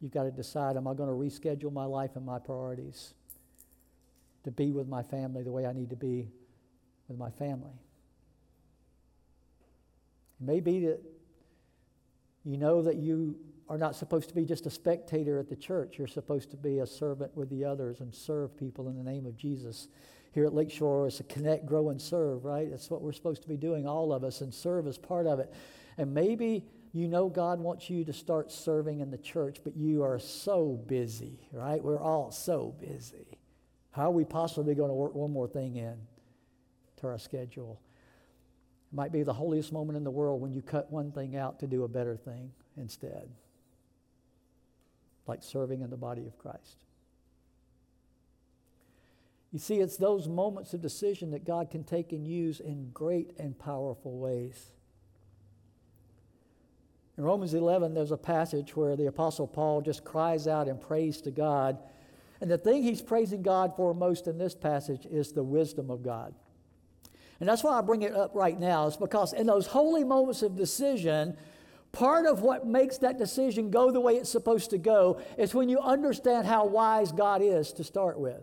You've 0.00 0.12
got 0.12 0.24
to 0.24 0.30
decide 0.30 0.76
am 0.76 0.86
I 0.86 0.94
going 0.94 1.08
to 1.08 1.14
reschedule 1.14 1.72
my 1.72 1.84
life 1.84 2.16
and 2.16 2.24
my 2.24 2.38
priorities 2.38 3.12
to 4.44 4.50
be 4.50 4.72
with 4.72 4.88
my 4.88 5.02
family 5.02 5.42
the 5.42 5.52
way 5.52 5.66
I 5.66 5.72
need 5.72 5.90
to 5.90 5.96
be 5.96 6.30
with 7.08 7.18
my 7.18 7.30
family? 7.30 7.74
It 10.40 10.46
may 10.46 10.60
be 10.60 10.86
that 10.86 11.00
you 12.48 12.56
know 12.56 12.80
that 12.80 12.96
you 12.96 13.36
are 13.68 13.76
not 13.76 13.94
supposed 13.94 14.30
to 14.30 14.34
be 14.34 14.46
just 14.46 14.64
a 14.64 14.70
spectator 14.70 15.38
at 15.38 15.50
the 15.50 15.56
church. 15.56 15.98
You're 15.98 16.06
supposed 16.06 16.50
to 16.52 16.56
be 16.56 16.78
a 16.78 16.86
servant 16.86 17.36
with 17.36 17.50
the 17.50 17.62
others 17.62 18.00
and 18.00 18.14
serve 18.14 18.56
people 18.56 18.88
in 18.88 18.96
the 18.96 19.02
name 19.04 19.26
of 19.26 19.36
Jesus. 19.36 19.88
Here 20.32 20.46
at 20.46 20.54
Lakeshore, 20.54 21.08
it's 21.08 21.20
a 21.20 21.24
connect, 21.24 21.66
grow, 21.66 21.90
and 21.90 22.00
serve, 22.00 22.46
right? 22.46 22.70
That's 22.70 22.88
what 22.88 23.02
we're 23.02 23.12
supposed 23.12 23.42
to 23.42 23.48
be 23.48 23.58
doing, 23.58 23.86
all 23.86 24.14
of 24.14 24.24
us, 24.24 24.40
and 24.40 24.54
serve 24.54 24.86
as 24.86 24.96
part 24.96 25.26
of 25.26 25.40
it. 25.40 25.52
And 25.98 26.14
maybe 26.14 26.64
you 26.92 27.06
know 27.06 27.28
God 27.28 27.60
wants 27.60 27.90
you 27.90 28.02
to 28.06 28.14
start 28.14 28.50
serving 28.50 29.00
in 29.00 29.10
the 29.10 29.18
church, 29.18 29.58
but 29.62 29.76
you 29.76 30.02
are 30.02 30.18
so 30.18 30.82
busy, 30.86 31.38
right? 31.52 31.84
We're 31.84 32.00
all 32.00 32.30
so 32.30 32.74
busy. 32.80 33.26
How 33.90 34.06
are 34.06 34.12
we 34.12 34.24
possibly 34.24 34.74
going 34.74 34.88
to 34.88 34.94
work 34.94 35.14
one 35.14 35.32
more 35.32 35.48
thing 35.48 35.76
in 35.76 35.98
to 37.00 37.08
our 37.08 37.18
schedule? 37.18 37.78
It 38.92 38.96
might 38.96 39.12
be 39.12 39.22
the 39.22 39.34
holiest 39.34 39.72
moment 39.72 39.96
in 39.96 40.04
the 40.04 40.10
world 40.10 40.40
when 40.40 40.52
you 40.52 40.62
cut 40.62 40.90
one 40.90 41.12
thing 41.12 41.36
out 41.36 41.60
to 41.60 41.66
do 41.66 41.84
a 41.84 41.88
better 41.88 42.16
thing 42.16 42.52
instead, 42.76 43.28
like 45.26 45.42
serving 45.42 45.82
in 45.82 45.90
the 45.90 45.96
body 45.96 46.26
of 46.26 46.38
Christ. 46.38 46.84
You 49.52 49.58
see, 49.58 49.76
it's 49.76 49.96
those 49.96 50.28
moments 50.28 50.74
of 50.74 50.82
decision 50.82 51.30
that 51.30 51.44
God 51.44 51.70
can 51.70 51.84
take 51.84 52.12
and 52.12 52.26
use 52.26 52.60
in 52.60 52.90
great 52.92 53.32
and 53.38 53.58
powerful 53.58 54.18
ways. 54.18 54.72
In 57.16 57.24
Romans 57.24 57.54
11, 57.54 57.94
there's 57.94 58.12
a 58.12 58.16
passage 58.16 58.76
where 58.76 58.94
the 58.94 59.06
Apostle 59.06 59.46
Paul 59.46 59.80
just 59.80 60.04
cries 60.04 60.46
out 60.46 60.68
and 60.68 60.80
prays 60.80 61.20
to 61.22 61.30
God. 61.30 61.78
And 62.40 62.50
the 62.50 62.58
thing 62.58 62.82
he's 62.82 63.02
praising 63.02 63.42
God 63.42 63.74
for 63.74 63.92
most 63.92 64.28
in 64.28 64.38
this 64.38 64.54
passage 64.54 65.04
is 65.04 65.32
the 65.32 65.42
wisdom 65.42 65.90
of 65.90 66.02
God. 66.02 66.34
And 67.40 67.48
that's 67.48 67.62
why 67.62 67.78
I 67.78 67.80
bring 67.82 68.02
it 68.02 68.14
up 68.14 68.34
right 68.34 68.58
now, 68.58 68.86
is 68.86 68.96
because 68.96 69.32
in 69.32 69.46
those 69.46 69.66
holy 69.68 70.04
moments 70.04 70.42
of 70.42 70.56
decision, 70.56 71.36
part 71.92 72.26
of 72.26 72.40
what 72.40 72.66
makes 72.66 72.98
that 72.98 73.16
decision 73.16 73.70
go 73.70 73.90
the 73.90 74.00
way 74.00 74.16
it's 74.16 74.30
supposed 74.30 74.70
to 74.70 74.78
go 74.78 75.20
is 75.36 75.54
when 75.54 75.68
you 75.68 75.78
understand 75.78 76.46
how 76.46 76.66
wise 76.66 77.12
God 77.12 77.40
is 77.42 77.72
to 77.74 77.84
start 77.84 78.18
with. 78.18 78.42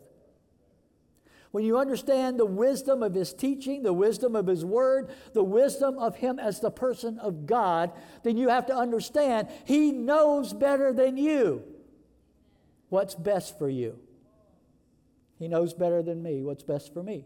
When 1.51 1.63
you 1.63 1.77
understand 1.77 2.37
the 2.37 2.45
wisdom 2.45 3.01
of 3.01 3.13
His 3.13 3.33
teaching, 3.33 3.83
the 3.83 3.93
wisdom 3.93 4.35
of 4.35 4.47
His 4.47 4.65
word, 4.65 5.09
the 5.33 5.43
wisdom 5.43 5.97
of 5.97 6.17
Him 6.17 6.37
as 6.37 6.59
the 6.59 6.71
person 6.71 7.17
of 7.19 7.45
God, 7.45 7.91
then 8.23 8.35
you 8.35 8.49
have 8.49 8.65
to 8.67 8.75
understand 8.75 9.47
He 9.63 9.91
knows 9.91 10.53
better 10.53 10.91
than 10.91 11.15
you 11.15 11.63
what's 12.89 13.15
best 13.15 13.57
for 13.57 13.69
you. 13.69 13.99
He 15.39 15.47
knows 15.47 15.73
better 15.73 16.01
than 16.01 16.21
me 16.23 16.43
what's 16.43 16.63
best 16.63 16.93
for 16.93 17.03
me. 17.03 17.25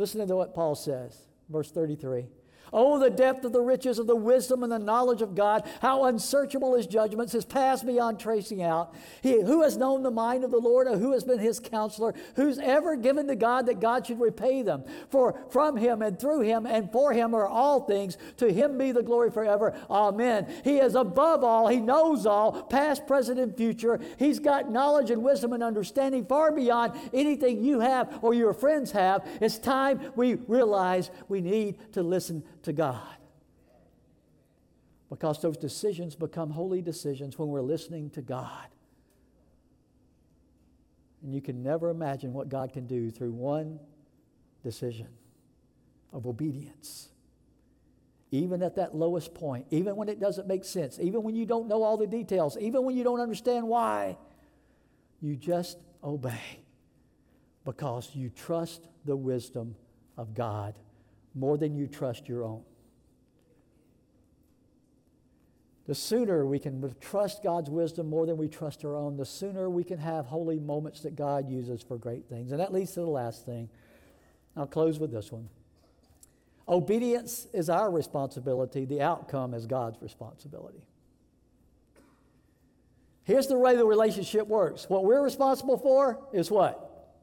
Listen 0.00 0.26
to 0.26 0.34
what 0.34 0.54
Paul 0.54 0.74
says, 0.74 1.26
verse 1.50 1.70
33. 1.70 2.24
Oh, 2.72 2.98
the 2.98 3.10
depth 3.10 3.44
of 3.44 3.52
the 3.52 3.60
riches 3.60 3.98
of 3.98 4.06
the 4.06 4.16
wisdom 4.16 4.62
and 4.62 4.70
the 4.70 4.78
knowledge 4.78 5.22
of 5.22 5.34
God, 5.34 5.68
how 5.80 6.04
unsearchable 6.04 6.76
his 6.76 6.86
judgments, 6.86 7.32
his 7.32 7.44
paths 7.44 7.82
beyond 7.82 8.20
tracing 8.20 8.62
out. 8.62 8.94
He, 9.22 9.40
who 9.40 9.62
has 9.62 9.76
known 9.76 10.02
the 10.02 10.10
mind 10.10 10.44
of 10.44 10.50
the 10.50 10.58
Lord, 10.58 10.86
or 10.86 10.96
who 10.96 11.12
has 11.12 11.24
been 11.24 11.38
his 11.38 11.58
counselor? 11.58 12.14
Who's 12.36 12.58
ever 12.58 12.96
given 12.96 13.26
to 13.28 13.36
God 13.36 13.66
that 13.66 13.80
God 13.80 14.06
should 14.06 14.20
repay 14.20 14.62
them? 14.62 14.84
For 15.08 15.38
from 15.50 15.76
him 15.76 16.02
and 16.02 16.18
through 16.18 16.42
him 16.42 16.66
and 16.66 16.90
for 16.92 17.12
him 17.12 17.34
are 17.34 17.46
all 17.46 17.80
things. 17.80 18.16
To 18.38 18.52
him 18.52 18.78
be 18.78 18.92
the 18.92 19.02
glory 19.02 19.30
forever. 19.30 19.74
Amen. 19.90 20.46
He 20.64 20.78
is 20.78 20.94
above 20.94 21.42
all, 21.42 21.68
he 21.68 21.78
knows 21.78 22.26
all, 22.26 22.62
past, 22.62 23.06
present, 23.06 23.38
and 23.38 23.56
future. 23.56 24.00
He's 24.18 24.38
got 24.38 24.70
knowledge 24.70 25.10
and 25.10 25.22
wisdom 25.22 25.52
and 25.52 25.62
understanding 25.62 26.24
far 26.24 26.52
beyond 26.52 26.92
anything 27.12 27.64
you 27.64 27.80
have 27.80 28.18
or 28.22 28.34
your 28.34 28.52
friends 28.52 28.92
have. 28.92 29.26
It's 29.40 29.58
time 29.58 30.12
we 30.16 30.34
realize 30.34 31.10
we 31.28 31.40
need 31.40 31.92
to 31.92 32.02
listen 32.02 32.42
to 32.64 32.72
God. 32.72 33.16
Because 35.08 35.42
those 35.42 35.56
decisions 35.56 36.14
become 36.14 36.50
holy 36.50 36.82
decisions 36.82 37.38
when 37.38 37.48
we're 37.48 37.62
listening 37.62 38.10
to 38.10 38.22
God. 38.22 38.68
And 41.22 41.34
you 41.34 41.40
can 41.40 41.62
never 41.62 41.90
imagine 41.90 42.32
what 42.32 42.48
God 42.48 42.72
can 42.72 42.86
do 42.86 43.10
through 43.10 43.32
one 43.32 43.80
decision 44.62 45.08
of 46.12 46.26
obedience. 46.26 47.08
Even 48.30 48.62
at 48.62 48.76
that 48.76 48.94
lowest 48.94 49.34
point, 49.34 49.66
even 49.70 49.96
when 49.96 50.08
it 50.08 50.20
doesn't 50.20 50.46
make 50.46 50.64
sense, 50.64 50.98
even 51.00 51.22
when 51.22 51.34
you 51.34 51.44
don't 51.44 51.66
know 51.66 51.82
all 51.82 51.96
the 51.96 52.06
details, 52.06 52.56
even 52.60 52.84
when 52.84 52.96
you 52.96 53.02
don't 53.02 53.20
understand 53.20 53.66
why, 53.66 54.16
you 55.20 55.34
just 55.34 55.78
obey 56.02 56.62
because 57.64 58.10
you 58.14 58.30
trust 58.30 58.86
the 59.04 59.16
wisdom 59.16 59.74
of 60.16 60.34
God 60.34 60.74
more 61.34 61.56
than 61.56 61.74
you 61.74 61.86
trust 61.86 62.28
your 62.28 62.44
own. 62.44 62.62
The 65.86 65.94
sooner 65.94 66.46
we 66.46 66.58
can 66.58 66.94
trust 67.00 67.42
God's 67.42 67.68
wisdom 67.68 68.08
more 68.08 68.24
than 68.24 68.36
we 68.36 68.48
trust 68.48 68.84
our 68.84 68.94
own, 68.94 69.16
the 69.16 69.24
sooner 69.24 69.68
we 69.68 69.82
can 69.82 69.98
have 69.98 70.26
holy 70.26 70.60
moments 70.60 71.00
that 71.00 71.16
God 71.16 71.48
uses 71.48 71.82
for 71.82 71.98
great 71.98 72.28
things. 72.28 72.52
And 72.52 72.60
that 72.60 72.72
leads 72.72 72.92
to 72.92 73.00
the 73.00 73.06
last 73.06 73.44
thing. 73.44 73.68
I'll 74.56 74.66
close 74.66 75.00
with 75.00 75.10
this 75.10 75.32
one. 75.32 75.48
Obedience 76.68 77.48
is 77.52 77.68
our 77.68 77.90
responsibility, 77.90 78.84
the 78.84 79.00
outcome 79.00 79.52
is 79.54 79.66
God's 79.66 80.00
responsibility. 80.00 80.86
Here's 83.24 83.48
the 83.48 83.58
way 83.58 83.76
the 83.76 83.84
relationship 83.84 84.46
works 84.46 84.88
what 84.88 85.04
we're 85.04 85.22
responsible 85.22 85.78
for 85.78 86.20
is 86.32 86.50
what? 86.50 87.16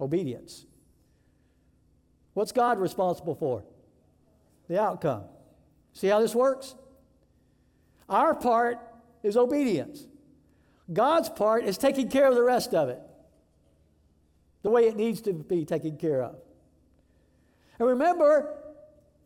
Obedience. 0.00 0.66
What's 2.34 2.52
God 2.52 2.78
responsible 2.78 3.34
for? 3.34 3.64
The 4.68 4.80
outcome. 4.80 5.24
See 5.92 6.08
how 6.08 6.20
this 6.20 6.34
works? 6.34 6.74
Our 8.08 8.34
part 8.34 8.78
is 9.22 9.36
obedience. 9.36 10.06
God's 10.92 11.28
part 11.28 11.64
is 11.64 11.78
taking 11.78 12.08
care 12.08 12.26
of 12.26 12.34
the 12.34 12.42
rest 12.42 12.74
of 12.74 12.88
it 12.88 13.00
the 14.62 14.70
way 14.70 14.86
it 14.86 14.96
needs 14.96 15.20
to 15.22 15.32
be 15.32 15.64
taken 15.64 15.96
care 15.96 16.22
of. 16.22 16.36
And 17.78 17.88
remember, 17.88 18.54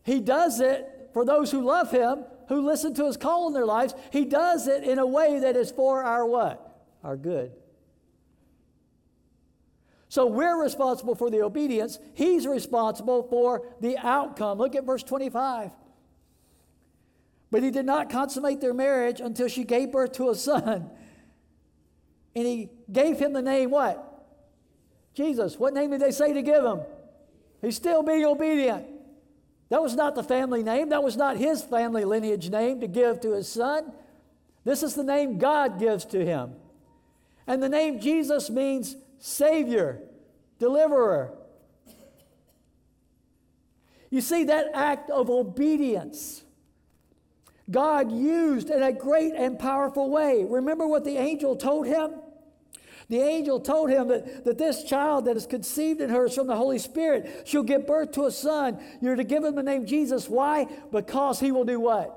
He 0.02 0.20
does 0.20 0.60
it 0.60 1.10
for 1.12 1.24
those 1.24 1.50
who 1.50 1.62
love 1.62 1.90
Him, 1.90 2.24
who 2.48 2.64
listen 2.64 2.94
to 2.94 3.06
His 3.06 3.16
call 3.16 3.46
in 3.48 3.52
their 3.52 3.66
lives. 3.66 3.94
He 4.10 4.24
does 4.24 4.66
it 4.66 4.82
in 4.82 4.98
a 4.98 5.06
way 5.06 5.40
that 5.40 5.56
is 5.56 5.70
for 5.70 6.02
our 6.02 6.26
what? 6.26 6.62
Our 7.04 7.16
good. 7.16 7.52
So 10.08 10.26
we're 10.26 10.60
responsible 10.62 11.14
for 11.14 11.30
the 11.30 11.42
obedience. 11.42 11.98
He's 12.14 12.46
responsible 12.46 13.24
for 13.24 13.62
the 13.80 13.98
outcome. 13.98 14.58
Look 14.58 14.76
at 14.76 14.84
verse 14.84 15.02
25. 15.02 15.72
But 17.50 17.62
he 17.62 17.70
did 17.70 17.86
not 17.86 18.10
consummate 18.10 18.60
their 18.60 18.74
marriage 18.74 19.20
until 19.20 19.48
she 19.48 19.64
gave 19.64 19.92
birth 19.92 20.12
to 20.12 20.30
a 20.30 20.34
son. 20.34 20.90
And 22.34 22.46
he 22.46 22.68
gave 22.90 23.18
him 23.18 23.32
the 23.32 23.42
name 23.42 23.70
what? 23.70 24.02
Jesus. 25.14 25.58
What 25.58 25.72
name 25.72 25.90
did 25.90 26.00
they 26.00 26.10
say 26.10 26.32
to 26.32 26.42
give 26.42 26.62
him? 26.62 26.80
He's 27.62 27.76
still 27.76 28.02
being 28.02 28.24
obedient. 28.24 28.86
That 29.70 29.82
was 29.82 29.94
not 29.94 30.14
the 30.14 30.22
family 30.22 30.62
name. 30.62 30.90
That 30.90 31.02
was 31.02 31.16
not 31.16 31.36
his 31.36 31.62
family 31.62 32.04
lineage 32.04 32.50
name 32.50 32.80
to 32.80 32.86
give 32.86 33.20
to 33.22 33.32
his 33.32 33.50
son. 33.50 33.92
This 34.64 34.82
is 34.82 34.94
the 34.94 35.02
name 35.02 35.38
God 35.38 35.78
gives 35.78 36.04
to 36.06 36.24
him. 36.24 36.52
And 37.46 37.62
the 37.62 37.68
name 37.68 38.00
Jesus 38.00 38.50
means 38.50 38.96
Savior, 39.18 40.00
Deliverer. 40.58 41.36
You 44.10 44.20
see, 44.20 44.44
that 44.44 44.66
act 44.74 45.10
of 45.10 45.28
obedience 45.28 46.42
God 47.70 48.12
used 48.12 48.70
in 48.70 48.82
a 48.82 48.92
great 48.92 49.34
and 49.34 49.58
powerful 49.58 50.10
way. 50.10 50.44
Remember 50.48 50.86
what 50.86 51.04
the 51.04 51.16
angel 51.16 51.56
told 51.56 51.86
him? 51.86 52.12
The 53.08 53.20
angel 53.20 53.60
told 53.60 53.90
him 53.90 54.08
that, 54.08 54.44
that 54.44 54.58
this 54.58 54.82
child 54.84 55.26
that 55.26 55.36
is 55.36 55.46
conceived 55.46 56.00
in 56.00 56.10
her 56.10 56.26
is 56.26 56.34
from 56.34 56.48
the 56.48 56.56
Holy 56.56 56.78
Spirit. 56.78 57.42
She'll 57.44 57.62
give 57.62 57.86
birth 57.86 58.12
to 58.12 58.26
a 58.26 58.30
son. 58.30 58.80
You're 59.00 59.16
to 59.16 59.24
give 59.24 59.44
him 59.44 59.54
the 59.54 59.62
name 59.62 59.86
Jesus. 59.86 60.28
Why? 60.28 60.66
Because 60.90 61.38
he 61.38 61.52
will 61.52 61.64
do 61.64 61.78
what? 61.78 62.16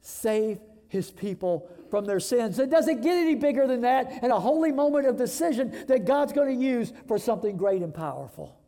Save 0.00 0.58
his 0.88 1.10
people 1.10 1.68
from 1.92 2.06
their 2.06 2.20
sins. 2.20 2.58
It 2.58 2.70
doesn't 2.70 3.02
get 3.02 3.18
any 3.18 3.34
bigger 3.34 3.66
than 3.66 3.82
that 3.82 4.20
and 4.22 4.32
a 4.32 4.40
holy 4.40 4.72
moment 4.72 5.06
of 5.06 5.18
decision 5.18 5.84
that 5.88 6.06
God's 6.06 6.32
going 6.32 6.58
to 6.58 6.64
use 6.64 6.90
for 7.06 7.18
something 7.18 7.58
great 7.58 7.82
and 7.82 7.92
powerful. 7.92 8.58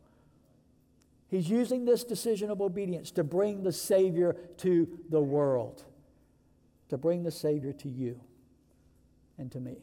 He's 1.27 1.49
using 1.49 1.85
this 1.85 2.03
decision 2.03 2.51
of 2.51 2.61
obedience 2.61 3.09
to 3.13 3.23
bring 3.23 3.63
the 3.63 3.71
Savior 3.71 4.35
to 4.57 4.87
the 5.09 5.19
world, 5.19 5.83
to 6.89 6.99
bring 6.99 7.23
the 7.23 7.31
Savior 7.31 7.73
to 7.73 7.89
you 7.89 8.21
and 9.39 9.51
to 9.53 9.59
me. 9.59 9.77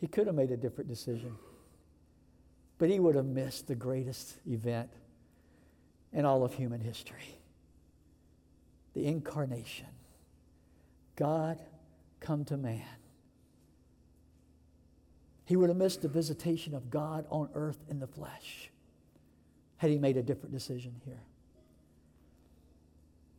He 0.00 0.08
could 0.08 0.26
have 0.26 0.34
made 0.34 0.50
a 0.50 0.56
different 0.56 0.90
decision, 0.90 1.36
but 2.78 2.90
he 2.90 2.98
would 2.98 3.14
have 3.14 3.26
missed 3.26 3.68
the 3.68 3.76
greatest 3.76 4.34
event 4.48 4.90
in 6.12 6.24
all 6.24 6.44
of 6.44 6.54
human 6.54 6.80
history 6.80 7.38
the 8.94 9.06
incarnation. 9.06 9.86
God 11.16 11.58
come 12.20 12.44
to 12.46 12.56
man. 12.56 12.82
He 15.44 15.56
would 15.56 15.68
have 15.68 15.76
missed 15.76 16.02
the 16.02 16.08
visitation 16.08 16.74
of 16.74 16.90
God 16.90 17.26
on 17.30 17.48
earth 17.54 17.78
in 17.88 18.00
the 18.00 18.06
flesh 18.06 18.70
had 19.76 19.90
he 19.90 19.98
made 19.98 20.16
a 20.16 20.22
different 20.22 20.52
decision 20.52 20.94
here. 21.04 21.22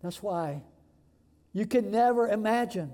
That's 0.03 0.21
why 0.21 0.61
you 1.51 1.65
can 1.65 1.89
never 1.89 2.27
imagine 2.27 2.91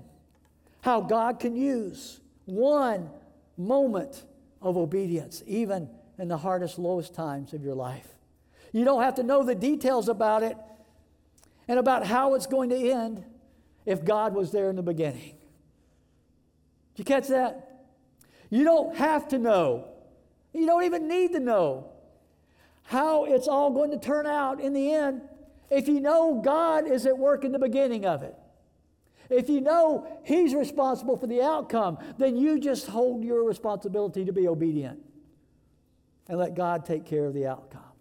how 0.80 1.00
God 1.00 1.38
can 1.38 1.54
use 1.54 2.20
one 2.46 3.10
moment 3.58 4.24
of 4.62 4.76
obedience, 4.76 5.42
even 5.46 5.90
in 6.18 6.28
the 6.28 6.38
hardest, 6.38 6.78
lowest 6.78 7.14
times 7.14 7.52
of 7.52 7.62
your 7.62 7.74
life. 7.74 8.08
You 8.72 8.84
don't 8.84 9.02
have 9.02 9.16
to 9.16 9.22
know 9.22 9.42
the 9.42 9.54
details 9.54 10.08
about 10.08 10.42
it 10.42 10.56
and 11.72 11.78
about 11.78 12.06
how 12.06 12.34
it's 12.34 12.46
going 12.46 12.68
to 12.68 12.76
end 12.76 13.24
if 13.86 14.04
God 14.04 14.34
was 14.34 14.52
there 14.52 14.68
in 14.68 14.76
the 14.76 14.82
beginning. 14.82 15.36
Did 16.94 16.98
you 16.98 17.04
catch 17.06 17.28
that? 17.28 17.86
You 18.50 18.62
don't 18.62 18.94
have 18.94 19.26
to 19.28 19.38
know. 19.38 19.88
You 20.52 20.66
don't 20.66 20.84
even 20.84 21.08
need 21.08 21.32
to 21.32 21.40
know 21.40 21.90
how 22.82 23.24
it's 23.24 23.48
all 23.48 23.70
going 23.70 23.90
to 23.90 23.98
turn 23.98 24.26
out 24.26 24.60
in 24.60 24.74
the 24.74 24.92
end 24.92 25.22
if 25.70 25.88
you 25.88 25.98
know 25.98 26.42
God 26.44 26.86
is 26.86 27.06
at 27.06 27.16
work 27.16 27.42
in 27.42 27.52
the 27.52 27.58
beginning 27.58 28.04
of 28.04 28.22
it. 28.22 28.36
If 29.30 29.48
you 29.48 29.62
know 29.62 30.06
He's 30.24 30.54
responsible 30.54 31.16
for 31.16 31.26
the 31.26 31.40
outcome, 31.40 31.96
then 32.18 32.36
you 32.36 32.60
just 32.60 32.86
hold 32.86 33.24
your 33.24 33.44
responsibility 33.44 34.26
to 34.26 34.32
be 34.34 34.46
obedient 34.46 35.00
and 36.28 36.38
let 36.38 36.52
God 36.54 36.84
take 36.84 37.06
care 37.06 37.24
of 37.24 37.32
the 37.32 37.46
outcome. 37.46 37.91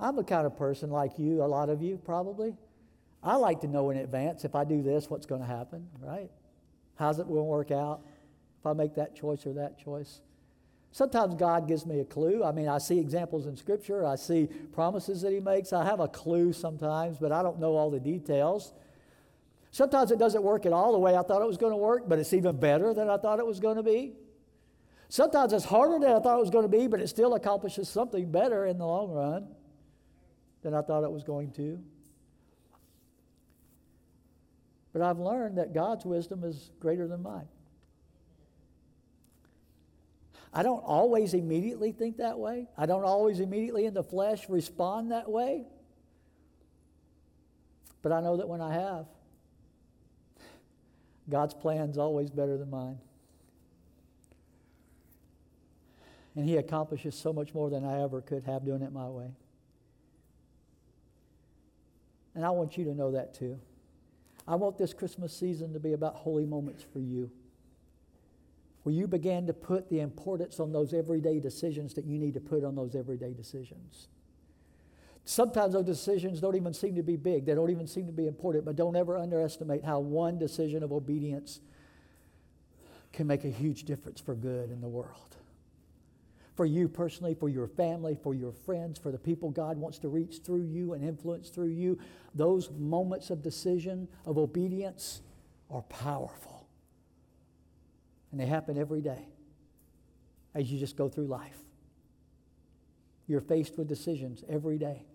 I'm 0.00 0.16
the 0.16 0.24
kind 0.24 0.46
of 0.46 0.56
person 0.56 0.90
like 0.90 1.18
you, 1.18 1.42
a 1.42 1.44
lot 1.44 1.68
of 1.68 1.82
you 1.82 1.98
probably. 1.98 2.54
I 3.22 3.36
like 3.36 3.60
to 3.60 3.68
know 3.68 3.90
in 3.90 3.98
advance 3.98 4.44
if 4.46 4.54
I 4.54 4.64
do 4.64 4.82
this, 4.82 5.10
what's 5.10 5.26
going 5.26 5.42
to 5.42 5.46
happen, 5.46 5.86
right? 6.00 6.30
How's 6.94 7.18
it 7.18 7.26
going 7.26 7.40
to 7.40 7.44
work 7.44 7.70
out? 7.70 8.00
If 8.58 8.66
I 8.66 8.72
make 8.72 8.94
that 8.94 9.14
choice 9.14 9.46
or 9.46 9.52
that 9.54 9.78
choice. 9.78 10.22
Sometimes 10.92 11.34
God 11.34 11.68
gives 11.68 11.86
me 11.86 12.00
a 12.00 12.04
clue. 12.04 12.42
I 12.42 12.50
mean, 12.50 12.66
I 12.66 12.78
see 12.78 12.98
examples 12.98 13.46
in 13.46 13.56
Scripture, 13.56 14.06
I 14.06 14.16
see 14.16 14.48
promises 14.72 15.20
that 15.20 15.32
He 15.32 15.40
makes. 15.40 15.72
I 15.72 15.84
have 15.84 16.00
a 16.00 16.08
clue 16.08 16.52
sometimes, 16.52 17.18
but 17.18 17.30
I 17.30 17.42
don't 17.42 17.60
know 17.60 17.76
all 17.76 17.90
the 17.90 18.00
details. 18.00 18.72
Sometimes 19.70 20.10
it 20.10 20.18
doesn't 20.18 20.42
work 20.42 20.66
at 20.66 20.72
all 20.72 20.92
the 20.92 20.98
way 20.98 21.16
I 21.16 21.22
thought 21.22 21.42
it 21.42 21.46
was 21.46 21.58
going 21.58 21.72
to 21.72 21.76
work, 21.76 22.08
but 22.08 22.18
it's 22.18 22.32
even 22.32 22.56
better 22.56 22.92
than 22.92 23.08
I 23.08 23.18
thought 23.18 23.38
it 23.38 23.46
was 23.46 23.60
going 23.60 23.76
to 23.76 23.82
be. 23.82 24.14
Sometimes 25.08 25.52
it's 25.52 25.64
harder 25.64 25.98
than 25.98 26.16
I 26.16 26.20
thought 26.20 26.38
it 26.38 26.40
was 26.40 26.50
going 26.50 26.68
to 26.68 26.76
be, 26.76 26.86
but 26.86 27.00
it 27.00 27.08
still 27.08 27.34
accomplishes 27.34 27.88
something 27.88 28.30
better 28.30 28.66
in 28.66 28.78
the 28.78 28.86
long 28.86 29.10
run 29.12 29.48
than 30.62 30.74
I 30.74 30.82
thought 30.82 31.04
it 31.04 31.10
was 31.10 31.24
going 31.24 31.52
to. 31.52 31.82
But 34.92 35.02
I've 35.02 35.18
learned 35.18 35.58
that 35.58 35.72
God's 35.72 36.04
wisdom 36.04 36.44
is 36.44 36.70
greater 36.80 37.06
than 37.06 37.22
mine. 37.22 37.48
I 40.52 40.64
don't 40.64 40.82
always 40.84 41.32
immediately 41.32 41.92
think 41.92 42.16
that 42.16 42.38
way. 42.38 42.66
I 42.76 42.86
don't 42.86 43.04
always 43.04 43.38
immediately 43.38 43.86
in 43.86 43.94
the 43.94 44.02
flesh 44.02 44.48
respond 44.48 45.12
that 45.12 45.30
way. 45.30 45.64
But 48.02 48.12
I 48.12 48.20
know 48.20 48.36
that 48.38 48.48
when 48.48 48.60
I 48.60 48.72
have, 48.72 49.06
God's 51.28 51.54
plan 51.54 51.90
is 51.90 51.98
always 51.98 52.30
better 52.30 52.56
than 52.56 52.68
mine. 52.68 52.98
And 56.34 56.44
He 56.44 56.56
accomplishes 56.56 57.14
so 57.14 57.32
much 57.32 57.54
more 57.54 57.70
than 57.70 57.84
I 57.84 58.02
ever 58.02 58.20
could 58.20 58.42
have 58.44 58.64
doing 58.64 58.82
it 58.82 58.92
my 58.92 59.08
way. 59.08 59.30
And 62.34 62.44
I 62.44 62.50
want 62.50 62.76
you 62.78 62.84
to 62.84 62.94
know 62.94 63.12
that 63.12 63.34
too. 63.34 63.58
I 64.46 64.54
want 64.54 64.78
this 64.78 64.92
Christmas 64.92 65.36
season 65.36 65.72
to 65.72 65.80
be 65.80 65.92
about 65.92 66.14
holy 66.14 66.46
moments 66.46 66.84
for 66.92 67.00
you 67.00 67.30
where 68.82 68.94
you 68.94 69.06
began 69.06 69.46
to 69.46 69.52
put 69.52 69.88
the 69.90 70.00
importance 70.00 70.58
on 70.58 70.72
those 70.72 70.94
everyday 70.94 71.38
decisions 71.38 71.94
that 71.94 72.04
you 72.04 72.18
need 72.18 72.34
to 72.34 72.40
put 72.40 72.64
on 72.64 72.74
those 72.74 72.94
everyday 72.94 73.32
decisions. 73.32 74.08
Sometimes 75.24 75.74
those 75.74 75.84
decisions 75.84 76.40
don't 76.40 76.56
even 76.56 76.72
seem 76.72 76.94
to 76.94 77.02
be 77.02 77.16
big, 77.16 77.44
they 77.44 77.54
don't 77.54 77.70
even 77.70 77.86
seem 77.86 78.06
to 78.06 78.12
be 78.12 78.26
important, 78.26 78.64
but 78.64 78.76
don't 78.76 78.96
ever 78.96 79.18
underestimate 79.18 79.84
how 79.84 80.00
one 80.00 80.38
decision 80.38 80.82
of 80.82 80.92
obedience 80.92 81.60
can 83.12 83.26
make 83.26 83.44
a 83.44 83.50
huge 83.50 83.84
difference 83.84 84.20
for 84.20 84.34
good 84.34 84.70
in 84.70 84.80
the 84.80 84.88
world. 84.88 85.36
For 86.60 86.66
you 86.66 86.88
personally, 86.88 87.32
for 87.32 87.48
your 87.48 87.66
family, 87.66 88.18
for 88.22 88.34
your 88.34 88.52
friends, 88.52 88.98
for 88.98 89.10
the 89.10 89.18
people 89.18 89.50
God 89.50 89.78
wants 89.78 89.98
to 90.00 90.10
reach 90.10 90.40
through 90.44 90.64
you 90.64 90.92
and 90.92 91.02
influence 91.02 91.48
through 91.48 91.68
you, 91.68 91.98
those 92.34 92.68
moments 92.76 93.30
of 93.30 93.40
decision, 93.40 94.06
of 94.26 94.36
obedience, 94.36 95.22
are 95.70 95.80
powerful. 95.80 96.68
And 98.30 98.38
they 98.38 98.44
happen 98.44 98.76
every 98.76 99.00
day 99.00 99.26
as 100.54 100.70
you 100.70 100.78
just 100.78 100.98
go 100.98 101.08
through 101.08 101.28
life. 101.28 101.56
You're 103.26 103.40
faced 103.40 103.78
with 103.78 103.88
decisions 103.88 104.44
every 104.46 104.76
day 104.76 105.06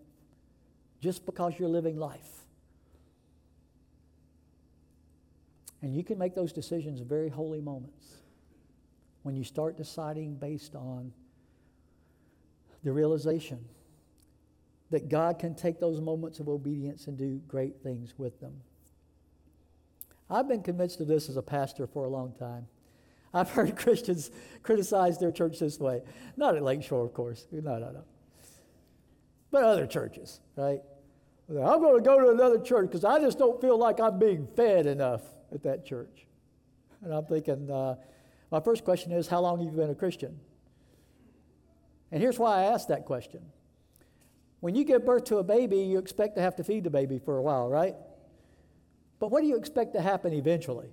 just 1.00 1.24
because 1.24 1.60
you're 1.60 1.68
living 1.68 1.96
life. 1.96 2.40
And 5.80 5.94
you 5.94 6.02
can 6.02 6.18
make 6.18 6.34
those 6.34 6.52
decisions 6.52 6.98
very 7.02 7.28
holy 7.28 7.60
moments 7.60 8.16
when 9.22 9.36
you 9.36 9.44
start 9.44 9.76
deciding 9.76 10.34
based 10.34 10.74
on 10.74 11.12
the 12.86 12.92
realization 12.92 13.58
that 14.90 15.08
God 15.08 15.40
can 15.40 15.56
take 15.56 15.80
those 15.80 16.00
moments 16.00 16.38
of 16.38 16.48
obedience 16.48 17.08
and 17.08 17.18
do 17.18 17.40
great 17.48 17.82
things 17.82 18.14
with 18.16 18.40
them. 18.40 18.54
I've 20.30 20.46
been 20.46 20.62
convinced 20.62 21.00
of 21.00 21.08
this 21.08 21.28
as 21.28 21.36
a 21.36 21.42
pastor 21.42 21.88
for 21.88 22.04
a 22.04 22.08
long 22.08 22.32
time. 22.38 22.68
I've 23.34 23.50
heard 23.50 23.76
Christians 23.76 24.30
criticize 24.62 25.18
their 25.18 25.32
church 25.32 25.58
this 25.58 25.80
way. 25.80 26.02
Not 26.36 26.54
at 26.54 26.62
Lakeshore, 26.62 27.04
of 27.04 27.12
course. 27.12 27.48
No, 27.50 27.76
no, 27.76 27.90
no. 27.90 28.04
But 29.50 29.64
other 29.64 29.88
churches, 29.88 30.38
right? 30.54 30.80
I'm 31.48 31.80
going 31.80 31.96
to 31.96 32.08
go 32.08 32.20
to 32.20 32.30
another 32.30 32.60
church 32.60 32.86
because 32.86 33.04
I 33.04 33.18
just 33.18 33.36
don't 33.36 33.60
feel 33.60 33.76
like 33.76 33.98
I'm 33.98 34.20
being 34.20 34.46
fed 34.54 34.86
enough 34.86 35.22
at 35.52 35.64
that 35.64 35.84
church. 35.84 36.26
And 37.02 37.12
I'm 37.12 37.24
thinking, 37.24 37.68
uh, 37.68 37.96
my 38.52 38.60
first 38.60 38.84
question 38.84 39.10
is, 39.10 39.26
how 39.26 39.40
long 39.40 39.58
have 39.58 39.72
you 39.72 39.76
been 39.76 39.90
a 39.90 39.94
Christian? 39.94 40.38
And 42.12 42.22
here's 42.22 42.38
why 42.38 42.60
I 42.60 42.62
asked 42.64 42.88
that 42.88 43.04
question. 43.04 43.40
When 44.60 44.74
you 44.74 44.84
give 44.84 45.04
birth 45.04 45.24
to 45.24 45.38
a 45.38 45.44
baby, 45.44 45.78
you 45.78 45.98
expect 45.98 46.36
to 46.36 46.42
have 46.42 46.56
to 46.56 46.64
feed 46.64 46.84
the 46.84 46.90
baby 46.90 47.18
for 47.18 47.36
a 47.36 47.42
while, 47.42 47.68
right? 47.68 47.94
But 49.18 49.30
what 49.30 49.42
do 49.42 49.46
you 49.46 49.56
expect 49.56 49.94
to 49.94 50.00
happen 50.00 50.32
eventually? 50.32 50.88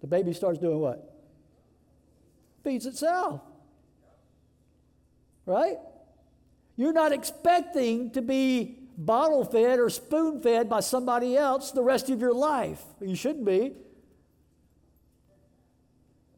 The 0.00 0.06
baby 0.06 0.32
starts 0.32 0.58
doing 0.58 0.80
what? 0.80 1.14
Feeds 2.62 2.86
itself. 2.86 3.40
Right? 5.44 5.78
You're 6.76 6.92
not 6.92 7.12
expecting 7.12 8.10
to 8.12 8.22
be 8.22 8.78
bottle 8.96 9.44
fed 9.44 9.78
or 9.78 9.90
spoon 9.90 10.40
fed 10.40 10.68
by 10.68 10.80
somebody 10.80 11.36
else 11.36 11.70
the 11.70 11.82
rest 11.82 12.10
of 12.10 12.20
your 12.20 12.34
life. 12.34 12.82
You 13.00 13.14
shouldn't 13.14 13.44
be. 13.44 13.72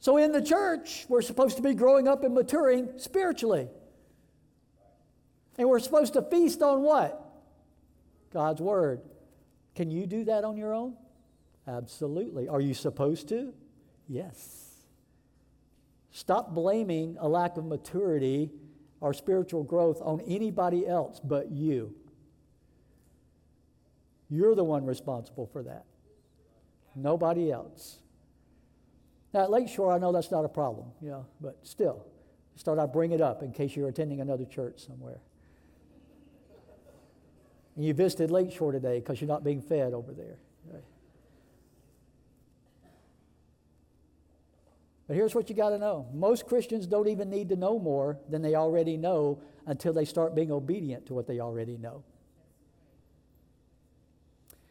So, 0.00 0.16
in 0.16 0.32
the 0.32 0.42
church, 0.42 1.04
we're 1.08 1.22
supposed 1.22 1.56
to 1.56 1.62
be 1.62 1.74
growing 1.74 2.08
up 2.08 2.24
and 2.24 2.34
maturing 2.34 2.88
spiritually. 2.96 3.68
And 5.58 5.68
we're 5.68 5.78
supposed 5.78 6.14
to 6.14 6.22
feast 6.22 6.62
on 6.62 6.82
what? 6.82 7.22
God's 8.32 8.62
Word. 8.62 9.02
Can 9.74 9.90
you 9.90 10.06
do 10.06 10.24
that 10.24 10.42
on 10.42 10.56
your 10.56 10.72
own? 10.72 10.96
Absolutely. 11.68 12.48
Are 12.48 12.60
you 12.60 12.72
supposed 12.72 13.28
to? 13.28 13.52
Yes. 14.08 14.70
Stop 16.10 16.54
blaming 16.54 17.16
a 17.20 17.28
lack 17.28 17.58
of 17.58 17.66
maturity 17.66 18.50
or 19.00 19.14
spiritual 19.14 19.62
growth 19.62 20.00
on 20.02 20.20
anybody 20.22 20.86
else 20.86 21.20
but 21.22 21.50
you. 21.50 21.94
You're 24.28 24.54
the 24.54 24.64
one 24.64 24.86
responsible 24.86 25.46
for 25.46 25.62
that, 25.64 25.84
nobody 26.94 27.50
else. 27.50 27.99
Now, 29.32 29.44
at 29.44 29.50
Lakeshore, 29.50 29.92
I 29.92 29.98
know 29.98 30.12
that's 30.12 30.30
not 30.30 30.44
a 30.44 30.48
problem, 30.48 30.88
you 31.00 31.10
know, 31.10 31.26
but 31.40 31.56
still, 31.62 32.04
just 32.54 32.64
thought 32.64 32.78
I'd 32.78 32.92
bring 32.92 33.12
it 33.12 33.20
up 33.20 33.42
in 33.42 33.52
case 33.52 33.76
you're 33.76 33.88
attending 33.88 34.20
another 34.20 34.44
church 34.44 34.84
somewhere. 34.84 35.20
And 37.76 37.84
you 37.84 37.94
visited 37.94 38.30
Lakeshore 38.30 38.72
today 38.72 38.98
because 38.98 39.20
you're 39.20 39.28
not 39.28 39.44
being 39.44 39.62
fed 39.62 39.94
over 39.94 40.12
there. 40.12 40.38
Right? 40.70 40.82
But 45.06 45.16
here's 45.16 45.34
what 45.34 45.48
you 45.48 45.56
got 45.56 45.70
to 45.70 45.78
know 45.78 46.06
most 46.12 46.46
Christians 46.46 46.86
don't 46.86 47.08
even 47.08 47.30
need 47.30 47.48
to 47.48 47.56
know 47.56 47.78
more 47.78 48.18
than 48.28 48.42
they 48.42 48.54
already 48.54 48.96
know 48.96 49.40
until 49.66 49.92
they 49.92 50.04
start 50.04 50.34
being 50.34 50.50
obedient 50.50 51.06
to 51.06 51.14
what 51.14 51.26
they 51.26 51.40
already 51.40 51.76
know. 51.76 52.02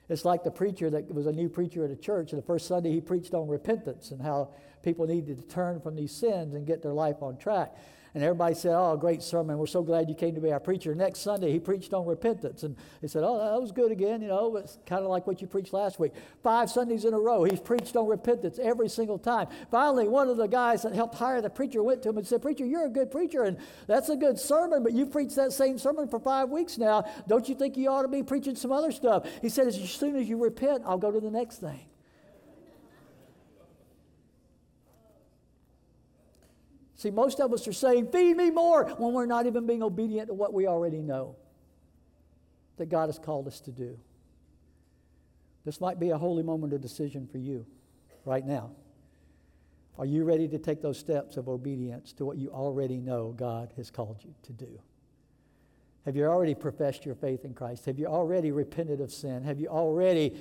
It's 0.10 0.26
like 0.26 0.44
the 0.44 0.52
preacher 0.52 0.90
that 0.90 1.14
was 1.14 1.28
a 1.28 1.32
new 1.32 1.50
preacher 1.50 1.86
at 1.86 1.92
a 1.92 1.96
church, 1.96 2.34
and 2.34 2.42
the 2.42 2.46
first 2.46 2.68
Sunday 2.68 2.92
he 2.92 3.00
preached 3.00 3.34
on 3.36 3.48
repentance 3.48 4.10
and 4.12 4.22
how 4.22 4.50
people 4.82 5.06
needed 5.06 5.38
to 5.38 5.44
turn 5.44 5.80
from 5.80 5.96
these 5.96 6.12
sins 6.12 6.56
and 6.56 6.66
get 6.66 6.82
their 6.82 6.94
life 6.94 7.22
on 7.22 7.38
track. 7.38 7.76
And 8.14 8.24
everybody 8.24 8.56
said, 8.56 8.74
Oh, 8.74 8.98
great 8.98 9.22
sermon. 9.22 9.58
We're 9.58 9.68
so 9.68 9.84
glad 9.84 10.10
you 10.10 10.16
came 10.16 10.36
to 10.36 10.42
be 10.42 10.52
our 10.52 10.60
preacher. 10.60 10.96
Next 10.96 11.20
Sunday, 11.20 11.52
he 11.52 11.60
preached 11.60 11.94
on 11.94 12.06
repentance. 12.06 12.64
And 12.64 12.76
they 13.02 13.08
said, 13.08 13.24
Oh, 13.24 13.38
that 13.38 13.62
was 13.62 13.72
good 13.72 13.92
again. 13.92 14.22
You 14.22 14.30
know, 14.30 14.56
it's 14.56 14.80
kind 14.86 15.04
of 15.04 15.10
like 15.10 15.28
what 15.28 15.42
you 15.42 15.48
preached 15.48 15.74
last 15.74 16.00
week. 16.00 16.14
Five 16.42 16.70
Sundays 16.70 17.06
in 17.06 17.14
a 17.14 17.20
row, 17.20 17.44
he's 17.44 17.60
preached 17.60 17.96
on 17.96 18.08
repentance 18.08 18.60
every 18.62 18.90
single 18.90 19.20
time. 19.20 19.48
Finally, 19.70 20.08
one 20.08 20.28
of 20.28 20.38
the 20.38 20.48
guys 20.48 20.82
that 20.82 20.94
helped 20.94 21.16
hire 21.16 21.42
the 21.42 21.50
preacher 21.50 21.84
went 21.84 22.02
to 22.04 22.10
him 22.10 22.18
and 22.18 22.28
said, 22.28 22.42
Preacher, 22.42 22.66
you're 22.66 22.86
a 22.86 22.90
good 22.90 23.12
preacher, 23.12 23.44
and 23.44 23.58
that's 23.88 24.10
a 24.10 24.16
good 24.16 24.40
sermon, 24.40 24.84
but 24.84 24.94
you've 24.94 25.12
preached 25.12 25.36
that 25.36 25.54
same 25.54 25.78
sermon 25.78 26.08
for 26.08 26.20
five 26.20 26.50
weeks 26.50 26.78
now. 26.78 27.04
Don't 27.28 27.48
you 27.48 27.56
think 27.56 27.78
you 27.78 27.90
ought 27.90 28.04
to 28.04 28.08
be 28.08 28.24
preaching 28.24 28.56
some 28.56 28.72
other 28.72 28.92
stuff? 28.92 29.28
He 29.42 29.50
said, 29.50 29.68
As 29.68 29.76
soon 29.90 30.16
as 30.16 30.28
you 30.28 30.42
repent, 30.42 30.84
I'll 30.86 30.98
go 30.98 31.12
to 31.12 31.20
the 31.20 31.32
next 31.32 31.58
thing. 31.58 31.89
See, 37.00 37.12
most 37.12 37.40
of 37.40 37.54
us 37.54 37.66
are 37.66 37.72
saying, 37.72 38.12
Feed 38.12 38.36
me 38.36 38.50
more, 38.50 38.84
when 38.98 39.14
we're 39.14 39.26
not 39.26 39.46
even 39.46 39.66
being 39.66 39.82
obedient 39.82 40.28
to 40.28 40.34
what 40.34 40.54
we 40.54 40.68
already 40.68 41.02
know 41.02 41.38
that 42.76 42.90
God 42.90 43.06
has 43.06 43.18
called 43.18 43.48
us 43.48 43.62
to 43.62 43.72
do. 43.72 43.98
This 45.64 45.80
might 45.80 45.98
be 45.98 46.10
a 46.10 46.18
holy 46.18 46.44
moment 46.44 46.74
of 46.74 46.82
decision 46.82 47.26
for 47.26 47.38
you 47.38 47.66
right 48.26 48.46
now. 48.46 48.72
Are 49.98 50.06
you 50.06 50.26
ready 50.26 50.50
to 50.50 50.58
take 50.60 50.82
those 50.82 50.98
steps 50.98 51.38
of 51.38 51.48
obedience 51.48 52.12
to 52.14 52.26
what 52.26 52.36
you 52.38 52.50
already 52.50 52.98
know 52.98 53.34
God 53.38 53.72
has 53.78 53.90
called 53.90 54.18
you 54.22 54.36
to 54.44 54.52
do? 54.52 54.82
Have 56.04 56.18
you 56.18 56.26
already 56.26 56.54
professed 56.54 57.06
your 57.06 57.16
faith 57.16 57.46
in 57.46 57.54
Christ? 57.54 57.86
Have 57.86 57.98
you 57.98 58.08
already 58.08 58.52
repented 58.52 59.00
of 59.00 59.10
sin? 59.10 59.42
Have 59.44 59.58
you 59.58 59.70
already 59.70 60.36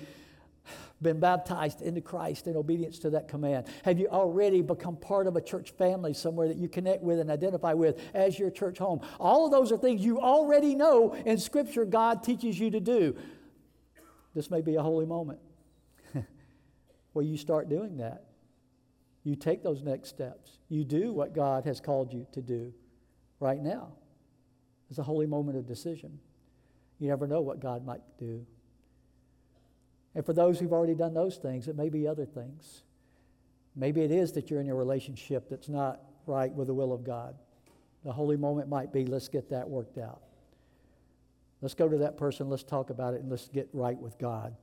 been 1.00 1.20
baptized 1.20 1.82
into 1.82 2.00
Christ 2.00 2.46
in 2.46 2.56
obedience 2.56 2.98
to 3.00 3.10
that 3.10 3.28
command? 3.28 3.66
Have 3.84 3.98
you 3.98 4.08
already 4.08 4.62
become 4.62 4.96
part 4.96 5.26
of 5.26 5.36
a 5.36 5.40
church 5.40 5.70
family 5.72 6.14
somewhere 6.14 6.48
that 6.48 6.56
you 6.56 6.68
connect 6.68 7.02
with 7.02 7.20
and 7.20 7.30
identify 7.30 7.72
with 7.72 8.00
as 8.14 8.38
your 8.38 8.50
church 8.50 8.78
home? 8.78 9.00
All 9.18 9.46
of 9.46 9.52
those 9.52 9.72
are 9.72 9.78
things 9.78 10.04
you 10.04 10.20
already 10.20 10.74
know 10.74 11.14
in 11.14 11.38
Scripture 11.38 11.84
God 11.84 12.22
teaches 12.22 12.58
you 12.58 12.70
to 12.70 12.80
do. 12.80 13.16
This 14.34 14.50
may 14.50 14.60
be 14.60 14.76
a 14.76 14.82
holy 14.82 15.06
moment 15.06 15.40
where 17.12 17.24
you 17.24 17.36
start 17.36 17.68
doing 17.68 17.98
that. 17.98 18.24
You 19.24 19.36
take 19.36 19.62
those 19.62 19.82
next 19.82 20.08
steps. 20.08 20.58
You 20.68 20.84
do 20.84 21.12
what 21.12 21.34
God 21.34 21.64
has 21.64 21.80
called 21.80 22.12
you 22.12 22.26
to 22.32 22.40
do 22.40 22.72
right 23.40 23.60
now. 23.60 23.92
It's 24.90 24.98
a 24.98 25.02
holy 25.02 25.26
moment 25.26 25.58
of 25.58 25.66
decision. 25.66 26.18
You 26.98 27.08
never 27.08 27.26
know 27.26 27.40
what 27.40 27.60
God 27.60 27.84
might 27.84 28.02
do 28.18 28.46
and 30.18 30.26
for 30.26 30.32
those 30.32 30.58
who've 30.58 30.72
already 30.72 30.96
done 30.96 31.14
those 31.14 31.36
things, 31.36 31.68
it 31.68 31.76
may 31.76 31.88
be 31.88 32.08
other 32.08 32.26
things. 32.26 32.82
Maybe 33.76 34.02
it 34.02 34.10
is 34.10 34.32
that 34.32 34.50
you're 34.50 34.60
in 34.60 34.68
a 34.68 34.74
relationship 34.74 35.48
that's 35.48 35.68
not 35.68 36.00
right 36.26 36.52
with 36.52 36.66
the 36.66 36.74
will 36.74 36.92
of 36.92 37.04
God. 37.04 37.36
The 38.04 38.10
holy 38.10 38.36
moment 38.36 38.68
might 38.68 38.92
be 38.92 39.06
let's 39.06 39.28
get 39.28 39.48
that 39.50 39.70
worked 39.70 39.96
out. 39.96 40.22
Let's 41.62 41.74
go 41.74 41.88
to 41.88 41.98
that 41.98 42.16
person, 42.16 42.50
let's 42.50 42.64
talk 42.64 42.90
about 42.90 43.14
it, 43.14 43.20
and 43.20 43.30
let's 43.30 43.46
get 43.46 43.68
right 43.72 43.96
with 43.96 44.18
God 44.18 44.56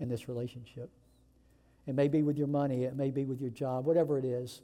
in 0.00 0.08
this 0.08 0.26
relationship. 0.28 0.90
It 1.86 1.94
may 1.94 2.08
be 2.08 2.24
with 2.24 2.36
your 2.36 2.48
money, 2.48 2.82
it 2.82 2.96
may 2.96 3.12
be 3.12 3.24
with 3.24 3.40
your 3.40 3.50
job, 3.50 3.86
whatever 3.86 4.18
it 4.18 4.24
is. 4.24 4.60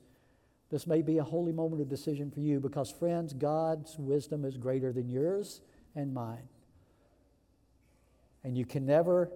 This 0.73 0.89
may 0.89 1.03
be 1.03 1.19
a 1.19 1.25
holy 1.25 1.53
moment 1.53 1.83
of 1.83 1.89
decision 1.89 2.33
for 2.33 2.41
you 2.41 2.59
because, 2.59 2.91
friends, 2.91 3.33
God's 3.33 3.97
wisdom 3.97 4.45
is 4.45 4.57
greater 4.57 4.93
than 4.93 5.09
yours 5.09 5.61
and 5.95 6.13
mine. 6.13 6.49
And 8.43 8.59
you 8.59 8.65
can 8.65 8.85
never 8.85 9.31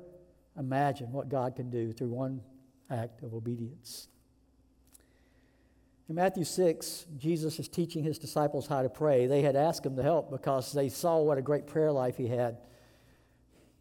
imagine 0.59 1.13
what 1.13 1.29
God 1.29 1.57
can 1.57 1.71
do 1.71 1.93
through 1.93 2.09
one 2.09 2.41
act 2.91 3.23
of 3.23 3.35
obedience. 3.35 4.09
In 6.09 6.15
Matthew 6.15 6.45
6, 6.45 7.07
Jesus 7.19 7.59
is 7.59 7.69
teaching 7.69 8.05
his 8.05 8.19
disciples 8.19 8.69
how 8.69 8.83
to 8.83 8.89
pray. 8.89 9.27
They 9.27 9.43
had 9.43 9.57
asked 9.57 9.85
him 9.85 9.97
to 9.97 10.03
help 10.03 10.31
because 10.31 10.73
they 10.73 10.89
saw 10.89 11.21
what 11.21 11.37
a 11.37 11.43
great 11.43 11.67
prayer 11.67 11.91
life 11.91 12.17
he 12.17 12.29
had. 12.29 12.59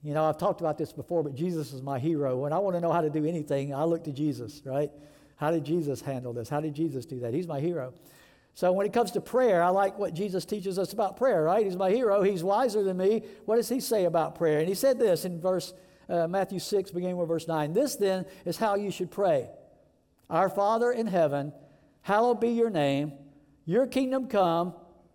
You 0.02 0.14
know, 0.14 0.26
I've 0.26 0.38
talked 0.38 0.60
about 0.60 0.78
this 0.78 0.92
before, 0.92 1.24
but 1.24 1.36
Jesus 1.36 1.72
is 1.72 1.82
my 1.82 2.00
hero. 2.00 2.38
When 2.38 2.54
I 2.54 2.58
want 2.60 2.76
to 2.76 2.80
know 2.80 2.92
how 2.92 3.02
to 3.02 3.10
do 3.10 3.26
anything, 3.26 3.74
I 3.74 3.84
look 3.84 4.04
to 4.06 4.12
Jesus, 4.12 4.62
right? 4.66 4.92
How 5.36 5.52
did 5.52 5.66
Jesus 5.66 6.02
handle 6.02 6.34
this? 6.34 6.50
How 6.50 6.62
did 6.62 6.74
Jesus 6.74 7.06
do 7.06 7.20
that? 7.20 7.34
He's 7.34 7.48
my 7.48 7.60
hero. 7.60 7.94
So 8.56 8.72
when 8.72 8.86
it 8.86 8.94
comes 8.94 9.12
to 9.12 9.22
prayer, 9.22 9.62
I 9.62 9.70
like 9.70 10.00
what 10.00 10.14
Jesus 10.14 10.46
teaches 10.46 10.80
us 10.80 10.94
about 10.94 11.18
prayer, 11.18 11.44
right? 11.44 11.66
He's 11.66 11.76
my 11.76 11.92
hero. 11.92 12.24
He's 12.24 12.44
wiser 12.44 12.84
than 12.84 12.98
me. 12.98 13.24
What 13.46 13.58
does 13.58 13.68
he 13.68 13.82
say 13.82 14.06
about 14.06 14.36
prayer? 14.36 14.60
And 14.60 14.68
he 14.68 14.76
said 14.76 14.98
this 14.98 15.26
in 15.26 15.42
verse 15.42 15.74
uh, 16.10 16.28
Matthew 16.28 16.60
6, 16.60 16.92
beginning 16.92 17.18
with 17.18 17.28
verse 17.28 17.48
9. 17.48 17.74
This 17.74 17.96
then 17.96 18.26
is 18.46 18.58
how 18.58 18.76
you 18.76 18.92
should 18.92 19.12
pray 19.12 19.50
Our 20.30 20.50
Father 20.50 20.92
in 20.92 21.08
heaven, 21.08 21.54
hallowed 22.02 22.40
be 22.40 22.50
your 22.50 22.70
name, 22.70 23.14
your 23.66 23.88
kingdom 23.88 24.28
come. 24.28 24.74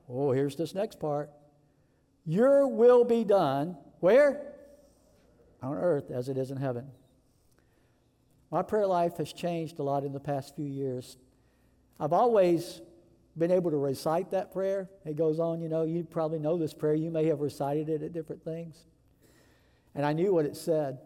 Oh, 0.09 0.32
here's 0.32 0.57
this 0.57 0.74
next 0.74 0.99
part. 0.99 1.30
Your 2.24 2.66
will 2.66 3.05
be 3.05 3.24
done. 3.24 3.76
Where? 4.01 4.41
On 5.62 5.76
earth 5.76 6.11
as 6.11 6.28
it 6.28 6.36
is 6.36 6.51
in 6.51 6.57
heaven. 6.57 6.86
My 8.51 8.62
prayer 8.62 8.86
life 8.86 9.18
has 9.18 9.32
changed 9.32 9.78
a 9.78 9.82
lot 9.82 10.05
in 10.05 10.12
the 10.12 10.20
past 10.20 10.57
few 10.57 10.66
years. 10.66 11.16
I've 12.01 12.12
always 12.12 12.80
been 13.38 13.53
able 13.53 13.70
to 13.70 13.76
recite 13.76 14.32
that 14.32 14.53
prayer. 14.53 14.91
It 15.05 15.16
goes 15.16 15.38
on, 15.38 15.61
you 15.61 15.68
know, 15.68 15.84
you 15.84 16.03
probably 16.03 16.41
know 16.41 16.59
this 16.59 16.74
prayer. 16.74 16.95
You 16.95 17.11
may 17.11 17.26
have 17.26 17.41
recited 17.41 17.88
it 17.88 18.03
at 18.03 18.12
different 18.12 18.43
things 18.43 18.86
and 19.95 20.07
I 20.07 20.12
knew 20.12 20.32
what 20.32 20.45
it 20.45 20.57
said. 20.57 20.99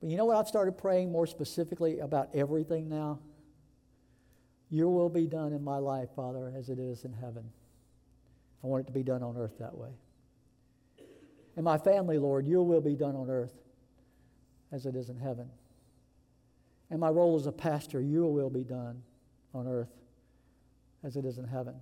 But 0.00 0.10
you 0.10 0.16
know 0.16 0.26
what? 0.26 0.36
I've 0.36 0.48
started 0.48 0.78
praying 0.78 1.10
more 1.10 1.26
specifically 1.26 1.98
about 1.98 2.28
everything 2.34 2.88
now. 2.88 3.18
Your 4.70 4.88
will 4.90 5.08
be 5.08 5.26
done 5.26 5.52
in 5.52 5.64
my 5.64 5.78
life, 5.78 6.10
Father, 6.14 6.52
as 6.56 6.68
it 6.68 6.78
is 6.78 7.04
in 7.04 7.12
heaven. 7.12 7.50
I 8.62 8.66
want 8.66 8.84
it 8.84 8.86
to 8.88 8.92
be 8.92 9.02
done 9.02 9.22
on 9.22 9.36
earth 9.36 9.58
that 9.58 9.76
way. 9.76 9.90
And 11.56 11.64
my 11.64 11.78
family, 11.78 12.18
Lord, 12.18 12.46
your 12.46 12.62
will 12.62 12.80
be 12.80 12.94
done 12.94 13.16
on 13.16 13.30
earth 13.30 13.54
as 14.70 14.86
it 14.86 14.94
is 14.94 15.08
in 15.08 15.16
heaven. 15.16 15.48
And 16.90 17.00
my 17.00 17.08
role 17.08 17.36
as 17.36 17.46
a 17.46 17.52
pastor, 17.52 18.00
your 18.00 18.32
will 18.32 18.50
be 18.50 18.64
done 18.64 19.02
on 19.54 19.66
earth 19.66 19.92
as 21.02 21.16
it 21.16 21.24
is 21.24 21.38
in 21.38 21.44
heaven. 21.44 21.74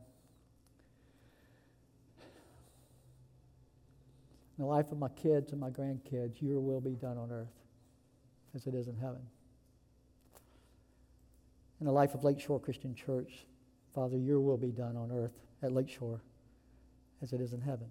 In 4.59 4.65
the 4.65 4.71
life 4.71 4.91
of 4.91 4.99
my 4.99 5.09
kids 5.11 5.53
and 5.53 5.61
my 5.61 5.71
grandkids, 5.71 6.41
your 6.41 6.61
will 6.61 6.81
be 6.81 6.95
done 6.95 7.19
on 7.19 7.31
earth 7.31 7.53
as 8.55 8.67
it 8.67 8.75
is 8.75 8.89
in 8.89 8.97
heaven. 8.97 9.21
In 11.81 11.87
the 11.87 11.93
life 11.93 12.15
of 12.15 12.25
Lakeshore 12.25 12.59
Christian 12.59 12.95
Church, 12.95 13.47
Father, 13.95 14.17
your 14.17 14.41
will 14.41 14.57
be 14.57 14.71
done 14.71 14.97
on 14.97 15.13
earth 15.13 15.39
at 15.63 15.73
Lakeshore 15.73 16.23
as 17.23 17.35
it 17.35 17.41
is 17.41 17.53
in 17.53 17.61
heaven. 17.61 17.89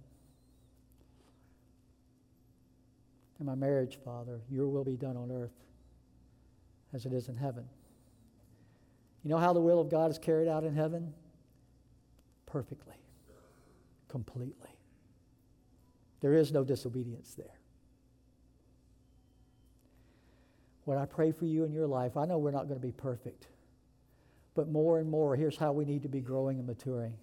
In 3.40 3.46
my 3.46 3.56
marriage, 3.56 4.00
Father, 4.04 4.42
your 4.50 4.68
will 4.68 4.84
be 4.84 4.96
done 4.96 5.18
on 5.18 5.32
earth 5.32 5.66
as 6.94 7.06
it 7.06 7.14
is 7.14 7.28
in 7.28 7.36
heaven. 7.36 7.66
You 9.24 9.30
know 9.30 9.38
how 9.38 9.54
the 9.54 9.60
will 9.62 9.82
of 9.82 9.90
God 9.90 10.10
is 10.10 10.18
carried 10.18 10.48
out 10.48 10.64
in 10.64 10.74
heaven? 10.74 11.14
Perfectly, 12.46 12.96
completely. 14.08 14.75
There 16.26 16.34
is 16.34 16.52
no 16.52 16.64
disobedience 16.64 17.36
there. 17.36 17.60
What 20.86 20.98
I 20.98 21.06
pray 21.06 21.32
for 21.32 21.46
you 21.46 21.66
in 21.66 21.72
your 21.72 21.86
life, 21.86 22.18
I 22.18 22.26
know 22.26 22.40
we're 22.40 22.50
not 22.50 22.68
going 22.68 22.82
to 22.82 22.88
be 22.88 22.92
perfect, 22.92 23.46
but 24.56 24.68
more 24.68 24.98
and 24.98 25.08
more, 25.08 25.36
here's 25.36 25.56
how 25.56 25.72
we 25.72 25.86
need 25.86 26.02
to 26.02 26.10
be 26.10 26.22
growing 26.22 26.58
and 26.58 26.66
maturing. 26.66 27.14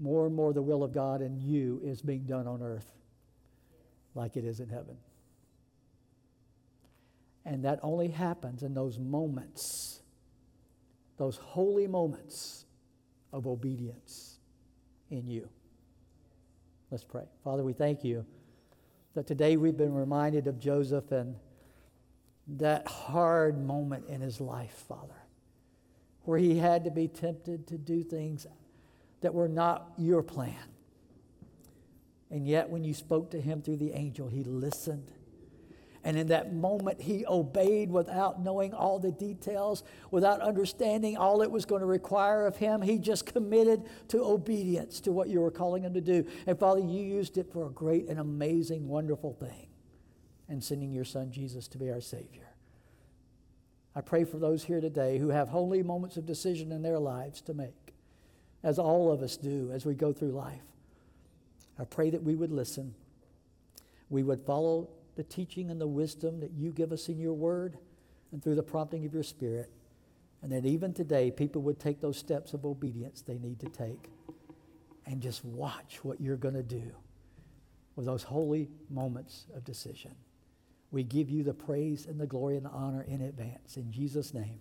More 0.00 0.26
and 0.26 0.34
more, 0.34 0.52
the 0.52 0.62
will 0.62 0.82
of 0.82 0.92
God 0.92 1.22
in 1.22 1.40
you 1.40 1.80
is 1.84 2.02
being 2.02 2.24
done 2.24 2.48
on 2.48 2.60
earth 2.60 2.90
like 4.16 4.36
it 4.36 4.44
is 4.44 4.58
in 4.58 4.68
heaven. 4.68 4.96
And 7.44 7.64
that 7.64 7.78
only 7.84 8.08
happens 8.08 8.64
in 8.64 8.74
those 8.74 8.98
moments, 8.98 10.00
those 11.18 11.36
holy 11.36 11.86
moments 11.86 12.64
of 13.32 13.46
obedience 13.46 14.40
in 15.08 15.28
you. 15.28 15.48
Let's 16.94 17.02
pray. 17.02 17.24
Father, 17.42 17.64
we 17.64 17.72
thank 17.72 18.04
you 18.04 18.24
that 19.16 19.26
today 19.26 19.56
we've 19.56 19.76
been 19.76 19.94
reminded 19.94 20.46
of 20.46 20.60
Joseph 20.60 21.10
and 21.10 21.34
that 22.46 22.86
hard 22.86 23.58
moment 23.58 24.06
in 24.06 24.20
his 24.20 24.40
life, 24.40 24.84
Father, 24.86 25.20
where 26.22 26.38
he 26.38 26.56
had 26.56 26.84
to 26.84 26.92
be 26.92 27.08
tempted 27.08 27.66
to 27.66 27.78
do 27.78 28.04
things 28.04 28.46
that 29.22 29.34
were 29.34 29.48
not 29.48 29.90
your 29.98 30.22
plan. 30.22 30.54
And 32.30 32.46
yet, 32.46 32.70
when 32.70 32.84
you 32.84 32.94
spoke 32.94 33.32
to 33.32 33.40
him 33.40 33.60
through 33.60 33.78
the 33.78 33.90
angel, 33.90 34.28
he 34.28 34.44
listened 34.44 35.10
and 36.04 36.18
in 36.18 36.26
that 36.26 36.52
moment, 36.52 37.00
he 37.00 37.24
obeyed 37.26 37.90
without 37.90 38.42
knowing 38.42 38.74
all 38.74 38.98
the 38.98 39.10
details, 39.10 39.82
without 40.10 40.42
understanding 40.42 41.16
all 41.16 41.40
it 41.40 41.50
was 41.50 41.64
going 41.64 41.80
to 41.80 41.86
require 41.86 42.46
of 42.46 42.56
him. 42.56 42.82
He 42.82 42.98
just 42.98 43.24
committed 43.24 43.84
to 44.08 44.22
obedience 44.22 45.00
to 45.00 45.12
what 45.12 45.28
you 45.28 45.40
were 45.40 45.50
calling 45.50 45.82
him 45.82 45.94
to 45.94 46.02
do. 46.02 46.26
And 46.46 46.58
Father, 46.58 46.80
you 46.80 47.02
used 47.02 47.38
it 47.38 47.50
for 47.50 47.66
a 47.66 47.70
great 47.70 48.06
and 48.08 48.20
amazing, 48.20 48.86
wonderful 48.86 49.32
thing 49.32 49.68
and 50.46 50.62
sending 50.62 50.92
your 50.92 51.06
son 51.06 51.32
Jesus 51.32 51.68
to 51.68 51.78
be 51.78 51.90
our 51.90 52.02
Savior. 52.02 52.50
I 53.96 54.02
pray 54.02 54.24
for 54.24 54.38
those 54.38 54.64
here 54.64 54.82
today 54.82 55.16
who 55.16 55.30
have 55.30 55.48
holy 55.48 55.82
moments 55.82 56.18
of 56.18 56.26
decision 56.26 56.70
in 56.70 56.82
their 56.82 56.98
lives 56.98 57.40
to 57.42 57.54
make, 57.54 57.94
as 58.62 58.78
all 58.78 59.10
of 59.10 59.22
us 59.22 59.38
do 59.38 59.70
as 59.72 59.86
we 59.86 59.94
go 59.94 60.12
through 60.12 60.32
life. 60.32 60.60
I 61.78 61.84
pray 61.84 62.10
that 62.10 62.22
we 62.22 62.34
would 62.34 62.52
listen, 62.52 62.94
we 64.10 64.22
would 64.22 64.42
follow 64.42 64.90
the 65.16 65.22
teaching 65.22 65.70
and 65.70 65.80
the 65.80 65.86
wisdom 65.86 66.40
that 66.40 66.52
you 66.52 66.70
give 66.70 66.92
us 66.92 67.08
in 67.08 67.18
your 67.18 67.34
word 67.34 67.78
and 68.32 68.42
through 68.42 68.54
the 68.54 68.62
prompting 68.62 69.04
of 69.06 69.14
your 69.14 69.22
spirit. 69.22 69.70
And 70.42 70.52
that 70.52 70.66
even 70.66 70.92
today, 70.92 71.30
people 71.30 71.62
would 71.62 71.80
take 71.80 72.00
those 72.00 72.18
steps 72.18 72.52
of 72.52 72.66
obedience 72.66 73.22
they 73.22 73.38
need 73.38 73.60
to 73.60 73.68
take 73.68 74.10
and 75.06 75.22
just 75.22 75.44
watch 75.44 76.00
what 76.02 76.20
you're 76.20 76.36
going 76.36 76.54
to 76.54 76.62
do 76.62 76.92
with 77.96 78.06
those 78.06 78.24
holy 78.24 78.68
moments 78.90 79.46
of 79.54 79.64
decision. 79.64 80.14
We 80.90 81.02
give 81.02 81.30
you 81.30 81.42
the 81.42 81.54
praise 81.54 82.06
and 82.06 82.20
the 82.20 82.26
glory 82.26 82.56
and 82.56 82.66
the 82.66 82.70
honor 82.70 83.02
in 83.02 83.22
advance. 83.22 83.76
In 83.76 83.90
Jesus' 83.90 84.34
name. 84.34 84.60